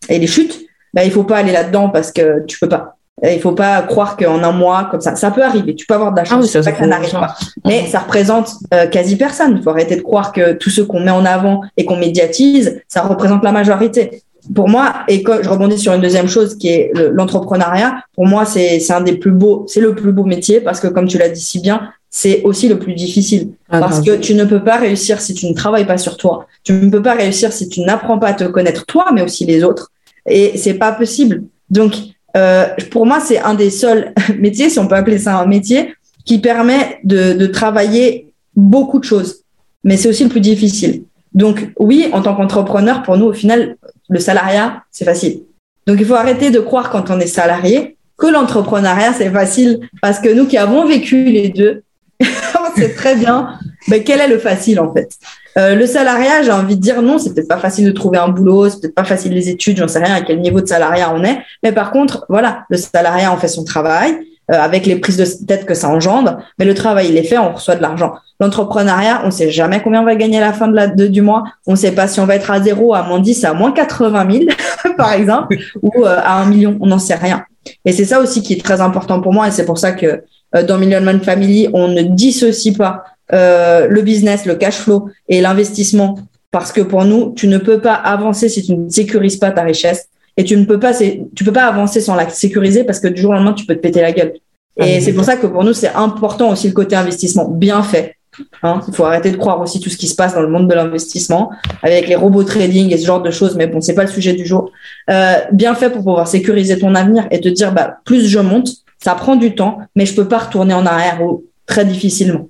[0.09, 2.96] et les chutes, ben, il faut pas aller là-dedans parce que tu peux pas.
[3.23, 5.75] Il faut pas croire qu'en un mois, comme ça, ça peut arriver.
[5.75, 7.35] Tu peux avoir de la chance, ah ça, ça n'arrive pas.
[7.65, 9.55] Mais ça représente euh, quasi personne.
[9.57, 12.83] Il faut arrêter de croire que tous ceux qu'on met en avant et qu'on médiatise,
[12.89, 14.23] ça représente la majorité
[14.55, 18.45] pour moi, et quand je rebondis sur une deuxième chose qui est l'entrepreneuriat, pour moi,
[18.45, 21.29] c'est un des plus beaux, c'est le plus beau métier parce que, comme tu l'as
[21.29, 23.51] dit si bien, c'est aussi le plus difficile.
[23.69, 26.47] Ah, parce que tu ne peux pas réussir si tu ne travailles pas sur toi.
[26.65, 29.45] Tu ne peux pas réussir si tu n'apprends pas à te connaître toi, mais aussi
[29.45, 29.91] les autres.
[30.27, 31.43] Et c'est pas possible.
[31.69, 31.95] Donc,
[32.37, 35.95] euh, pour moi, c'est un des seuls métiers, si on peut appeler ça un métier,
[36.25, 39.43] qui permet de, de travailler beaucoup de choses.
[39.85, 41.05] Mais c'est aussi le plus difficile.
[41.35, 43.77] Donc oui, en tant qu'entrepreneur, pour nous, au final,
[44.09, 45.43] le salariat, c'est facile.
[45.87, 50.19] Donc il faut arrêter de croire quand on est salarié que l'entrepreneuriat, c'est facile, parce
[50.21, 51.83] que nous qui avons vécu les deux,
[52.21, 53.59] on sait très bien
[53.89, 55.11] ben, quel est le facile en fait?
[55.59, 58.29] Euh, le salariat, j'ai envie de dire non, c'est peut-être pas facile de trouver un
[58.29, 61.13] boulot, c'est peut-être pas facile les études, j'en sais rien à quel niveau de salariat
[61.15, 61.39] on est.
[61.63, 64.19] Mais par contre, voilà, le salariat, on fait son travail.
[64.53, 66.39] Euh, avec les prises de tête que ça engendre.
[66.57, 68.15] Mais le travail, il est fait, on reçoit de l'argent.
[68.39, 71.43] L'entrepreneuriat, on sait jamais combien on va gagner à la fin de la, du mois.
[71.67, 74.27] On sait pas si on va être à zéro, à moins 10, à moins 80
[74.31, 74.45] 000,
[74.97, 76.79] par exemple, ou euh, à un million.
[76.81, 77.45] On n'en sait rien.
[77.85, 79.49] Et c'est ça aussi qui est très important pour moi.
[79.49, 80.23] Et c'est pour ça que
[80.55, 85.41] euh, dans Million Man Family, on ne dissocie pas le business, le cash flow et
[85.41, 86.19] l'investissement.
[86.51, 89.63] Parce que pour nous, tu ne peux pas avancer si tu ne sécurises pas ta
[89.63, 93.09] richesse et tu ne peux pas, tu peux pas avancer sans la sécuriser parce que
[93.09, 94.35] du jour au lendemain, tu peux te péter la gueule.
[94.79, 97.83] Et ah, c'est pour ça que pour nous, c'est important aussi le côté investissement bien
[97.83, 98.17] fait.
[98.63, 98.81] Hein.
[98.87, 100.75] Il faut arrêter de croire aussi tout ce qui se passe dans le monde de
[100.75, 101.51] l'investissement
[101.83, 103.57] avec les robots trading et ce genre de choses.
[103.57, 104.71] Mais bon, c'est pas le sujet du jour.
[105.11, 108.69] Euh, bien fait pour pouvoir sécuriser ton avenir et te dire, bah, plus je monte,
[109.03, 112.49] ça prend du temps, mais je peux pas retourner en arrière ou très difficilement.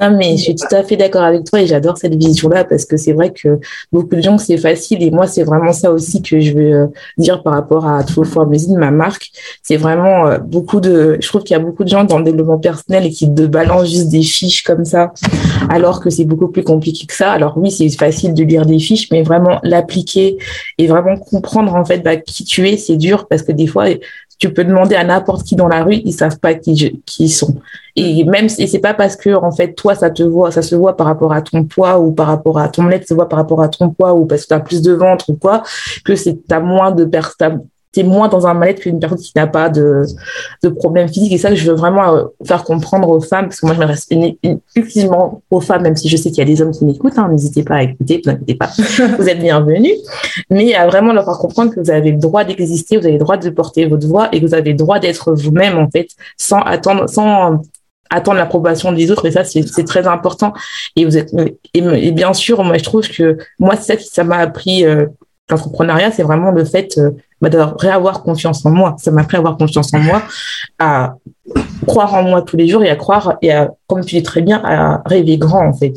[0.00, 2.84] Non, mais je suis tout à fait d'accord avec toi et j'adore cette vision-là parce
[2.84, 3.58] que c'est vrai que
[3.90, 6.86] beaucoup de gens, c'est facile et moi, c'est vraiment ça aussi que je veux euh,
[7.16, 9.30] dire par rapport à True for ma marque.
[9.62, 12.24] C'est vraiment euh, beaucoup de, je trouve qu'il y a beaucoup de gens dans le
[12.24, 15.12] développement personnel et qui te balancent juste des fiches comme ça,
[15.68, 17.32] alors que c'est beaucoup plus compliqué que ça.
[17.32, 20.38] Alors oui, c'est facile de lire des fiches, mais vraiment l'appliquer
[20.78, 23.86] et vraiment comprendre en fait bah, qui tu es, c'est dur parce que des fois,
[24.38, 27.28] tu peux demander à n'importe qui dans la rue, ils savent pas qui, qui ils
[27.28, 27.56] sont.
[27.96, 30.76] Et même, et c'est pas parce que, en fait, toi, ça te voit, ça se
[30.76, 33.40] voit par rapport à ton poids ou par rapport à ton lait, se voit par
[33.40, 35.64] rapport à ton poids ou parce que tu as plus de ventre ou quoi,
[36.04, 39.46] que c'est, t'as moins de personnes, t'es moins dans un mal-être qu'une personne qui n'a
[39.46, 40.04] pas de,
[40.62, 41.32] de problème physique.
[41.32, 44.06] Et ça, je veux vraiment euh, faire comprendre aux femmes, parce que moi, je m'adresse
[44.74, 47.18] exclusivement aux femmes, même si je sais qu'il y a des hommes qui m'écoutent.
[47.18, 48.70] Hein, N'hésitez pas à écouter, vous inquiétez pas,
[49.18, 49.96] vous êtes bienvenus.
[50.50, 53.18] Mais à vraiment leur faire comprendre que vous avez le droit d'exister, vous avez le
[53.18, 56.08] droit de porter votre voix et que vous avez le droit d'être vous-même, en fait,
[56.36, 57.62] sans attendre, sans
[58.10, 60.52] attendre l'approbation des autres et ça c'est très important
[60.96, 61.30] et vous êtes
[61.74, 65.06] et, bien sûr moi je trouve que moi c'est ça qui ça m'a appris euh,
[65.50, 67.10] l'entrepreneuriat c'est vraiment le fait euh,
[67.40, 68.96] bah, de réavoir confiance en moi.
[68.98, 70.22] Ça m'a à avoir confiance en moi,
[70.78, 71.14] à
[71.86, 74.42] croire en moi tous les jours et à croire, et à, comme tu dis très
[74.42, 75.94] bien, à rêver grand, en fait.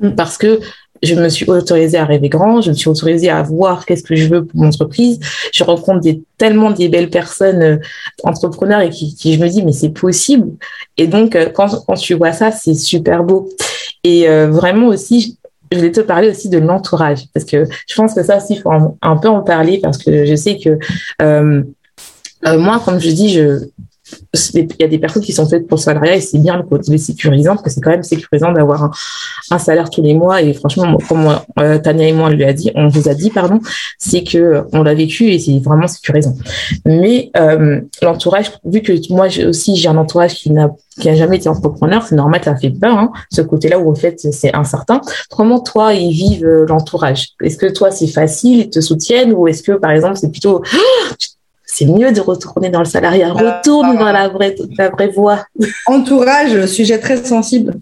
[0.00, 0.10] Mm.
[0.10, 0.60] Parce que
[1.02, 4.16] je me suis autorisée à rêver grand, je me suis autorisée à voir qu'est-ce que
[4.16, 5.20] je veux pour mon entreprise.
[5.52, 7.76] Je rencontre des, tellement des belles personnes euh,
[8.22, 10.52] entrepreneurs et qui, qui, je me dis, mais c'est possible.
[10.96, 13.48] Et donc, euh, quand, quand tu vois ça, c'est super beau.
[14.02, 15.38] Et euh, vraiment aussi,
[15.70, 18.60] je voulais te parler aussi de l'entourage, parce que je pense que ça aussi, il
[18.60, 20.78] faut un, peu en parler, parce que je sais que
[21.22, 21.62] euh,
[22.46, 23.64] euh, moi, comme je dis, je,
[24.54, 26.62] il y a des personnes qui sont faites pour le salariat et c'est bien le
[26.62, 28.90] côté sécurisant parce que c'est quand même sécurisant d'avoir
[29.50, 30.42] un, salaire tous les mois.
[30.42, 33.30] Et franchement comme euh, Tania et moi on lui a dit on vous a dit
[33.30, 33.60] pardon
[33.98, 36.34] c'est que on l'a vécu et c'est vraiment sécurisant.
[36.84, 40.70] Mais euh, l'entourage vu que moi aussi j'ai un entourage qui n'a
[41.00, 43.90] qui a jamais été entrepreneur c'est normal ça fait peur hein, ce côté là où
[43.90, 45.00] en fait c'est incertain.
[45.30, 47.30] Comment toi ils vivent euh, l'entourage?
[47.42, 50.62] Est-ce que toi c'est facile ils te soutiennent ou est-ce que par exemple c'est plutôt
[51.74, 53.32] c'est mieux de retourner dans le salariat.
[53.32, 55.44] Retourne dans la vraie, la vraie voie.
[55.86, 57.74] Entourage, sujet très sensible,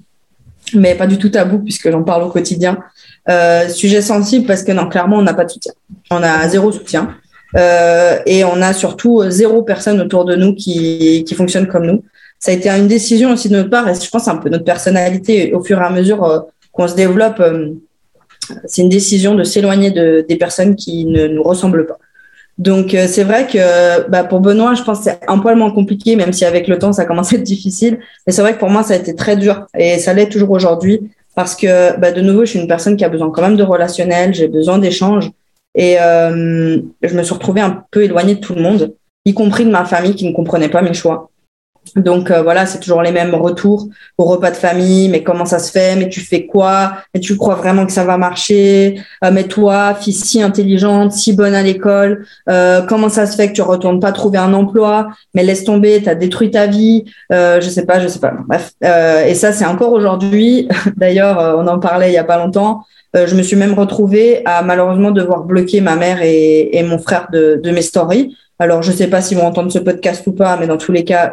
[0.74, 2.78] mais pas du tout tabou puisque j'en parle au quotidien.
[3.28, 5.72] Euh, sujet sensible parce que non, clairement, on n'a pas de soutien.
[6.10, 7.16] On a zéro soutien.
[7.54, 12.02] Euh, et on a surtout zéro personne autour de nous qui, qui fonctionne comme nous.
[12.38, 14.64] Ça a été une décision aussi de notre part, et je pense un peu notre
[14.64, 16.40] personnalité au fur et à mesure euh,
[16.72, 17.42] qu'on se développe.
[18.64, 21.98] c'est une décision de s'éloigner de, des personnes qui ne nous ressemblent pas.
[22.62, 25.72] Donc euh, c'est vrai que bah, pour Benoît, je pense que c'est un poil moins
[25.72, 27.98] compliqué, même si avec le temps ça commence à être difficile.
[28.24, 30.52] Mais c'est vrai que pour moi ça a été très dur et ça l'est toujours
[30.52, 33.56] aujourd'hui parce que bah, de nouveau je suis une personne qui a besoin quand même
[33.56, 35.32] de relationnel, j'ai besoin d'échanges
[35.74, 38.94] et euh, je me suis retrouvée un peu éloignée de tout le monde,
[39.24, 41.31] y compris de ma famille qui ne comprenait pas mes choix.
[41.96, 45.08] Donc euh, voilà, c'est toujours les mêmes retours au repas de famille.
[45.08, 45.96] Mais comment ça se fait?
[45.96, 46.94] Mais tu fais quoi?
[47.14, 49.00] Mais tu crois vraiment que ça va marcher?
[49.24, 53.48] Euh, Mais toi, fille si intelligente, si bonne à l'école, euh, comment ça se fait
[53.48, 55.08] que tu retournes pas trouver un emploi?
[55.34, 57.04] Mais laisse tomber, tu as détruit ta vie.
[57.30, 58.32] je sais pas, je sais pas.
[58.48, 60.68] Bref, et ça c'est encore aujourd'hui.
[60.96, 62.84] D'ailleurs, on en parlait il y a pas longtemps.
[63.14, 67.70] je me suis même retrouvée à malheureusement devoir bloquer ma mère et, mon frère de
[67.70, 70.68] mes stories alors, je ne sais pas s'ils vont entendre ce podcast ou pas, mais
[70.68, 71.32] dans tous les cas,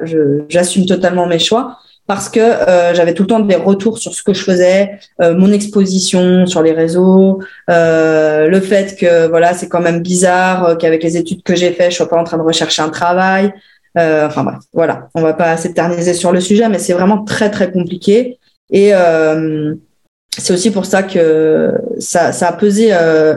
[0.49, 1.77] j'assume totalement mes choix
[2.07, 5.35] parce que euh, j'avais tout le temps des retours sur ce que je faisais, euh,
[5.35, 7.39] mon exposition sur les réseaux,
[7.69, 11.91] euh, le fait que voilà, c'est quand même bizarre qu'avec les études que j'ai faites,
[11.91, 13.53] je sois pas en train de rechercher un travail.
[13.95, 17.71] enfin bref, voilà, on va pas s'éterniser sur le sujet, mais c'est vraiment très très
[17.71, 18.39] compliqué.
[18.71, 18.91] Et
[20.35, 22.91] c'est aussi pour ça que ça, a pesé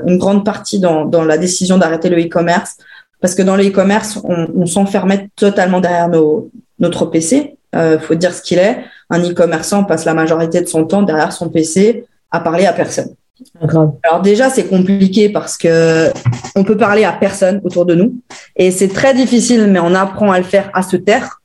[0.06, 2.78] une grande partie dans la décision d'arrêter le e-commerce
[3.22, 6.50] parce que dans le e-commerce, on, s'enfermait totalement derrière nos,
[6.80, 7.56] notre PC.
[7.74, 8.84] Euh, faut dire ce qu'il est.
[9.08, 13.14] Un e-commerçant passe la majorité de son temps derrière son PC à parler à personne.
[14.02, 16.10] Alors déjà, c'est compliqué parce que
[16.56, 18.14] on peut parler à personne autour de nous
[18.56, 21.40] et c'est très difficile, mais on apprend à le faire à se taire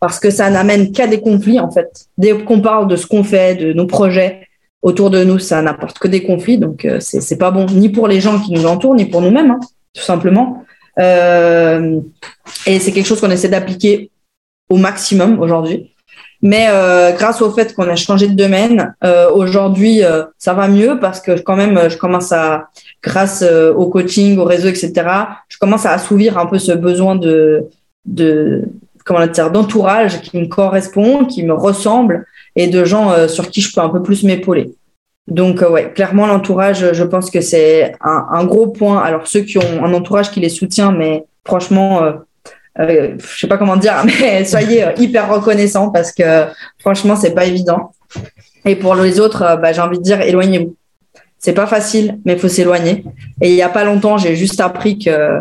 [0.00, 2.06] parce que ça n'amène qu'à des conflits en fait.
[2.16, 4.46] Dès qu'on parle de ce qu'on fait, de nos projets
[4.82, 6.58] autour de nous, ça n'apporte que des conflits.
[6.58, 9.50] Donc euh, c'est pas bon ni pour les gens qui nous entourent ni pour nous-mêmes,
[9.50, 9.60] hein,
[9.92, 10.64] tout simplement.
[10.98, 12.00] Euh,
[12.66, 14.10] et c'est quelque chose qu'on essaie d'appliquer
[14.68, 15.94] au maximum aujourd'hui.
[16.40, 20.02] Mais euh, grâce au fait qu'on a changé de domaine, euh, aujourd'hui,
[20.38, 22.68] ça va mieux parce que quand même, je commence à,
[23.02, 24.92] grâce au coaching, au réseau, etc.,
[25.48, 27.66] je commence à assouvir un peu ce besoin de,
[28.04, 28.62] de
[29.04, 33.74] comment dire, d'entourage qui me correspond, qui me ressemble et de gens sur qui je
[33.74, 34.77] peux un peu plus m'épauler.
[35.28, 39.00] Donc, euh, ouais, clairement, l'entourage, je pense que c'est un, gros point.
[39.00, 42.12] Alors, ceux qui ont un entourage qui les soutient, mais franchement, euh,
[42.80, 46.46] euh, je sais pas comment dire, mais soyez hyper reconnaissants parce que
[46.78, 47.92] franchement, c'est pas évident.
[48.64, 50.74] Et pour les autres, bah, j'ai envie de dire éloignez-vous.
[51.38, 53.04] C'est pas facile, mais il faut s'éloigner.
[53.42, 55.40] Et il y a pas longtemps, j'ai juste appris que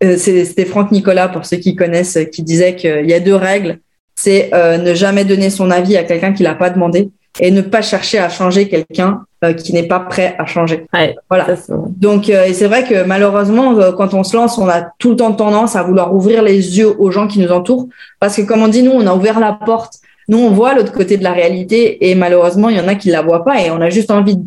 [0.00, 3.78] c'était Franck Nicolas, pour ceux qui connaissent, qui disait qu'il y a deux règles.
[4.14, 7.10] C'est ne jamais donner son avis à quelqu'un qui l'a pas demandé
[7.40, 10.86] et ne pas chercher à changer quelqu'un euh, qui n'est pas prêt à changer.
[11.28, 11.46] voilà.
[11.68, 15.16] Donc, euh, c'est vrai que malheureusement, euh, quand on se lance, on a tout le
[15.16, 17.88] temps tendance à vouloir ouvrir les yeux aux gens qui nous entourent,
[18.20, 19.94] parce que comme on dit, nous, on a ouvert la porte.
[20.28, 23.10] Nous, on voit l'autre côté de la réalité, et malheureusement, il y en a qui
[23.10, 24.38] la voient pas, et on a juste envie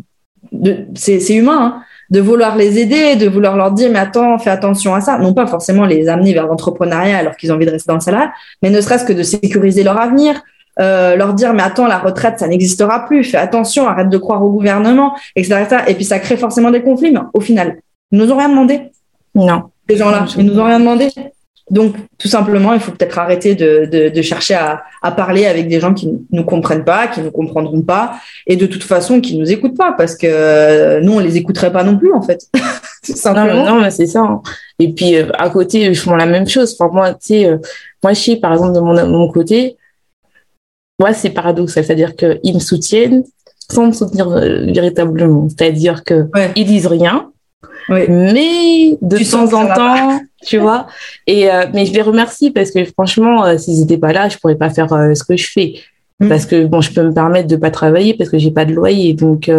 [0.52, 4.50] de, c'est humain, hein, de vouloir les aider, de vouloir leur dire, mais attends, fais
[4.50, 5.18] attention à ça.
[5.18, 8.00] Non pas forcément les amener vers l'entrepreneuriat alors qu'ils ont envie de rester dans le
[8.00, 8.32] salariat,
[8.62, 10.40] mais ne serait-ce que de sécuriser leur avenir,
[10.78, 14.44] euh, leur dire mais attends la retraite ça n'existera plus fais attention arrête de croire
[14.44, 17.78] au gouvernement etc., et puis ça crée forcément des conflits mais au final
[18.12, 18.82] ils nous ont rien demandé.
[19.34, 19.64] Non.
[19.88, 21.08] Ces gens-là ils nous ont rien demandé.
[21.68, 25.66] Donc tout simplement il faut peut-être arrêter de, de, de chercher à, à, parler avec
[25.66, 29.36] des gens qui nous comprennent pas qui nous comprendront pas et de toute façon qui
[29.36, 32.46] nous écoutent pas parce que euh, nous on les écouterait pas non plus en fait.
[33.02, 33.64] Simplement.
[33.64, 34.42] non, mais c'est ça hein.
[34.78, 36.76] et puis euh, à côté je fais la même chose.
[36.78, 37.58] Enfin moi tu sais
[38.00, 39.76] moi je sais par exemple de mon, de mon côté
[40.98, 41.84] moi, c'est paradoxal.
[41.84, 43.24] C'est-à-dire qu'ils me soutiennent
[43.70, 45.48] sans me soutenir euh, véritablement.
[45.48, 47.30] C'est-à-dire qu'ils ils disent rien,
[47.88, 50.86] mais de temps en temps, tu vois.
[51.26, 54.38] Et euh, mais je les remercie parce que franchement, euh, s'ils n'étaient pas là, je
[54.38, 55.74] pourrais pas faire ce que je fais.
[56.20, 56.28] Mm.
[56.28, 58.72] Parce que bon, je peux me permettre de pas travailler parce que j'ai pas de
[58.72, 59.12] loyer.
[59.14, 59.50] Donc,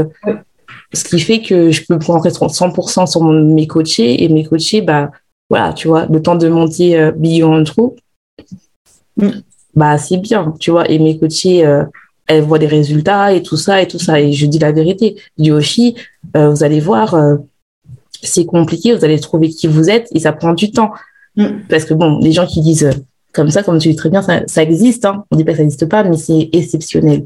[0.93, 5.11] ce qui fait que je peux prendre 100% sur mes coachés et mes coachés, bah
[5.49, 7.95] voilà, tu vois, le temps de monter Beyond Trou,
[9.18, 9.31] mm
[9.78, 10.90] bah c'est bien, tu vois.
[10.90, 11.84] Et mes coachés, euh,
[12.26, 14.20] elles voient des résultats et tout ça et tout ça.
[14.20, 15.16] Et je dis la vérité.
[15.38, 15.95] Je dis aussi,
[16.36, 17.36] euh, vous allez voir, euh,
[18.24, 20.91] c'est compliqué, vous allez trouver qui vous êtes et ça prend du temps.
[21.36, 21.68] Mm.
[21.70, 22.90] Parce que bon, les gens qui disent
[23.34, 25.06] comme ça, comme tu dis très bien, ça, ça existe.
[25.06, 25.26] Hein.
[25.30, 27.26] On dit pas que ça n'existe pas, mais c'est exceptionnel.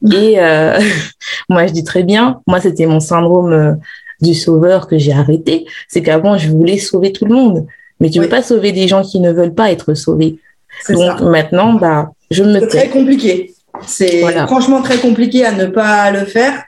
[0.00, 0.12] Mm.
[0.12, 0.36] Et
[1.48, 3.78] moi, je dis très bien, moi, c'était mon syndrome
[4.20, 5.66] du sauveur que j'ai arrêté.
[5.86, 7.66] C'est qu'avant, je voulais sauver tout le monde.
[8.00, 10.40] Mais tu ne veux pas sauver des gens qui ne veulent pas être sauvés.
[10.88, 13.54] Donc maintenant, bah, je me C'est très compliqué.
[13.86, 16.64] C'est franchement très compliqué à ne pas le faire.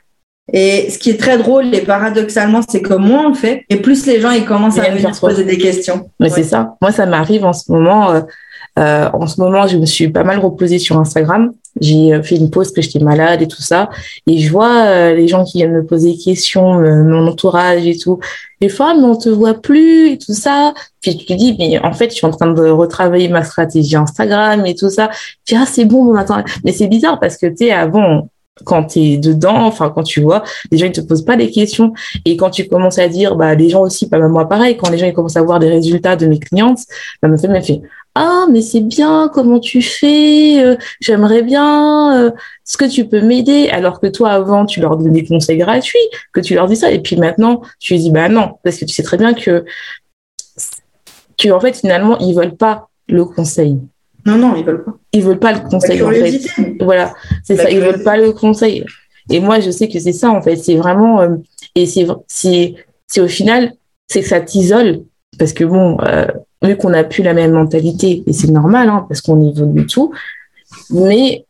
[0.53, 3.77] Et ce qui est très drôle et paradoxalement, c'est que moins on le fait, et
[3.77, 6.09] plus les gens ils commencent à venir se poser des questions.
[6.19, 6.75] Mais c'est ça.
[6.81, 8.11] Moi, ça m'arrive en ce moment.
[8.11, 8.21] Euh,
[8.77, 11.51] euh, en ce moment, je me suis pas mal reposée sur Instagram.
[11.81, 13.89] J'ai euh, fait une pause que j'étais malade et tout ça.
[14.27, 17.97] Et je vois euh, les gens qui viennent me poser des questions, mon entourage et
[17.97, 18.19] tout.
[18.61, 20.73] Des fois, mais on te voit plus et tout ça.
[21.01, 23.95] Puis tu te dis, mais en fait, je suis en train de retravailler ma stratégie
[23.95, 25.09] Instagram et tout ça.
[25.45, 26.43] Puis ah, c'est bon, mon attends.
[26.63, 28.29] Mais c'est bizarre parce que tu sais, avant,
[28.63, 31.51] quand tu es dedans, enfin quand tu vois, les gens ils te posent pas des
[31.51, 31.93] questions
[32.23, 34.89] et quand tu commences à dire bah les gens aussi pas bah, moi pareil quand
[34.89, 36.79] les gens ils commencent à voir des résultats de mes clientes,
[37.21, 37.81] bah ma femme elle fait
[38.15, 43.21] ah mais c'est bien comment tu fais euh, j'aimerais bien euh, est-ce que tu peux
[43.21, 43.67] m'aider?
[43.69, 45.99] Alors que toi avant tu leur donnais des conseils gratuits
[46.31, 46.91] que tu leur dis ça.
[46.91, 49.65] Et puis maintenant tu dis bah non parce que tu sais très bien que
[51.37, 53.79] que en fait finalement ils veulent pas le conseil.
[54.25, 54.93] Non non ils veulent pas.
[55.11, 56.41] Ils veulent pas le conseil en fait.
[56.79, 57.13] voilà
[57.43, 58.85] c'est ça ils veulent pas le conseil.
[59.29, 60.55] Et moi je sais que c'est ça en fait.
[60.55, 61.35] C'est vraiment euh,
[61.75, 62.05] et c'est
[63.19, 63.73] au final
[64.07, 65.03] c'est que ça t'isole
[65.37, 65.97] parce que bon
[66.65, 70.11] vu qu'on n'a plus la même mentalité, et c'est normal, hein, parce qu'on évolue tout,
[70.89, 71.45] mais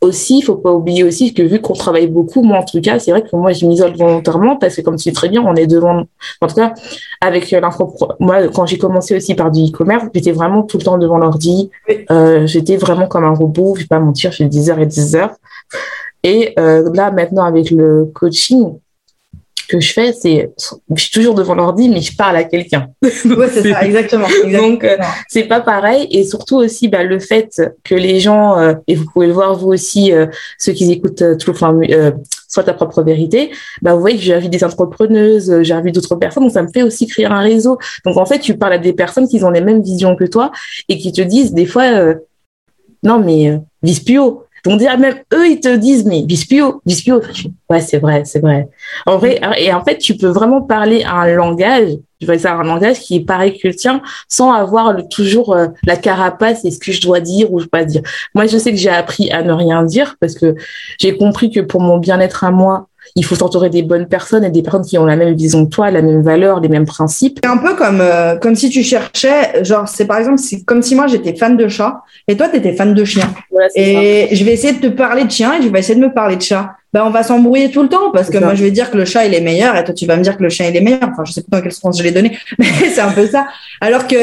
[0.00, 2.98] aussi, il faut pas oublier aussi que vu qu'on travaille beaucoup, moi en tout cas,
[2.98, 5.54] c'est vrai que moi je m'isole volontairement parce que comme tu sais très bien, on
[5.54, 6.02] est devant,
[6.40, 6.74] en tout cas,
[7.20, 10.98] avec l'info, moi quand j'ai commencé aussi par du e-commerce, j'étais vraiment tout le temps
[10.98, 11.70] devant l'ordi,
[12.10, 14.86] euh, j'étais vraiment comme un robot, je vais pas mentir, je fais 10 heures et
[14.86, 15.36] 10 heures.
[16.24, 18.74] Et euh, là maintenant avec le coaching,
[19.66, 20.50] que je fais, c'est
[20.94, 22.88] je suis toujours devant l'ordi, mais je parle à quelqu'un.
[23.02, 24.28] ouais, c'est ça, exactement.
[24.50, 24.96] Donc euh,
[25.28, 29.06] c'est pas pareil, et surtout aussi bah, le fait que les gens euh, et vous
[29.12, 30.26] pouvez le voir vous aussi, euh,
[30.58, 31.78] ceux qui écoutent tout, enfin,
[32.48, 36.16] soit ta propre vérité, bah vous voyez que j'ai envie des entrepreneuses, j'ai envie d'autres
[36.16, 37.78] personnes, donc ça me fait aussi créer un réseau.
[38.04, 40.52] Donc en fait, tu parles à des personnes qui ont les mêmes visions que toi
[40.88, 42.14] et qui te disent des fois,
[43.02, 47.20] non mais vis plus haut donc déjà même eux ils te disent mais Bispio, Bispio,
[47.68, 48.68] ouais c'est vrai, c'est vrai.
[49.06, 51.90] En vrai et en fait tu peux vraiment parler un langage,
[52.20, 55.96] tu ça un langage qui est pareil que le tien sans avoir toujours euh, la
[55.96, 58.02] carapace et ce que je dois dire ou je pas dire.
[58.34, 60.54] Moi je sais que j'ai appris à ne rien dire parce que
[60.98, 64.50] j'ai compris que pour mon bien-être à moi il faut s'entourer des bonnes personnes et
[64.50, 67.40] des personnes qui ont la même vision que toi, la même valeur, les mêmes principes.
[67.42, 70.82] C'est un peu comme, euh, comme si tu cherchais, genre, c'est par exemple, c'est comme
[70.82, 73.28] si moi j'étais fan de chat et toi tu étais fan de chien.
[73.74, 76.12] et je vais essayer de te parler de chien et tu vas essayer de me
[76.12, 76.74] parler de chat.
[76.92, 79.06] Ben, on va s'embrouiller tout le temps parce que moi je vais dire que le
[79.06, 80.80] chat il est meilleur et toi tu vas me dire que le chien il est
[80.80, 81.08] meilleur.
[81.10, 83.46] Enfin, je sais pas dans quel sens je l'ai donné, mais c'est un peu ça.
[83.80, 84.16] Alors que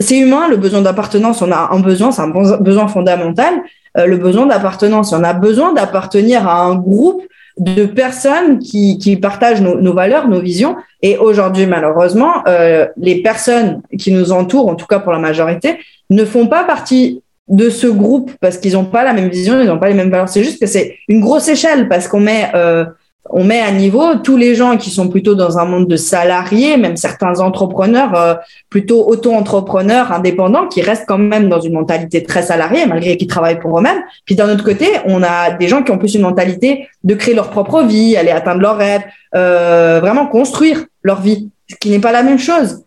[0.00, 3.54] c'est humain, le besoin d'appartenance, on a un besoin, c'est un besoin fondamental.
[3.98, 7.22] Euh, le besoin d'appartenance, on a besoin d'appartenir à un groupe
[7.58, 10.76] de personnes qui, qui partagent nos, nos, valeurs, nos visions.
[11.02, 15.78] Et aujourd'hui, malheureusement, euh, les personnes qui nous entourent, en tout cas pour la majorité,
[16.10, 19.66] ne font pas partie de ce groupe parce qu'ils n'ont pas la même vision, ils
[19.66, 20.28] n'ont pas les mêmes valeurs.
[20.28, 22.84] C'est juste que c'est une grosse échelle parce qu'on met euh,
[23.30, 26.76] on met à niveau tous les gens qui sont plutôt dans un monde de salariés,
[26.76, 28.34] même certains entrepreneurs euh,
[28.68, 33.60] plutôt auto-entrepreneurs indépendants qui restent quand même dans une mentalité très salariée malgré qu'ils travaillent
[33.60, 34.02] pour eux-mêmes.
[34.24, 37.34] Puis d'un autre côté, on a des gens qui ont plus une mentalité de créer
[37.34, 39.04] leur propre vie, aller atteindre leurs rêves,
[39.34, 42.82] euh, vraiment construire leur vie, ce qui n'est pas la même chose.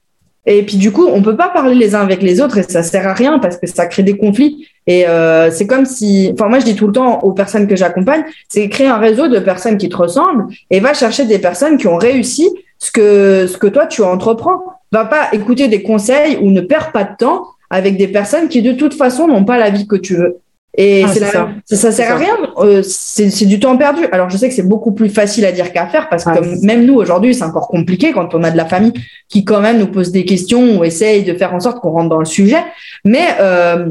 [0.45, 2.83] Et puis du coup, on peut pas parler les uns avec les autres et ça
[2.83, 4.67] sert à rien parce que ça crée des conflits.
[4.87, 7.75] Et euh, c'est comme si, enfin moi je dis tout le temps aux personnes que
[7.75, 11.77] j'accompagne, c'est créer un réseau de personnes qui te ressemblent et va chercher des personnes
[11.77, 14.61] qui ont réussi ce que ce que toi tu entreprends.
[14.91, 18.61] Va pas écouter des conseils ou ne perds pas de temps avec des personnes qui
[18.61, 20.37] de toute façon n'ont pas la vie que tu veux.
[20.77, 21.49] Et ah, ça.
[21.65, 21.91] ça.
[21.91, 22.35] sert à rien.
[22.57, 24.05] Euh, c'est du temps perdu.
[24.11, 26.85] Alors je sais que c'est beaucoup plus facile à dire qu'à faire parce que même
[26.85, 28.93] nous aujourd'hui c'est encore compliqué quand on a de la famille
[29.29, 32.09] qui quand même nous pose des questions ou essaye de faire en sorte qu'on rentre
[32.09, 32.61] dans le sujet.
[33.05, 33.89] Mais euh,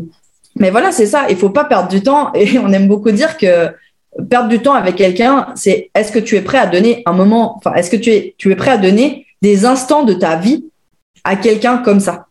[0.56, 1.27] mais voilà c'est ça.
[1.31, 3.69] Il faut pas perdre du temps et on aime beaucoup dire que
[4.28, 7.55] perdre du temps avec quelqu'un c'est est-ce que tu es prêt à donner un moment.
[7.56, 10.66] Enfin est-ce que tu es tu es prêt à donner des instants de ta vie
[11.24, 12.27] à quelqu'un comme ça?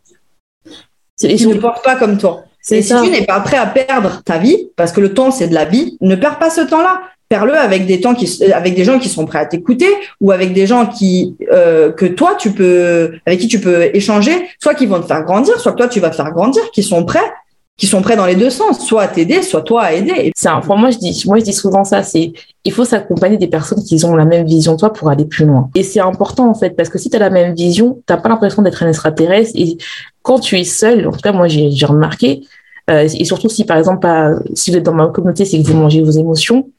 [1.18, 2.44] Qui ne pense pas comme toi.
[2.70, 5.48] Et si tu n'es pas prêt à perdre ta vie, parce que le temps c'est
[5.48, 7.02] de la vie, ne perds pas ce temps-là.
[7.28, 9.88] Perds-le avec des temps qui, avec des gens qui sont prêts à t'écouter
[10.20, 14.48] ou avec des gens qui euh, que toi tu peux, avec qui tu peux échanger,
[14.58, 17.04] soit qui vont te faire grandir, soit que toi tu vas faire grandir, qui sont
[17.04, 17.32] prêts
[17.76, 20.32] qui sont prêts dans les deux sens, soit à t'aider, soit toi à aider.
[20.36, 22.32] C'est pour moi je dis, moi je dis souvent ça, c'est
[22.64, 25.70] il faut s'accompagner des personnes qui ont la même vision toi pour aller plus loin.
[25.74, 28.28] Et c'est important en fait parce que si tu as la même vision, t'as pas
[28.28, 29.76] l'impression d'être un extraterrestre et
[30.22, 32.42] quand tu es seul, en tout cas moi j'ai remarqué,
[32.90, 34.06] euh, et surtout si par exemple
[34.54, 36.70] si vous êtes dans ma communauté, c'est que vous mangez vos émotions,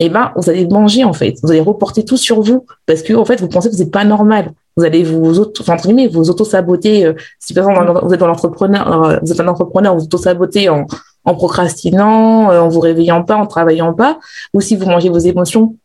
[0.00, 3.02] et eh ben vous allez manger en fait, vous allez reporter tout sur vous parce
[3.02, 4.52] que en fait vous pensez que vous n'êtes pas normal.
[4.76, 5.76] Vous allez vous auto, enfin,
[6.10, 7.06] vous auto saboter.
[7.06, 10.18] Euh, si par exemple vous êtes dans l'entrepreneur, euh, vous êtes un entrepreneur, vous auto
[10.18, 10.86] sabotez en,
[11.24, 14.18] en procrastinant, en vous réveillant pas, en travaillant pas,
[14.52, 15.76] ou si vous mangez vos émotions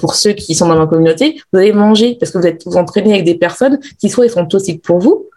[0.00, 2.76] pour ceux qui sont dans ma communauté, vous allez manger parce que vous êtes vous
[2.76, 5.28] entraînez avec des personnes qui soit ils sont toxiques pour vous,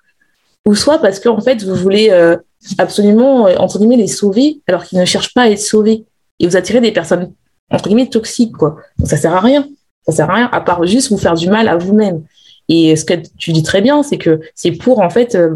[0.66, 2.38] ou soit parce que en fait vous voulez euh,
[2.78, 6.06] absolument euh, entre guillemets les sauver alors qu'ils ne cherchent pas à être sauvés
[6.40, 7.34] et vous attirez des personnes
[7.72, 8.78] entre guillemets toxiques quoi.
[8.98, 9.68] Donc ça sert à rien,
[10.08, 12.24] ça sert à rien à part juste vous faire du mal à vous-même.
[12.70, 15.56] Et ce que tu dis très bien, c'est que c'est pour en fait euh,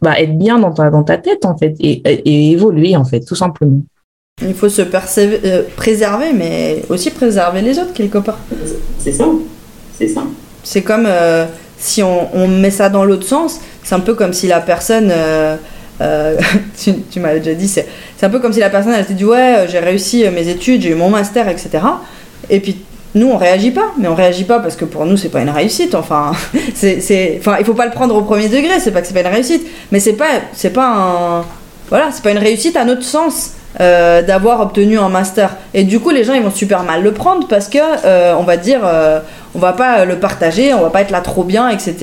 [0.00, 3.20] bah, être bien dans ta dans ta tête en fait et, et, évoluer en fait
[3.20, 3.80] tout simplement.
[4.40, 4.82] Il faut se
[5.76, 8.38] préserver, mais aussi préserver les autres quelque part.
[8.98, 9.26] C'est ça,
[9.92, 10.22] c'est ça.
[10.62, 11.08] C'est comme
[11.78, 15.10] si on, on, met ça dans l'autre sens, c'est un peu comme si la personne.
[15.10, 15.56] Euh,
[16.00, 16.36] euh,
[16.82, 17.86] tu, tu m'avais déjà dit, c'est
[18.22, 20.82] un peu comme si la personne elle s'est dit Ouais, euh, j'ai réussi mes études,
[20.82, 21.70] j'ai eu mon master, etc.
[22.50, 22.78] Et puis
[23.14, 25.50] nous, on réagit pas, mais on réagit pas parce que pour nous, c'est pas une
[25.50, 25.94] réussite.
[25.94, 26.32] Enfin,
[26.74, 28.80] c'est, enfin, il faut pas le prendre au premier degré.
[28.80, 30.26] C'est pas que c'est pas une réussite, mais c'est pas,
[30.74, 31.44] pas
[31.88, 33.52] voilà, c'est pas une réussite à notre sens.
[33.80, 35.54] Euh, d'avoir obtenu un master.
[35.72, 38.42] Et du coup, les gens ils vont super mal le prendre parce que euh, on
[38.42, 39.20] va dire, euh,
[39.54, 41.96] on va pas le partager, on va pas être là trop bien, etc.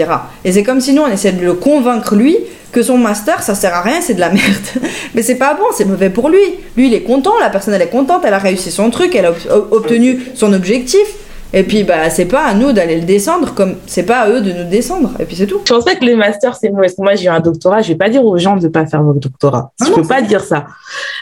[0.43, 2.37] Et c'est comme si nous on essaie de le convaincre lui
[2.71, 4.65] que son master ça sert à rien, c'est de la merde.
[5.13, 6.39] Mais c'est pas bon, c'est mauvais pour lui.
[6.75, 9.27] Lui il est content, la personne elle est contente, elle a réussi son truc, elle
[9.27, 9.33] a
[9.71, 11.07] obtenu son objectif.
[11.55, 14.41] Et puis, bah, c'est pas à nous d'aller le descendre, comme c'est pas à eux
[14.41, 15.11] de nous descendre.
[15.19, 15.61] Et puis, c'est tout.
[15.65, 16.89] Je pense pas que les masters, c'est mauvais.
[16.97, 17.81] Moi, j'ai eu un doctorat.
[17.81, 19.71] Je vais pas dire aux gens de pas faire votre doctorat.
[19.79, 20.65] je peux pas dire ça.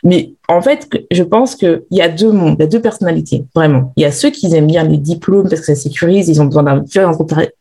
[0.04, 3.46] Mais en fait, je pense qu'il y a deux mondes, il y a deux personnalités,
[3.54, 3.94] vraiment.
[3.96, 6.46] Il y a ceux qui aiment bien les diplômes parce que ça sécurise, ils ont
[6.46, 6.84] besoin d'un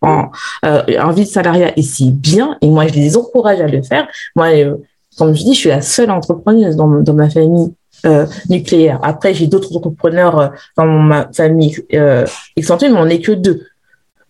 [0.00, 0.30] en,
[0.64, 2.56] euh, un vie de salariat et c'est bien.
[2.62, 4.08] Et moi, je les encourage à le faire.
[4.34, 4.76] Moi, euh,
[5.18, 7.72] comme je dis, je suis la seule entrepreneuse dans, dans ma famille
[8.06, 8.98] euh, nucléaire.
[9.02, 12.26] Après, j'ai d'autres entrepreneurs euh, dans ma famille euh,
[12.56, 13.62] mais on n'est que deux,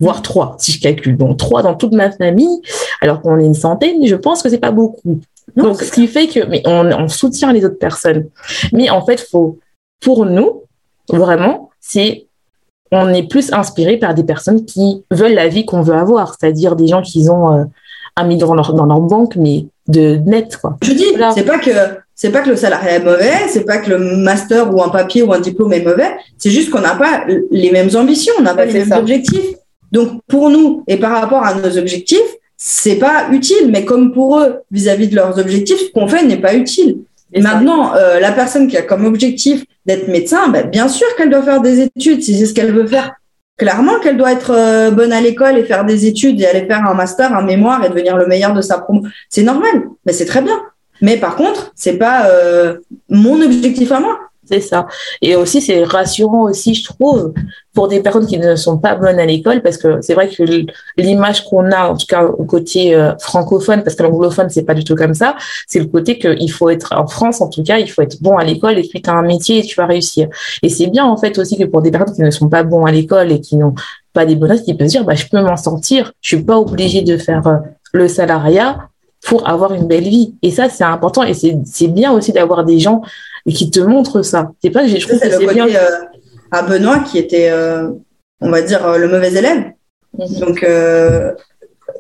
[0.01, 1.16] voire trois, si je calcule.
[1.16, 2.61] Donc, trois dans toute ma famille,
[3.01, 5.20] alors qu'on est une centaine, je pense que c'est pas beaucoup.
[5.57, 8.28] Donc, ce qui fait que, mais on, on, soutient les autres personnes.
[8.73, 9.59] Mais en fait, faut,
[10.01, 10.62] pour nous,
[11.09, 12.27] vraiment, c'est,
[12.90, 16.77] on est plus inspiré par des personnes qui veulent la vie qu'on veut avoir, c'est-à-dire
[16.77, 17.65] des gens qui ont euh,
[18.16, 20.77] un million dans leur, dans leur banque, mais de net, quoi.
[20.83, 21.71] Je dis, c'est pas que
[22.15, 25.23] c'est pas que le salariat est mauvais, c'est pas que le master ou un papier
[25.23, 28.55] ou un diplôme est mauvais, c'est juste qu'on n'a pas les mêmes ambitions, on n'a
[28.55, 29.57] pas les mêmes objectifs.
[29.91, 32.21] Donc pour nous et par rapport à nos objectifs,
[32.57, 36.41] c'est pas utile, mais comme pour eux vis-à-vis de leurs objectifs, ce qu'on fait n'est
[36.41, 36.99] pas utile.
[37.33, 41.31] Et maintenant, euh, la personne qui a comme objectif d'être médecin, ben, bien sûr qu'elle
[41.31, 43.15] doit faire des études si c'est ce qu'elle veut faire
[43.63, 46.85] clairement qu'elle doit être euh, bonne à l'école et faire des études et aller faire
[46.85, 49.03] un master, un mémoire et devenir le meilleur de sa promo.
[49.29, 50.61] C'est normal, mais c'est très bien.
[51.01, 52.79] Mais par contre, c'est pas euh,
[53.09, 54.19] mon objectif à moi.
[54.53, 54.87] C'est ça.
[55.23, 57.33] Et aussi, c'est rassurant aussi, je trouve,
[57.73, 60.43] pour des personnes qui ne sont pas bonnes à l'école, parce que c'est vrai que
[60.99, 64.74] l'image qu'on a, en tout cas au côté euh, francophone, parce que l'anglophone, c'est pas
[64.74, 67.79] du tout comme ça, c'est le côté qu'il faut être, en France en tout cas,
[67.79, 69.87] il faut être bon à l'école et puis tu as un métier et tu vas
[69.87, 70.29] réussir.
[70.62, 72.85] Et c'est bien en fait aussi que pour des personnes qui ne sont pas bons
[72.85, 73.74] à l'école et qui n'ont
[74.12, 77.01] pas des bonnes qui peuvent dire, bah, je peux m'en sortir, je suis pas obligé
[77.01, 77.57] de faire euh,
[77.95, 78.91] le salariat
[79.23, 80.35] pour avoir une belle vie.
[80.43, 83.03] Et ça, c'est important et c'est bien aussi d'avoir des gens
[83.47, 84.52] et qui te montre ça.
[84.62, 85.69] C'est pas, je trouve que c'est bien.
[85.69, 86.05] Euh,
[86.51, 87.90] à Benoît qui était, euh,
[88.40, 89.73] on va dire, euh, le mauvais élève.
[90.19, 90.39] Mhm.
[90.40, 90.66] Donc,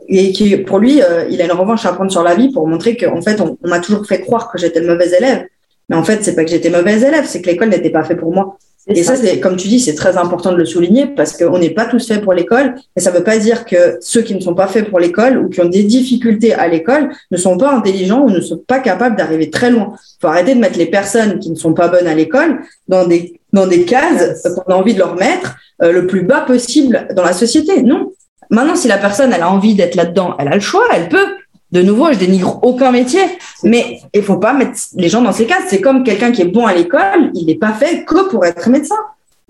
[0.08, 1.00] et qui, pour lui,
[1.30, 3.80] il a une revanche à prendre sur la vie pour montrer qu'en fait, on, m'a
[3.80, 5.46] toujours fait croire que j'étais le mauvais élève.
[5.88, 8.14] Mais en fait, c'est pas que j'étais mauvais élève, c'est que l'école n'était pas fait
[8.14, 8.58] pour moi.
[8.88, 11.70] Et ça, c'est comme tu dis, c'est très important de le souligner parce qu'on n'est
[11.70, 12.74] pas tous faits pour l'école.
[12.96, 15.38] Et ça ne veut pas dire que ceux qui ne sont pas faits pour l'école
[15.38, 18.80] ou qui ont des difficultés à l'école ne sont pas intelligents ou ne sont pas
[18.80, 19.94] capables d'arriver très loin.
[19.94, 23.06] Il faut arrêter de mettre les personnes qui ne sont pas bonnes à l'école dans
[23.06, 27.06] des, dans des cases qu'on a envie de leur mettre euh, le plus bas possible
[27.14, 27.82] dans la société.
[27.82, 28.12] Non.
[28.50, 31.26] Maintenant, si la personne elle a envie d'être là-dedans, elle a le choix, elle peut
[31.72, 33.22] de nouveau, je dénigre aucun métier,
[33.64, 35.64] mais il faut pas mettre les gens dans ces cases.
[35.68, 38.68] C'est comme quelqu'un qui est bon à l'école, il n'est pas fait que pour être
[38.68, 38.96] médecin.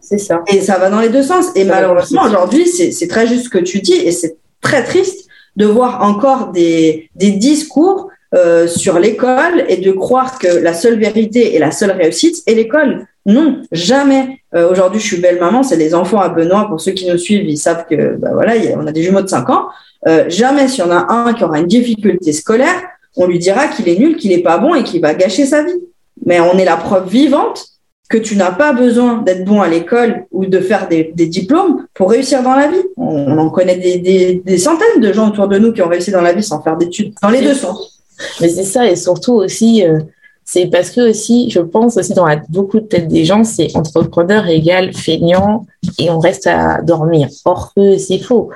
[0.01, 0.43] C'est ça.
[0.49, 1.47] Et ça va dans les deux sens.
[1.55, 5.67] Et malheureusement, aujourd'hui, c'est très juste ce que tu dis, et c'est très triste de
[5.67, 11.55] voir encore des, des discours euh, sur l'école et de croire que la seule vérité
[11.55, 13.07] et la seule réussite est l'école.
[13.27, 14.41] Non, jamais.
[14.55, 16.67] Euh, aujourd'hui, je suis belle maman, c'est les enfants à Benoît.
[16.69, 19.29] Pour ceux qui nous suivent, ils savent que bah voilà, on a des jumeaux de
[19.29, 19.69] 5 ans.
[20.07, 22.83] Euh, jamais s'il y en a un qui aura une difficulté scolaire,
[23.17, 25.63] on lui dira qu'il est nul, qu'il n'est pas bon et qu'il va gâcher sa
[25.63, 25.81] vie.
[26.25, 27.65] Mais on est la preuve vivante
[28.09, 32.11] que tu n'as pas besoin d'être bon à l'école ou de faire des, diplômes pour
[32.11, 32.83] réussir dans la vie.
[32.97, 36.33] On, en connaît des, centaines de gens autour de nous qui ont réussi dans la
[36.35, 38.03] vie sans faire d'études, dans les deux sens.
[38.41, 39.99] Mais c'est ça, et surtout aussi, euh,
[40.45, 44.47] c'est parce que aussi, je pense aussi dans beaucoup de têtes des gens, c'est entrepreneur
[44.49, 45.67] égale feignant
[45.99, 47.29] et on reste à dormir.
[47.45, 48.51] Or c'est faux.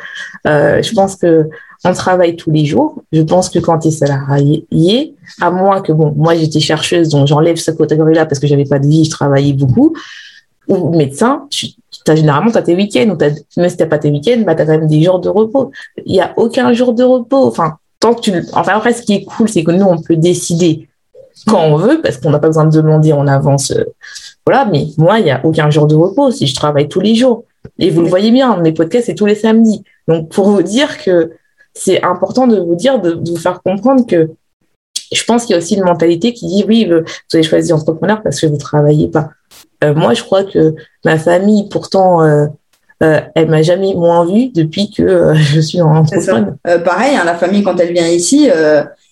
[0.46, 1.48] Euh, je pense que
[1.84, 3.02] on travaille tous les jours.
[3.12, 7.28] Je pense que quand tu es salarié, à moins que, bon, moi j'étais chercheuse, donc
[7.28, 9.94] j'enlève cette catégorie-là parce que j'avais pas de vie, je travaillais beaucoup,
[10.68, 11.68] ou médecin, tu,
[12.08, 14.62] as, généralement tu as tes week-ends, ou même si tu pas tes week-ends, bah, tu
[14.62, 15.70] as quand même des jours de repos.
[16.04, 17.46] Il n'y a aucun jour de repos.
[17.46, 20.16] Enfin, tant que tu, enfin, après, ce qui est cool, c'est que nous, on peut
[20.16, 20.88] décider
[21.46, 23.70] quand on veut, parce qu'on n'a pas besoin de demander en avance.
[23.70, 23.84] Euh,
[24.46, 27.14] voilà, mais moi, il n'y a aucun jour de repos si je travaille tous les
[27.14, 27.44] jours.
[27.78, 29.82] Et vous le voyez bien, mes podcasts, c'est tous les samedis.
[30.08, 31.32] Donc, pour vous dire que
[31.74, 34.30] c'est important de vous dire, de, vous faire comprendre que
[35.12, 37.04] je pense qu'il y a aussi une mentalité qui dit oui, vous
[37.34, 39.30] avez choisi entrepreneur parce que vous ne travaillez pas.
[39.84, 42.46] Euh, moi, je crois que ma famille, pourtant, euh,
[43.02, 46.54] euh, elle m'a jamais moins vue depuis que je suis en entrepreneur.
[46.84, 48.48] pareil, hein, la famille, quand elle vient ici,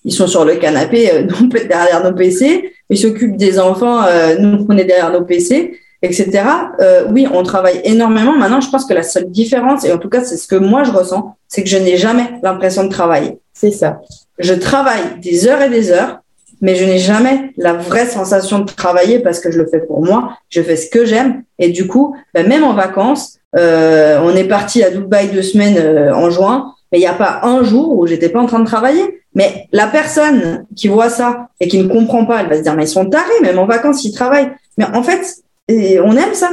[0.04, 4.02] ils sont sur le canapé, nous, derrière nos PC, ils s'occupent des enfants,
[4.38, 6.44] nous, on est derrière nos PC etc.
[6.80, 8.36] Euh, oui, on travaille énormément.
[8.36, 10.84] Maintenant, je pense que la seule différence, et en tout cas, c'est ce que moi
[10.84, 13.38] je ressens, c'est que je n'ai jamais l'impression de travailler.
[13.52, 14.00] C'est ça.
[14.38, 16.20] Je travaille des heures et des heures,
[16.60, 20.04] mais je n'ai jamais la vraie sensation de travailler parce que je le fais pour
[20.04, 20.36] moi.
[20.50, 21.42] Je fais ce que j'aime.
[21.58, 25.78] Et du coup, ben, même en vacances, euh, on est parti à Dubaï deux semaines
[25.78, 28.60] euh, en juin, mais il n'y a pas un jour où j'étais pas en train
[28.60, 29.22] de travailler.
[29.34, 32.74] Mais la personne qui voit ça et qui ne comprend pas, elle va se dire,
[32.76, 34.50] mais ils sont tarés, même en vacances, ils travaillent.
[34.78, 35.36] Mais en fait,
[35.68, 36.50] on aime ça.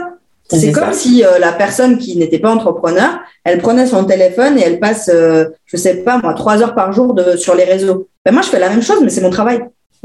[0.58, 4.62] C'est comme si euh, la personne qui n'était pas entrepreneur, elle prenait son téléphone et
[4.62, 8.08] elle passe, euh, je sais pas moi, trois heures par jour de, sur les réseaux.
[8.26, 9.62] Ben moi, je fais la même chose, mais c'est mon travail.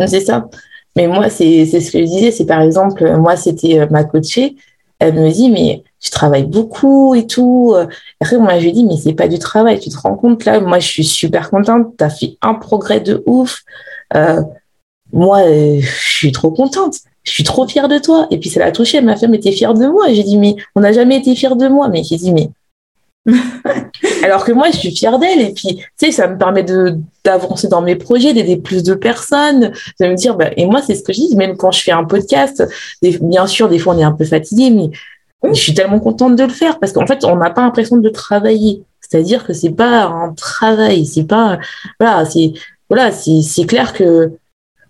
[0.07, 0.48] C'est ça.
[0.94, 2.31] Mais moi, c'est ce que je disais.
[2.31, 4.57] C'est par exemple, moi, c'était euh, ma coachée.
[4.98, 7.74] Elle me dit, mais je travaille beaucoup et tout.
[8.20, 9.81] Après, moi, je lui dis, mais c'est pas du travail.
[9.81, 10.61] Tu te rends compte là?
[10.61, 11.95] Moi, je suis super contente.
[11.99, 13.62] Tu as fait un progrès de ouf.
[15.12, 18.27] moi, je suis trop contente je suis trop fière de toi.
[18.31, 20.07] Et puis ça l'a touché, ma femme était fière de moi.
[20.12, 21.89] J'ai dit, mais on n'a jamais été fière de moi.
[21.89, 22.49] Mais j'ai dit, mais.
[24.23, 25.41] Alors que moi, je suis fière d'elle.
[25.41, 26.65] Et puis, tu sais, ça me permet
[27.24, 30.95] d'avancer dans mes projets, d'aider plus de personnes, de me dire, bah, et moi, c'est
[30.95, 32.62] ce que je dis, même quand je fais un podcast,
[33.03, 34.91] bien sûr, des fois, on est un peu fatigué, mais
[35.45, 38.09] je suis tellement contente de le faire parce qu'en fait, on n'a pas l'impression de
[38.09, 38.83] travailler.
[39.01, 41.59] C'est-à-dire que c'est pas un travail, c'est pas,
[42.01, 42.53] voilà, c'est,
[42.89, 44.33] voilà, c'est, clair que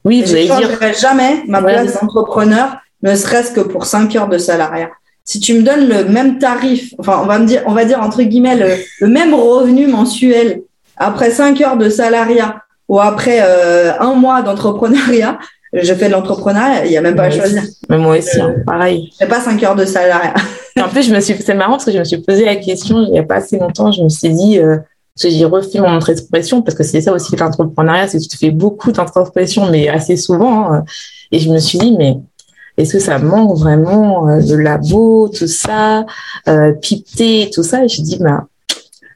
[0.04, 0.78] oui, vous allez dire.
[0.98, 4.90] jamais ma place d'entrepreneur, ne serait-ce que pour 5 heures de salariat.
[5.24, 8.00] Si tu me donnes le même tarif, enfin, on va me dire, on va dire
[8.00, 8.56] entre guillemets
[9.00, 10.62] le, même revenu mensuel
[10.96, 15.38] après 5 heures de salariat ou après euh, un mois d'entrepreneuriat,
[15.82, 17.62] je fais de l'entrepreneuriat, il n'y a même pas à choisir.
[17.88, 19.10] Mais moi aussi, hein, pareil.
[19.12, 20.34] Je fais pas 5 heures de salariat.
[20.80, 23.02] en plus, je me suis, c'est marrant parce que je me suis posé la question
[23.02, 23.92] il n'y a pas assez longtemps.
[23.92, 24.78] Je me suis dit, euh,
[25.16, 28.92] j'ai refait mon expression parce que c'est ça aussi l'entrepreneuriat, c'est que tu fais beaucoup
[28.92, 30.72] d'entrepression, mais assez souvent.
[30.72, 30.84] Hein.
[31.32, 32.16] et je me suis dit, mais
[32.76, 36.04] est-ce que ça manque vraiment euh, de labo, tout ça,
[36.48, 37.84] euh, pipeté, tout ça?
[37.84, 38.46] Et je dis, bah,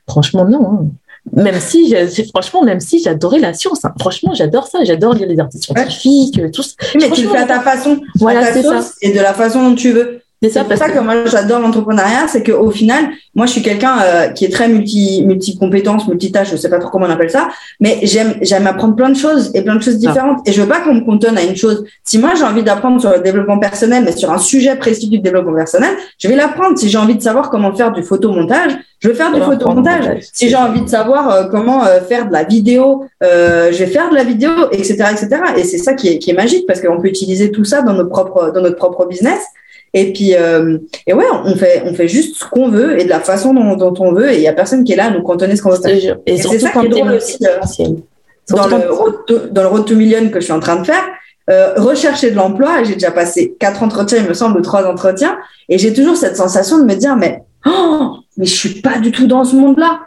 [0.09, 0.71] franchement, non.
[0.73, 0.87] Hein.
[1.33, 1.95] Même si,
[2.29, 3.95] franchement, même si j'adorais la science, hein.
[3.99, 6.73] franchement, j'adore ça, j'adore lire les articles scientifiques, tout ça.
[6.97, 8.81] Mais tu le fais à ta façon, voilà, c'est ça.
[9.01, 10.21] et de la façon dont tu veux.
[10.43, 10.99] C'est pour ça que...
[11.01, 15.23] moi j'adore l'entrepreneuriat, c'est qu'au final, moi je suis quelqu'un euh, qui est très multi
[15.27, 17.49] multi compétences, multitâche, je sais pas trop comment on appelle ça,
[17.79, 20.09] mais j'aime j'aime apprendre plein de choses et plein de choses ah.
[20.09, 20.49] différentes.
[20.49, 21.85] Et je veux pas qu'on me cantonne à une chose.
[22.05, 25.19] Si moi j'ai envie d'apprendre sur le développement personnel, mais sur un sujet précis du
[25.19, 26.79] développement personnel, je vais l'apprendre.
[26.79, 30.21] Si j'ai envie de savoir comment faire du photomontage, je vais faire du photomontage.
[30.33, 34.09] Si j'ai envie de savoir euh, comment euh, faire de la vidéo, je vais faire
[34.09, 35.29] de la vidéo, etc., etc.
[35.59, 37.93] Et c'est ça qui est, qui est magique parce qu'on peut utiliser tout ça dans
[37.93, 39.41] notre propre dans notre propre business.
[39.93, 43.09] Et puis, euh, et ouais, on fait, on fait juste ce qu'on veut et de
[43.09, 44.31] la façon dont, dont on veut.
[44.31, 46.17] Et il y a personne qui est là à nous cantonner ce qu'on veut faire.
[46.27, 47.39] Et, c'est ça qui est drôle aussi.
[47.45, 47.89] Euh,
[48.51, 50.85] dans, le road to, dans le road to million que je suis en train de
[50.85, 51.05] faire,
[51.51, 52.85] euh, rechercher de l'emploi.
[52.85, 55.37] J'ai déjà passé quatre entretiens, il me semble, ou trois entretiens.
[55.69, 59.11] Et j'ai toujours cette sensation de me dire, mais, oh, mais je suis pas du
[59.11, 60.01] tout dans ce monde-là.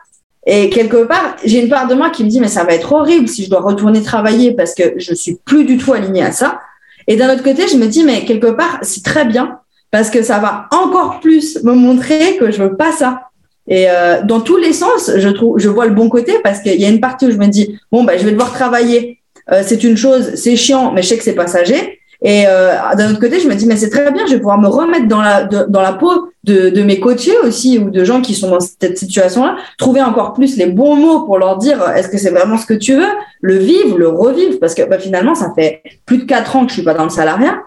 [0.45, 2.91] Et quelque part, j'ai une part de moi qui me dit, mais ça va être
[2.91, 6.31] horrible si je dois retourner travailler parce que je suis plus du tout alignée à
[6.31, 6.59] ça.
[7.07, 9.59] Et d'un autre côté, je me dis, mais quelque part, c'est très bien
[9.93, 13.29] parce que ça va encore plus me montrer que je veux pas ça.
[13.67, 16.81] Et euh, dans tous les sens, je trouve, je vois le bon côté parce qu'il
[16.81, 19.19] y a une partie où je me dis bon bah je vais devoir travailler,
[19.51, 21.99] euh, c'est une chose, c'est chiant, mais je sais que c'est passager.
[22.23, 24.57] Et euh, d'un autre côté, je me dis mais c'est très bien, je vais pouvoir
[24.57, 28.21] me remettre dans la dans la peau de, de mes coachés aussi ou de gens
[28.21, 32.09] qui sont dans cette situation-là, trouver encore plus les bons mots pour leur dire est-ce
[32.09, 35.35] que c'est vraiment ce que tu veux, le vivre, le revivre, parce que bah, finalement
[35.35, 37.59] ça fait plus de quatre ans que je suis pas dans le salariat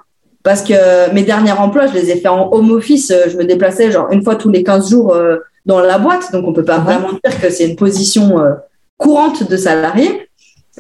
[0.47, 3.11] parce que mes derniers emplois, je les ai fait en home office.
[3.11, 6.31] Euh, je me déplaçais genre une fois tous les 15 jours euh, dans la boîte.
[6.31, 8.53] Donc, on peut pas vraiment dire que c'est une position euh,
[8.97, 10.29] courante de salarié.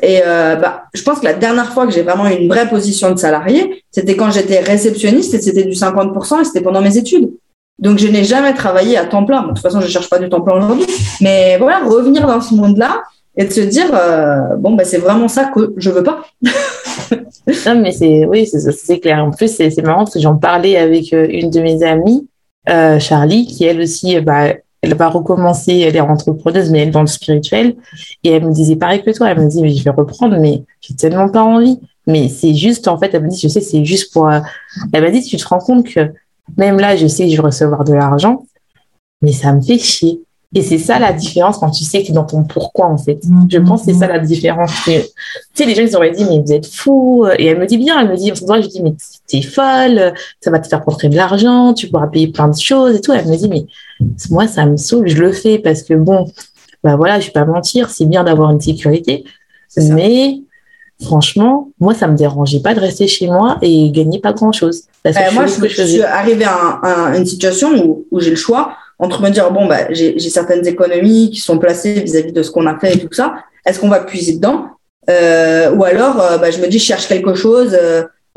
[0.02, 3.10] Et bah, je pense que la dernière fois que j'ai vraiment eu une vraie position
[3.10, 7.32] de salarié, c'était quand j'étais réceptionniste et c'était du 50% et c'était pendant mes études.
[7.80, 9.43] Donc, je n'ai jamais travaillé à temps plein.
[9.43, 10.86] de toute façon, je cherche pas du temps plein aujourd'hui.
[11.22, 13.02] Mais voilà, revenir dans ce monde-là
[13.36, 13.90] et de se dire,
[14.58, 16.24] bon, bah, c'est vraiment ça que je veux pas.
[17.66, 19.24] non, mais c'est, oui, c'est clair.
[19.24, 22.28] En plus, c'est marrant parce que j'en parlais avec euh, une de mes amies,
[22.68, 26.92] euh, Charlie, qui elle aussi, bah, elle va recommencer, elle est entrepreneuse, mais elle est
[26.92, 27.76] dans le spirituel.
[28.24, 29.30] Et elle me disait pareil que toi.
[29.30, 31.78] Elle me dit, mais je vais reprendre, mais j'ai tellement pas envie.
[32.06, 34.28] Mais c'est juste, en fait, elle me dit, je sais, c'est juste pour.
[34.28, 34.40] Euh,
[34.92, 36.12] elle m'a dit, tu te rends compte que
[36.56, 38.44] même là, je sais que je vais recevoir de l'argent,
[39.22, 40.20] mais ça me fait chier.
[40.56, 43.22] Et c'est ça la différence quand tu sais que dans ton pourquoi, en fait.
[43.22, 43.52] Mm-hmm.
[43.52, 44.72] Je pense que c'est ça la différence.
[44.86, 44.92] Tu
[45.52, 47.26] sais, les gens, ils auraient dit, mais vous êtes fous.
[47.38, 48.94] Et elle me dit bien, elle me dit, je dis, mais
[49.26, 52.96] t'es folle, ça va te faire porter de l'argent, tu pourras payer plein de choses
[52.96, 53.12] et tout.
[53.12, 53.66] Elle me dit, mais
[54.30, 56.24] moi, ça me saoule, je le fais parce que bon,
[56.82, 59.24] bah voilà, je vais pas mentir, c'est bien d'avoir une sécurité.
[59.76, 60.40] Mais
[61.02, 64.84] franchement, moi, ça me dérangeait pas de rester chez moi et gagner pas grand chose.
[65.02, 69.23] Parce que moi, je, suis arrivée à, une situation où, où j'ai le choix entre
[69.23, 72.78] me dire, bon, bah, j'ai certaines économies qui sont placées vis-à-vis de ce qu'on a
[72.78, 73.35] fait et tout ça,
[73.66, 74.68] est-ce qu'on va puiser dedans?
[75.10, 77.77] Euh, Ou alors, euh, bah, je me dis, je cherche quelque chose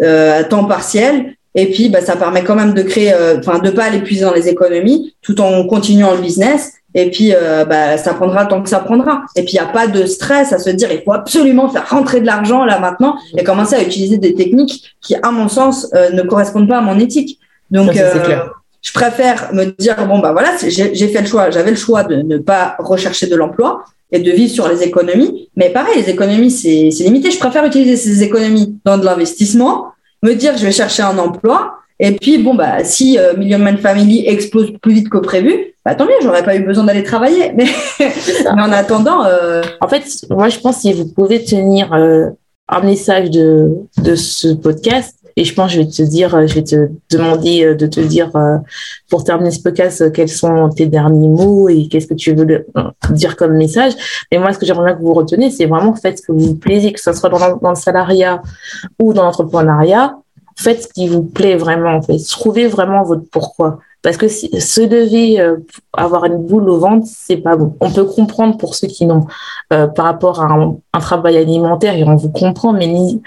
[0.02, 3.70] euh, à temps partiel, et puis bah, ça permet quand même de créer, enfin, de
[3.70, 6.74] pas aller puiser dans les économies, tout en continuant le business.
[6.96, 7.34] Et puis,
[7.68, 9.22] bah, ça prendra temps que ça prendra.
[9.36, 11.88] Et puis, il n'y a pas de stress à se dire, il faut absolument faire
[11.88, 15.92] rentrer de l'argent là maintenant et commencer à utiliser des techniques qui, à mon sens,
[16.14, 17.40] ne correspondent pas à mon éthique.
[17.72, 21.76] Donc, clair je préfère me dire bon bah voilà j'ai fait le choix j'avais le
[21.78, 25.50] choix de ne pas rechercher de l'emploi et de vivre sur les économies.
[25.56, 27.32] Mais pareil les économies c'est limité.
[27.32, 29.88] Je préfère utiliser ces économies dans de l'investissement
[30.24, 33.78] me dire je vais chercher un emploi et puis bon bah si euh, Million Man
[33.78, 37.52] Family explose plus vite que prévu bah tant mieux j'aurais pas eu besoin d'aller travailler.
[37.58, 37.66] Mais,
[38.00, 39.62] mais en attendant euh...
[39.82, 42.30] en fait moi je pense si vous pouvez tenir euh,
[42.68, 46.56] un message de de ce podcast et je pense, je vais te dire, euh, je
[46.56, 48.58] vais te demander euh, de te dire, euh,
[49.10, 52.66] pour terminer ce podcast, quels sont tes derniers mots et qu'est-ce que tu veux
[53.12, 53.94] dire comme message.
[54.34, 56.92] Mais moi, ce que j'aimerais que vous retenez, c'est vraiment faites ce que vous plaisez,
[56.92, 58.42] que ce soit dans, le salariat
[59.02, 60.18] ou dans l'entrepreneuriat.
[60.58, 62.18] Faites ce qui vous plaît vraiment, en fait.
[62.18, 63.80] Trouvez vraiment votre pourquoi.
[64.02, 65.42] Parce que si, se lever,
[65.94, 67.78] avoir une boule au ventre, c'est pas bon.
[67.80, 69.26] On peut comprendre pour ceux qui n'ont,
[69.70, 73.22] par rapport à un, travail alimentaire, et on vous comprend, mais ni,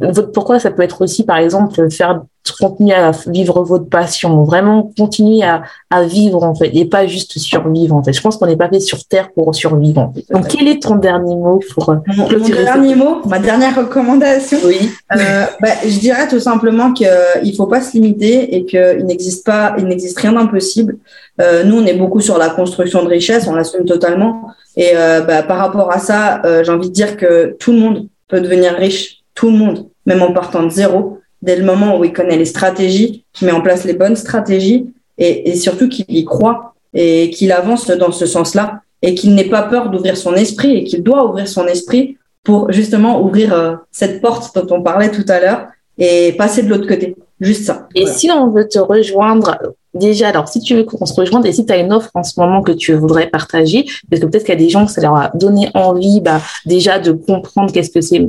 [0.00, 2.22] votre pourquoi, ça peut être aussi, par exemple, faire
[2.60, 7.38] continuer à vivre votre passion, vraiment continuer à, à vivre en fait, et pas juste
[7.38, 8.12] survivre en fait?
[8.12, 10.00] Je pense qu'on n'est pas fait sur Terre pour survivre.
[10.00, 10.24] En fait.
[10.30, 14.58] Donc, quel est ton dernier mot pour euh, mon, mon dernier mot, ma dernière recommandation
[14.64, 14.90] Oui.
[15.16, 17.08] Euh, bah, je dirais tout simplement qu'il
[17.42, 20.98] ne faut pas se limiter et qu'il n'existe pas, il n'existe rien d'impossible.
[21.40, 24.50] Euh, nous, on est beaucoup sur la construction de richesse, on l'assume totalement.
[24.76, 27.78] Et euh, bah, par rapport à ça, euh, j'ai envie de dire que tout le
[27.78, 31.96] monde peut devenir riche, tout le monde, même en partant de zéro, dès le moment
[31.96, 35.88] où il connaît les stratégies, qu'il met en place les bonnes stratégies et, et surtout
[35.88, 40.16] qu'il y croit et qu'il avance dans ce sens-là et qu'il n'ait pas peur d'ouvrir
[40.16, 44.76] son esprit et qu'il doit ouvrir son esprit pour justement ouvrir euh, cette porte dont
[44.76, 45.66] on parlait tout à l'heure
[45.98, 47.16] et passer de l'autre côté.
[47.40, 47.88] Juste ça.
[47.94, 48.16] Et voilà.
[48.16, 49.58] si on veut te rejoindre,
[49.98, 52.22] déjà, alors si tu veux qu'on se rejoigne et si tu as une offre en
[52.22, 54.92] ce moment que tu voudrais partager, parce que peut-être qu'il y a des gens que
[54.92, 58.26] ça leur a donné envie bah, déjà de comprendre qu'est-ce que c'est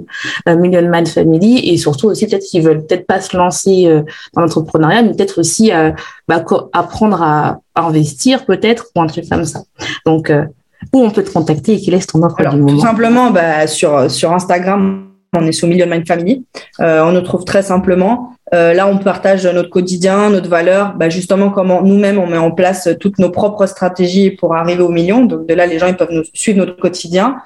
[0.47, 4.01] euh, Million Man Family et surtout aussi peut-être qu'ils veulent peut-être pas se lancer euh,
[4.33, 5.91] dans l'entrepreneuriat, mais peut-être aussi euh,
[6.27, 9.61] bah, apprendre à, à investir peut-être ou un truc comme ça.
[10.05, 10.43] Donc, euh,
[10.93, 12.73] où on peut te contacter et quelle est ton offre alors, du moment?
[12.73, 16.45] Tout simplement bah, sur, sur Instagram, on est sous Million Mind Family.
[16.79, 18.33] Euh, on nous trouve très simplement.
[18.53, 22.51] Euh, là, on partage notre quotidien, notre valeur, bah, justement comment nous-mêmes on met en
[22.51, 25.25] place toutes nos propres stratégies pour arriver au million.
[25.25, 27.37] Donc de là, les gens ils peuvent nous suivre notre quotidien.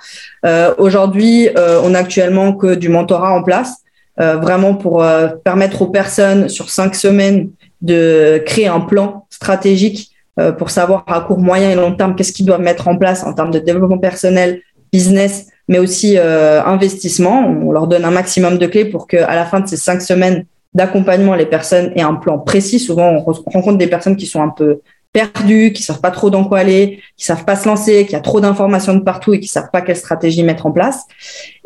[0.45, 3.77] Euh, Aujourd'hui, euh, on a actuellement que du mentorat en place,
[4.19, 5.03] euh, vraiment pour
[5.43, 7.49] permettre aux personnes sur cinq semaines
[7.81, 10.11] de créer un plan stratégique
[10.57, 13.33] pour savoir à court, moyen et long terme qu'est-ce qu'ils doivent mettre en place en
[13.33, 14.61] termes de développement personnel,
[14.93, 17.45] business, mais aussi investissement.
[17.47, 20.45] On leur donne un maximum de clés pour qu'à la fin de ces cinq semaines
[20.73, 22.79] d'accompagnement, les personnes aient un plan précis.
[22.79, 24.81] Souvent, on rencontre des personnes qui sont un peu
[25.13, 28.21] perdues, qui savent pas trop dans quoi aller, qui savent pas se lancer, qui a
[28.21, 31.03] trop d'informations de partout et qui savent pas quelle stratégie mettre en place.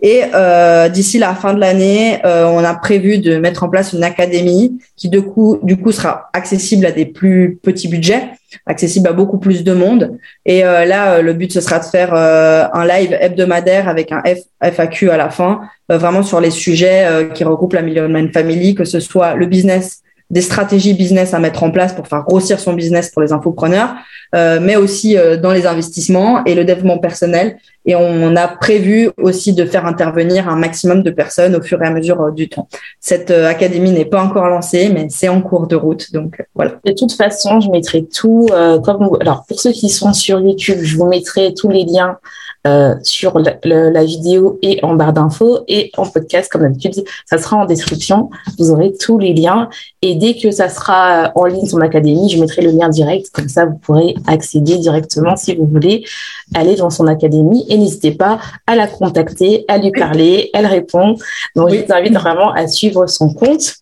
[0.01, 3.93] Et euh, d'ici la fin de l'année, euh, on a prévu de mettre en place
[3.93, 8.29] une académie qui du coup, du coup sera accessible à des plus petits budgets,
[8.65, 10.17] accessible à beaucoup plus de monde.
[10.45, 14.23] Et euh, là, le but ce sera de faire euh, un live hebdomadaire avec un
[14.61, 15.61] FAQ à la fin,
[15.91, 19.45] euh, vraiment sur les sujets qui regroupent la Million Man Family, que ce soit le
[19.45, 23.31] business des stratégies business à mettre en place pour faire grossir son business pour les
[23.31, 23.95] infopreneurs,
[24.33, 27.57] mais aussi euh, dans les investissements et le développement personnel.
[27.87, 31.85] Et on a prévu aussi de faire intervenir un maximum de personnes au fur et
[31.85, 32.67] à mesure euh, du temps.
[32.99, 36.11] Cette académie n'est pas encore lancée, mais c'est en cours de route.
[36.13, 36.73] Donc voilà.
[36.83, 38.47] De toute façon, je mettrai tout
[38.83, 42.17] comme alors pour ceux qui sont sur YouTube, je vous mettrai tous les liens
[42.65, 47.05] euh, sur la, la, la, vidéo et en barre d'infos et en podcast comme d'habitude.
[47.27, 48.31] Ça sera en description.
[48.57, 49.69] Vous aurez tous les liens
[50.01, 53.29] et dès que ça sera en ligne sur l'académie, je mettrai le lien direct.
[53.31, 56.05] Comme ça, vous pourrez accéder directement si vous voulez
[56.53, 60.49] aller dans son académie et n'hésitez pas à la contacter, à lui parler.
[60.53, 61.15] Elle répond.
[61.55, 61.79] Donc, oui.
[61.79, 63.75] je vous invite vraiment à suivre son compte.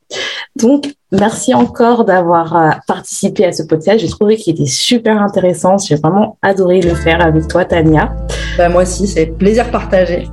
[0.55, 3.99] Donc, merci encore d'avoir euh, participé à ce podcast.
[3.99, 5.77] J'ai trouvé qu'il était super intéressant.
[5.77, 8.13] J'ai vraiment adoré le faire avec toi, Tania.
[8.57, 10.27] Bah, moi aussi, c'est plaisir partagé.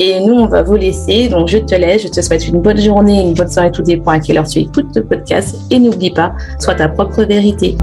[0.00, 1.28] Et nous, on va vous laisser.
[1.28, 2.02] Donc, je te laisse.
[2.02, 3.70] Je te souhaite une bonne journée, une bonne soirée.
[3.70, 5.56] Tout dépend à quelle heure tu écoutes le podcast.
[5.70, 7.76] Et n'oublie pas, sois ta propre vérité.